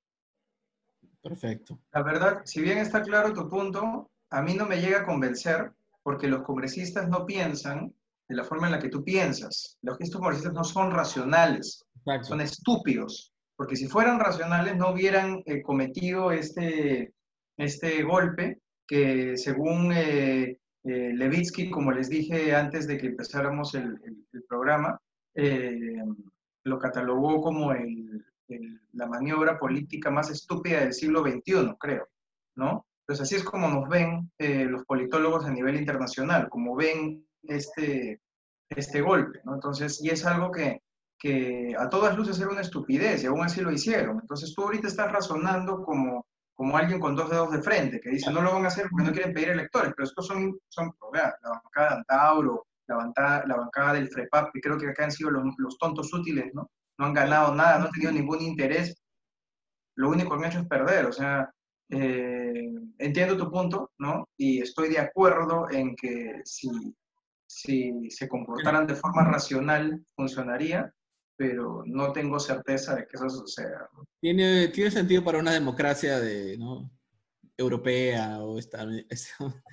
Perfecto. 1.22 1.80
La 1.92 2.02
verdad, 2.02 2.42
si 2.44 2.60
bien 2.60 2.78
está 2.78 3.02
claro 3.02 3.32
tu 3.32 3.48
punto, 3.48 4.10
a 4.30 4.42
mí 4.42 4.54
no 4.54 4.66
me 4.66 4.80
llega 4.80 5.00
a 5.00 5.06
convencer 5.06 5.72
porque 6.02 6.28
los 6.28 6.42
congresistas 6.42 7.08
no 7.08 7.26
piensan 7.26 7.92
de 8.28 8.36
la 8.36 8.44
forma 8.44 8.66
en 8.66 8.72
la 8.72 8.78
que 8.78 8.88
tú 8.88 9.04
piensas. 9.04 9.78
Los 9.82 10.00
estos 10.00 10.20
congresistas 10.20 10.54
no 10.54 10.64
son 10.64 10.90
racionales, 10.90 11.84
son 12.22 12.40
estúpidos. 12.40 13.32
Porque 13.56 13.76
si 13.76 13.86
fueran 13.86 14.18
racionales 14.18 14.76
no 14.76 14.90
hubieran 14.90 15.42
eh, 15.46 15.62
cometido 15.62 16.32
este, 16.32 17.12
este 17.56 18.02
golpe 18.02 18.62
que 18.86 19.36
según 19.36 19.92
eh, 19.92 20.58
eh, 20.84 21.12
Levitsky, 21.14 21.70
como 21.70 21.92
les 21.92 22.08
dije 22.08 22.54
antes 22.54 22.86
de 22.86 22.98
que 22.98 23.06
empezáramos 23.06 23.74
el, 23.74 23.98
programa, 24.48 25.00
eh, 25.34 25.96
lo 26.64 26.78
catalogó 26.78 27.40
como 27.40 27.72
la 28.92 29.06
maniobra 29.06 29.58
política 29.58 30.10
más 30.10 30.30
estúpida 30.30 30.80
del 30.80 30.92
siglo 30.92 31.22
XXI, 31.22 31.74
creo, 31.78 32.08
¿no? 32.56 32.84
Entonces 33.02 33.22
así 33.22 33.34
es 33.36 33.44
como 33.44 33.68
nos 33.68 33.88
ven 33.88 34.30
eh, 34.38 34.64
los 34.64 34.84
politólogos 34.84 35.44
a 35.44 35.50
nivel 35.50 35.76
internacional, 35.76 36.48
como 36.48 36.76
ven 36.76 37.26
este, 37.42 38.20
este 38.68 39.00
golpe, 39.00 39.40
¿no? 39.44 39.54
Entonces, 39.54 40.00
y 40.02 40.10
es 40.10 40.24
algo 40.24 40.50
que, 40.50 40.82
que 41.18 41.74
a 41.78 41.88
todas 41.88 42.16
luces 42.16 42.38
era 42.38 42.50
una 42.50 42.60
estupidez 42.60 43.22
y 43.22 43.26
aún 43.26 43.42
así 43.42 43.60
lo 43.60 43.72
hicieron. 43.72 44.20
Entonces 44.20 44.54
tú 44.54 44.62
ahorita 44.62 44.88
estás 44.88 45.10
razonando 45.10 45.82
como 45.82 46.26
como 46.54 46.76
alguien 46.76 47.00
con 47.00 47.16
dos 47.16 47.30
dedos 47.30 47.50
de 47.50 47.62
frente, 47.62 48.00
que 48.00 48.10
dice, 48.10 48.30
no 48.30 48.40
lo 48.42 48.52
van 48.52 48.64
a 48.64 48.68
hacer 48.68 48.86
porque 48.90 49.06
no 49.06 49.12
quieren 49.12 49.32
pedir 49.32 49.50
electores, 49.50 49.92
pero 49.96 50.06
estos 50.06 50.26
son, 50.26 50.58
son 50.68 50.92
la 51.12 51.34
bancada 51.42 51.88
de 51.88 51.94
Antauro, 51.96 52.66
la 52.86 52.96
bancada, 52.96 53.44
la 53.46 53.56
bancada 53.56 53.94
del 53.94 54.08
FREPAP, 54.08 54.50
que 54.52 54.60
creo 54.60 54.78
que 54.78 54.88
acá 54.88 55.04
han 55.04 55.10
sido 55.10 55.30
los, 55.30 55.42
los, 55.58 55.78
tontos 55.78 56.12
útiles, 56.12 56.52
¿no? 56.54 56.70
No 56.98 57.06
han 57.06 57.14
ganado 57.14 57.54
nada, 57.54 57.78
no 57.78 57.86
han 57.86 57.90
tenido 57.90 58.12
ningún 58.12 58.42
interés, 58.42 58.94
lo 59.96 60.10
único 60.10 60.30
que 60.30 60.44
han 60.44 60.50
hecho 60.50 60.60
es 60.60 60.68
perder, 60.68 61.06
o 61.06 61.12
sea, 61.12 61.50
eh, 61.90 62.70
entiendo 62.98 63.36
tu 63.36 63.50
punto, 63.50 63.90
¿no? 63.98 64.28
Y 64.36 64.60
estoy 64.60 64.88
de 64.88 64.98
acuerdo 64.98 65.70
en 65.70 65.94
que 65.96 66.40
si, 66.44 66.70
si 67.46 68.10
se 68.10 68.28
comportaran 68.28 68.86
de 68.86 68.94
forma 68.94 69.24
racional, 69.24 70.04
funcionaría, 70.16 70.92
pero 71.36 71.82
no 71.86 72.12
tengo 72.12 72.38
certeza 72.38 72.94
de 72.94 73.06
que 73.06 73.16
eso 73.16 73.28
suceda. 73.28 73.88
Tiene, 74.20 74.68
tiene 74.68 74.90
sentido 74.90 75.24
para 75.24 75.38
una 75.38 75.52
democracia 75.52 76.20
de, 76.20 76.56
¿no? 76.58 76.90
europea 77.56 78.42
o, 78.42 78.58
esta, 78.58 78.86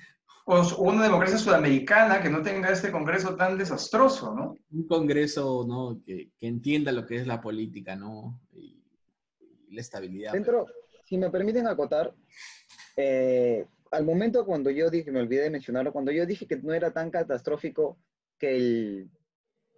o 0.46 0.76
una 0.82 1.04
democracia 1.04 1.38
sudamericana 1.38 2.22
que 2.22 2.30
no 2.30 2.42
tenga 2.42 2.70
este 2.70 2.90
congreso 2.90 3.36
tan 3.36 3.56
desastroso, 3.58 4.34
¿no? 4.34 4.56
Un 4.70 4.86
congreso, 4.86 5.64
¿no? 5.66 6.00
Que, 6.04 6.30
que 6.38 6.46
entienda 6.46 6.92
lo 6.92 7.06
que 7.06 7.16
es 7.16 7.26
la 7.26 7.40
política, 7.40 7.96
¿no? 7.96 8.40
Y, 8.52 8.76
la 9.70 9.82
estabilidad. 9.82 10.32
Dentro, 10.32 10.66
si 11.10 11.18
me 11.18 11.28
permiten 11.28 11.66
acotar, 11.66 12.14
eh, 12.96 13.66
al 13.90 14.04
momento 14.04 14.46
cuando 14.46 14.70
yo 14.70 14.88
dije, 14.90 15.10
me 15.10 15.18
olvidé 15.18 15.42
de 15.42 15.50
mencionarlo, 15.50 15.92
cuando 15.92 16.12
yo 16.12 16.24
dije 16.24 16.46
que 16.46 16.56
no 16.56 16.72
era 16.72 16.92
tan 16.92 17.10
catastrófico 17.10 17.98
que 18.38 18.56
el 18.56 19.10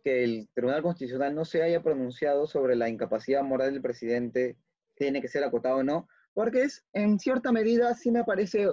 que 0.05 0.25
el 0.25 0.49
Tribunal 0.53 0.83
Constitucional 0.83 1.33
no 1.33 1.45
se 1.45 1.63
haya 1.63 1.81
pronunciado 1.81 2.49
sobre 2.49 2.75
la 2.75 2.89
incapacidad 2.89 3.45
moral 3.45 3.73
del 3.73 3.81
presidente, 3.81 4.59
tiene 4.97 5.23
que 5.23 5.29
ser 5.29 5.45
acotado 5.45 5.77
o 5.77 5.83
no, 5.85 6.09
porque 6.35 6.65
es, 6.65 6.85
en 6.93 7.21
cierta 7.21 7.53
medida, 7.53 7.95
sí 7.95 8.11
me 8.11 8.25
parece 8.25 8.67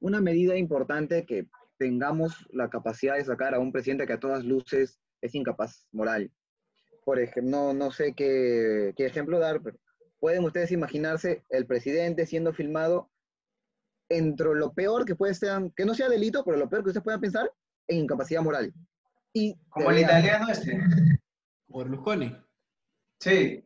una 0.00 0.22
medida 0.22 0.56
importante 0.56 1.26
que 1.26 1.48
tengamos 1.78 2.48
la 2.50 2.70
capacidad 2.70 3.16
de 3.16 3.24
sacar 3.24 3.54
a 3.54 3.58
un 3.58 3.72
presidente 3.72 4.06
que 4.06 4.14
a 4.14 4.20
todas 4.20 4.42
luces 4.42 4.98
es 5.20 5.34
incapaz 5.34 5.86
moral. 5.92 6.32
por 7.04 7.20
ejemplo, 7.20 7.50
no, 7.50 7.74
no 7.74 7.90
sé 7.90 8.14
qué, 8.14 8.94
qué 8.96 9.04
ejemplo 9.04 9.38
dar, 9.38 9.60
pero 9.62 9.76
pueden 10.20 10.44
ustedes 10.44 10.70
imaginarse 10.70 11.44
el 11.48 11.66
presidente 11.66 12.26
siendo 12.26 12.52
filmado 12.52 13.10
entre 14.08 14.54
lo 14.54 14.72
peor 14.72 15.04
que 15.04 15.16
puede 15.16 15.34
ser, 15.34 15.72
que 15.74 15.84
no 15.84 15.94
sea 15.94 16.08
delito, 16.08 16.44
pero 16.44 16.56
lo 16.56 16.68
peor 16.68 16.82
que 16.82 16.90
ustedes 16.90 17.04
puedan 17.04 17.20
pensar, 17.20 17.50
en 17.88 17.98
incapacidad 17.98 18.42
moral. 18.42 18.72
Y 19.32 19.56
Como 19.68 19.90
el 19.90 20.00
italiano 20.00 20.48
este. 20.50 20.78
Berlusconi. 21.68 22.36
Sí, 23.20 23.64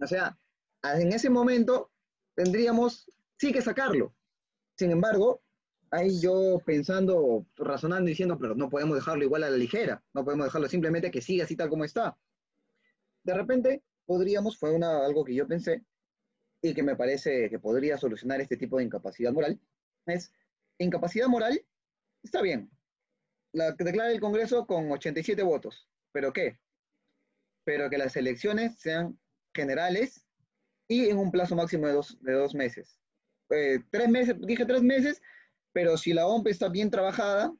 O 0.00 0.06
sea, 0.06 0.36
en 0.82 1.12
ese 1.12 1.30
momento 1.30 1.90
tendríamos 2.34 3.10
sí 3.38 3.52
que 3.52 3.62
sacarlo. 3.62 4.14
Sin 4.76 4.90
embargo, 4.90 5.42
ahí 5.90 6.20
yo 6.20 6.60
pensando, 6.64 7.46
razonando, 7.56 8.08
diciendo, 8.08 8.38
pero 8.38 8.54
no 8.54 8.68
podemos 8.68 8.96
dejarlo 8.96 9.24
igual 9.24 9.44
a 9.44 9.50
la 9.50 9.56
ligera, 9.56 10.02
no 10.12 10.24
podemos 10.24 10.46
dejarlo 10.46 10.68
simplemente 10.68 11.10
que 11.10 11.22
siga 11.22 11.44
así 11.44 11.56
tal 11.56 11.70
como 11.70 11.84
está. 11.84 12.16
De 13.24 13.34
repente, 13.34 13.82
podríamos, 14.06 14.58
fue 14.58 14.72
una, 14.72 15.04
algo 15.04 15.24
que 15.24 15.34
yo 15.34 15.46
pensé 15.46 15.84
y 16.62 16.74
que 16.74 16.82
me 16.82 16.96
parece 16.96 17.50
que 17.50 17.58
podría 17.58 17.98
solucionar 17.98 18.40
este 18.40 18.56
tipo 18.56 18.78
de 18.78 18.84
incapacidad 18.84 19.32
moral, 19.32 19.60
es 20.06 20.32
incapacidad 20.78 21.28
moral, 21.28 21.64
está 22.22 22.40
bien, 22.42 22.70
la 23.52 23.76
que 23.76 23.84
declara 23.84 24.10
el 24.10 24.20
Congreso 24.20 24.66
con 24.66 24.90
87 24.90 25.42
votos, 25.42 25.88
pero 26.12 26.32
¿qué? 26.32 26.58
Pero 27.64 27.90
que 27.90 27.98
las 27.98 28.16
elecciones 28.16 28.78
sean 28.78 29.18
generales 29.54 30.26
y 30.88 31.08
en 31.08 31.18
un 31.18 31.30
plazo 31.30 31.56
máximo 31.56 31.86
de 31.86 31.92
dos, 31.92 32.18
de 32.22 32.32
dos 32.32 32.54
meses. 32.54 33.00
Eh, 33.50 33.80
tres 33.90 34.08
meses, 34.08 34.36
dije 34.40 34.66
tres 34.66 34.82
meses, 34.82 35.22
pero 35.72 35.96
si 35.96 36.12
la 36.12 36.26
OMP 36.26 36.48
está 36.48 36.68
bien 36.68 36.90
trabajada, 36.90 37.52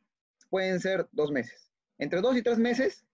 pueden 0.49 0.81
ser 0.81 1.09
dos 1.13 1.31
meses. 1.31 1.71
Entre 1.99 2.21
dos 2.21 2.37
y 2.37 2.43
tres 2.43 2.59
meses, 2.59 3.05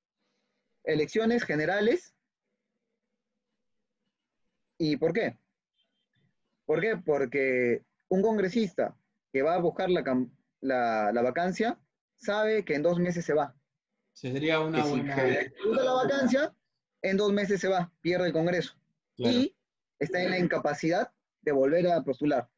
elecciones 0.85 1.45
generales. 1.45 2.14
¿Y 4.85 4.97
por 4.97 5.12
qué? 5.12 5.39
¿Por 6.66 6.80
qué? 6.80 6.97
Porque 6.97 7.85
un 8.09 8.20
congresista 8.20 8.97
que 9.33 9.43
va 9.43 9.55
a 9.55 9.61
buscar 9.61 9.89
la, 9.89 10.03
la, 10.61 11.12
la 11.12 11.22
vacancia 11.22 11.78
sabe 12.16 12.64
que 12.64 12.74
en 12.74 12.83
dos 12.83 12.99
meses 12.99 13.24
se 13.24 13.33
va. 13.33 13.55
Sería 14.12 14.59
una 14.59 14.83
Que 14.83 14.89
buena... 14.89 15.16
la 15.85 15.93
vacancia, 15.93 16.53
en 17.01 17.16
dos 17.16 17.33
meses 17.33 17.61
se 17.61 17.68
va, 17.68 17.93
pierde 18.01 18.26
el 18.26 18.33
Congreso. 18.33 18.74
Claro, 19.16 19.37
Y 19.37 19.55
está 20.01 20.20
en 20.20 20.30
la 20.30 20.39
incapacidad 20.41 21.12
de 21.43 21.53
volver 21.53 21.87
a 21.87 22.03
postular. 22.03 22.49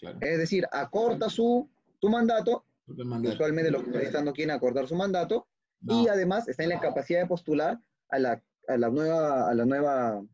claro. 0.00 0.16
Es 0.22 0.38
decir, 0.38 0.66
acorta 0.72 1.28
su, 1.28 1.68
su 2.00 2.08
mandato, 2.08 2.64
mandato. 2.86 3.34
usualmente 3.34 3.70
los 3.70 3.82
congresistas 3.82 4.24
no 4.24 4.32
quieren 4.32 4.56
acordar 4.56 4.88
su 4.88 4.94
mandato, 4.96 5.46
No, 5.82 6.02
y 6.02 6.08
además 6.08 6.48
está 6.48 6.62
en 6.62 6.70
la 6.70 6.80
capacidad 6.80 7.20
de 7.20 7.26
postular 7.26 7.78
a 8.08 8.18
la, 8.18 8.42
a 8.68 8.76
la 8.78 8.88
nueva, 8.88 9.50
a 9.50 9.54
la 9.54 9.66
nueva, 9.66 10.24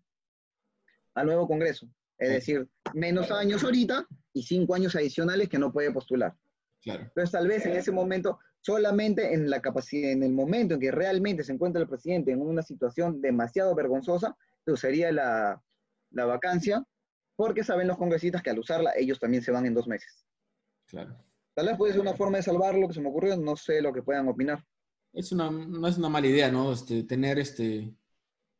al 1.18 1.26
nuevo 1.26 1.46
Congreso. 1.46 1.88
Es 2.18 2.30
decir, 2.30 2.68
menos 2.94 3.30
años 3.30 3.62
ahorita 3.62 4.06
y 4.32 4.42
cinco 4.42 4.74
años 4.74 4.96
adicionales 4.96 5.48
que 5.48 5.58
no 5.58 5.72
puede 5.72 5.92
postular. 5.92 6.34
claro. 6.82 7.02
Entonces, 7.02 7.30
tal 7.30 7.46
vez 7.46 7.64
en 7.66 7.76
ese 7.76 7.92
momento, 7.92 8.40
solamente 8.60 9.32
en 9.32 9.48
la 9.48 9.60
capacidad, 9.60 10.10
en 10.10 10.24
el 10.24 10.32
momento 10.32 10.74
en 10.74 10.80
que 10.80 10.90
realmente 10.90 11.44
se 11.44 11.52
encuentra 11.52 11.80
el 11.80 11.88
presidente 11.88 12.32
en 12.32 12.40
una 12.40 12.62
situación 12.62 13.20
demasiado 13.20 13.74
vergonzosa, 13.74 14.36
se 14.64 14.72
usaría 14.72 15.12
la, 15.12 15.62
la 16.10 16.24
vacancia, 16.24 16.84
porque 17.36 17.62
saben 17.62 17.86
los 17.86 17.98
congresistas 17.98 18.42
que 18.42 18.50
al 18.50 18.58
usarla, 18.58 18.92
ellos 18.96 19.20
también 19.20 19.42
se 19.42 19.52
van 19.52 19.66
en 19.66 19.74
dos 19.74 19.86
meses. 19.86 20.26
Claro. 20.86 21.16
Tal 21.54 21.66
vez 21.66 21.76
puede 21.76 21.92
ser 21.92 22.00
una 22.00 22.14
forma 22.14 22.38
de 22.38 22.42
salvarlo 22.42 22.88
que 22.88 22.94
se 22.94 23.00
me 23.00 23.08
ocurrió, 23.08 23.36
no 23.36 23.56
sé 23.56 23.80
lo 23.80 23.92
que 23.92 24.02
puedan 24.02 24.28
opinar. 24.28 24.64
Es 25.12 25.32
una, 25.32 25.50
no 25.50 25.86
es 25.86 25.98
una 25.98 26.08
mala 26.08 26.26
idea, 26.26 26.50
¿no? 26.50 26.72
Este, 26.72 27.02
tener 27.04 27.38
este. 27.38 27.94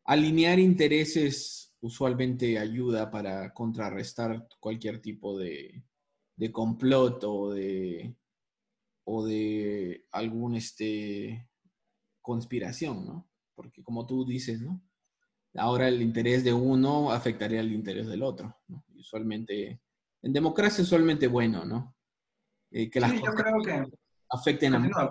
Alinear 0.04 0.58
intereses 0.58 1.67
usualmente 1.80 2.58
ayuda 2.58 3.10
para 3.10 3.52
contrarrestar 3.54 4.48
cualquier 4.60 5.00
tipo 5.00 5.38
de, 5.38 5.84
de 6.36 6.52
complot 6.52 7.24
o 7.24 7.50
de. 7.52 8.16
o 9.04 9.24
de 9.26 10.06
algún 10.12 10.54
este 10.54 11.48
conspiración, 12.22 13.06
¿no? 13.06 13.28
Porque 13.54 13.82
como 13.82 14.06
tú 14.06 14.24
dices, 14.26 14.60
¿no? 14.60 14.82
Ahora 15.54 15.88
el 15.88 16.02
interés 16.02 16.44
de 16.44 16.52
uno 16.52 17.10
afectaría 17.10 17.60
al 17.60 17.72
interés 17.72 18.06
del 18.06 18.22
otro, 18.22 18.54
Usualmente, 18.94 19.80
en 20.22 20.32
democracia 20.32 20.82
usualmente 20.84 21.26
bueno, 21.28 21.64
¿no? 21.64 21.96
Eh, 22.70 22.90
que 22.90 23.00
las 23.00 23.12
sí, 23.12 23.16
yo 23.24 23.32
cosas 23.32 23.42
creo 23.42 23.62
que... 23.62 23.96
afecten 24.28 24.74
a. 24.74 25.10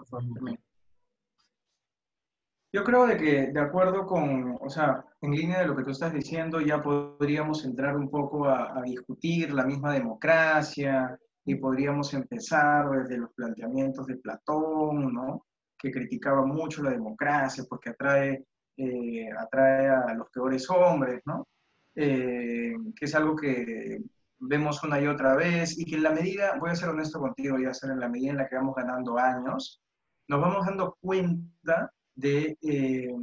Yo 2.71 2.83
creo 2.83 3.07
de 3.07 3.17
que, 3.17 3.51
de 3.51 3.59
acuerdo 3.59 4.05
con, 4.05 4.57
o 4.59 4.69
sea, 4.69 5.03
en 5.21 5.31
línea 5.31 5.59
de 5.59 5.67
lo 5.67 5.75
que 5.75 5.83
tú 5.83 5.91
estás 5.91 6.13
diciendo, 6.13 6.59
ya 6.59 6.81
podríamos 6.81 7.63
entrar 7.65 7.95
un 7.95 8.09
poco 8.09 8.45
a, 8.45 8.77
a 8.77 8.81
discutir 8.81 9.53
la 9.53 9.63
misma 9.65 9.93
democracia 9.93 11.17
y 11.47 11.55
podríamos 11.55 12.13
empezar 12.13 12.89
desde 12.89 13.17
los 13.17 13.31
planteamientos 13.33 14.05
de 14.05 14.17
Platón, 14.17 15.13
¿no? 15.13 15.45
Que 15.77 15.91
criticaba 15.91 16.45
mucho 16.45 16.83
la 16.83 16.89
democracia 16.89 17.63
porque 17.69 17.91
atrae, 17.91 18.45
eh, 18.75 19.29
atrae 19.31 19.87
a 19.87 20.13
los 20.13 20.29
peores 20.29 20.69
hombres, 20.69 21.21
¿no? 21.25 21.47
Eh, 21.95 22.75
que 22.93 23.05
es 23.05 23.15
algo 23.15 23.33
que 23.37 24.01
vemos 24.39 24.83
una 24.83 24.99
y 24.99 25.07
otra 25.07 25.35
vez 25.35 25.79
y 25.79 25.85
que 25.85 25.95
en 25.95 26.03
la 26.03 26.11
medida, 26.11 26.57
voy 26.59 26.71
a 26.71 26.75
ser 26.75 26.89
honesto 26.89 27.17
contigo, 27.17 27.57
ya 27.57 27.73
ser 27.73 27.91
en 27.91 28.01
la 28.01 28.09
medida 28.09 28.31
en 28.31 28.37
la 28.37 28.49
que 28.49 28.57
vamos 28.57 28.75
ganando 28.75 29.17
años, 29.17 29.81
nos 30.27 30.41
vamos 30.41 30.65
dando 30.65 30.97
cuenta 30.99 31.93
de 32.17 32.57
eh, 32.61 33.15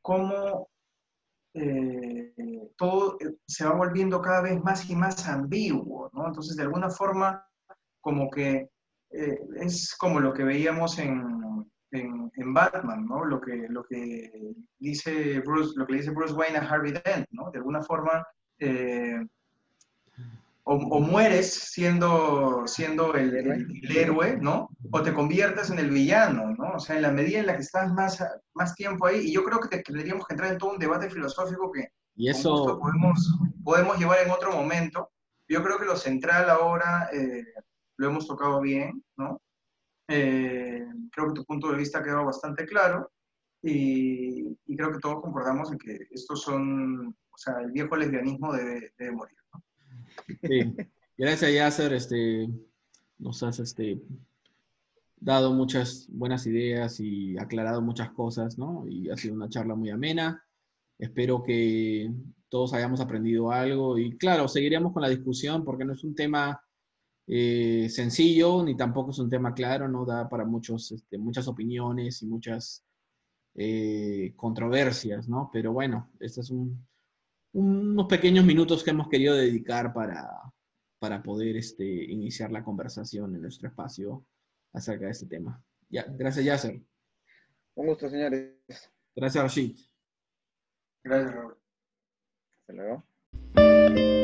cómo 0.00 0.68
eh, 1.54 2.32
todo 2.76 3.18
eh, 3.20 3.34
se 3.46 3.64
va 3.66 3.74
volviendo 3.74 4.22
cada 4.22 4.42
vez 4.42 4.62
más 4.62 4.88
y 4.88 4.96
más 4.96 5.28
ambiguo, 5.28 6.08
¿no? 6.12 6.28
Entonces, 6.28 6.56
de 6.56 6.62
alguna 6.62 6.88
forma, 6.88 7.46
como 8.00 8.30
que 8.30 8.70
es 9.10 9.94
como 9.96 10.18
lo 10.18 10.32
que 10.32 10.42
veíamos 10.42 10.98
en, 10.98 11.70
en, 11.92 12.52
Batman, 12.52 13.06
¿no? 13.06 13.24
Lo 13.24 13.40
que, 13.40 13.68
lo, 13.68 13.84
que 13.84 14.54
dice 14.78 15.38
Bruce, 15.40 15.74
lo 15.76 15.86
que 15.86 15.94
dice 15.94 16.10
Bruce 16.10 16.34
Wayne 16.34 16.58
a 16.58 16.68
Harvey 16.68 16.92
Dent, 16.92 17.26
¿no? 17.30 17.50
De 17.52 17.58
alguna 17.58 17.80
forma, 17.82 18.26
o, 20.66 20.74
o, 20.74 21.00
mueres 21.00 21.52
siendo, 21.52 22.62
siendo 22.66 23.14
el, 23.14 23.36
el, 23.36 23.50
el, 23.82 23.96
héroe, 23.96 24.38
¿no? 24.40 24.70
O 24.90 25.02
te 25.02 25.12
conviertes 25.12 25.70
en 25.70 25.78
el 25.78 25.90
villano, 25.90 26.54
¿no? 26.56 26.72
O 26.76 26.78
sea, 26.80 26.96
en 26.96 27.02
la 27.02 27.10
medida 27.10 27.40
en 27.40 27.46
la 27.46 27.56
que 27.56 27.62
estás 27.62 27.92
más, 27.92 28.24
más 28.54 28.74
tiempo 28.74 29.06
ahí, 29.06 29.28
y 29.28 29.32
yo 29.32 29.44
creo 29.44 29.60
que, 29.60 29.68
te, 29.68 29.82
que 29.82 29.92
tendríamos 29.92 30.26
que 30.26 30.34
entrar 30.34 30.52
en 30.52 30.58
todo 30.58 30.72
un 30.72 30.78
debate 30.78 31.10
filosófico 31.10 31.70
que 31.70 31.88
y 32.16 32.30
eso... 32.30 32.78
podemos, 32.80 33.38
podemos 33.62 33.98
llevar 33.98 34.18
en 34.24 34.30
otro 34.30 34.52
momento. 34.52 35.10
Yo 35.48 35.62
creo 35.62 35.78
que 35.78 35.84
lo 35.84 35.96
central 35.96 36.48
ahora 36.48 37.10
eh, 37.12 37.44
lo 37.98 38.08
hemos 38.08 38.26
tocado 38.26 38.60
bien, 38.60 39.04
¿no? 39.16 39.40
Eh, 40.08 40.86
creo 41.10 41.28
que 41.28 41.40
tu 41.40 41.44
punto 41.44 41.70
de 41.70 41.78
vista 41.78 41.98
ha 41.98 42.02
quedado 42.02 42.26
bastante 42.26 42.66
claro 42.66 43.10
y, 43.62 44.56
y, 44.66 44.76
creo 44.76 44.92
que 44.92 44.98
todos 44.98 45.22
concordamos 45.22 45.72
en 45.72 45.78
que 45.78 45.98
estos 46.10 46.42
son, 46.42 47.08
o 47.08 47.38
sea, 47.38 47.54
el 47.60 47.72
viejo 47.72 47.96
lesbianismo 47.96 48.52
debe, 48.52 48.92
debe 48.98 49.12
morir. 49.12 49.38
Sí. 50.42 50.74
Gracias, 51.16 51.52
Yasser. 51.52 51.92
Este, 51.92 52.48
nos 53.18 53.42
has 53.42 53.58
este, 53.60 54.02
dado 55.16 55.52
muchas 55.52 56.06
buenas 56.10 56.46
ideas 56.46 57.00
y 57.00 57.38
aclarado 57.38 57.80
muchas 57.80 58.10
cosas, 58.10 58.58
¿no? 58.58 58.86
Y 58.88 59.10
ha 59.10 59.16
sido 59.16 59.34
una 59.34 59.48
charla 59.48 59.74
muy 59.74 59.90
amena. 59.90 60.44
Espero 60.98 61.42
que 61.42 62.12
todos 62.48 62.72
hayamos 62.74 63.00
aprendido 63.00 63.50
algo 63.50 63.98
y 63.98 64.16
claro, 64.16 64.46
seguiremos 64.46 64.92
con 64.92 65.02
la 65.02 65.08
discusión 65.08 65.64
porque 65.64 65.84
no 65.84 65.92
es 65.92 66.04
un 66.04 66.14
tema 66.14 66.60
eh, 67.26 67.88
sencillo 67.88 68.62
ni 68.62 68.76
tampoco 68.76 69.10
es 69.10 69.18
un 69.18 69.30
tema 69.30 69.54
claro, 69.54 69.88
no 69.88 70.04
da 70.04 70.28
para 70.28 70.44
muchos, 70.44 70.92
este, 70.92 71.18
muchas 71.18 71.48
opiniones 71.48 72.22
y 72.22 72.26
muchas 72.26 72.84
eh, 73.54 74.34
controversias, 74.36 75.28
¿no? 75.28 75.50
Pero 75.52 75.72
bueno, 75.72 76.10
este 76.20 76.42
es 76.42 76.50
un, 76.50 76.86
unos 77.54 78.06
pequeños 78.06 78.44
minutos 78.44 78.82
que 78.82 78.90
hemos 78.90 79.08
querido 79.08 79.34
dedicar 79.34 79.92
para, 79.94 80.28
para 80.98 81.22
poder 81.22 81.56
este, 81.56 81.84
iniciar 81.84 82.50
la 82.50 82.64
conversación 82.64 83.34
en 83.34 83.42
nuestro 83.42 83.68
espacio 83.68 84.24
acerca 84.72 85.06
de 85.06 85.12
este 85.12 85.26
tema. 85.26 85.62
Ya, 85.88 86.04
gracias, 86.08 86.44
Yasser. 86.44 86.82
Un 87.76 87.86
gusto, 87.86 88.08
señores. 88.08 88.56
Gracias, 89.14 89.44
Rashid. 89.44 89.78
Gracias, 91.04 91.34
Robert. 91.34 91.58
Hasta 92.60 92.72
luego. 92.72 94.23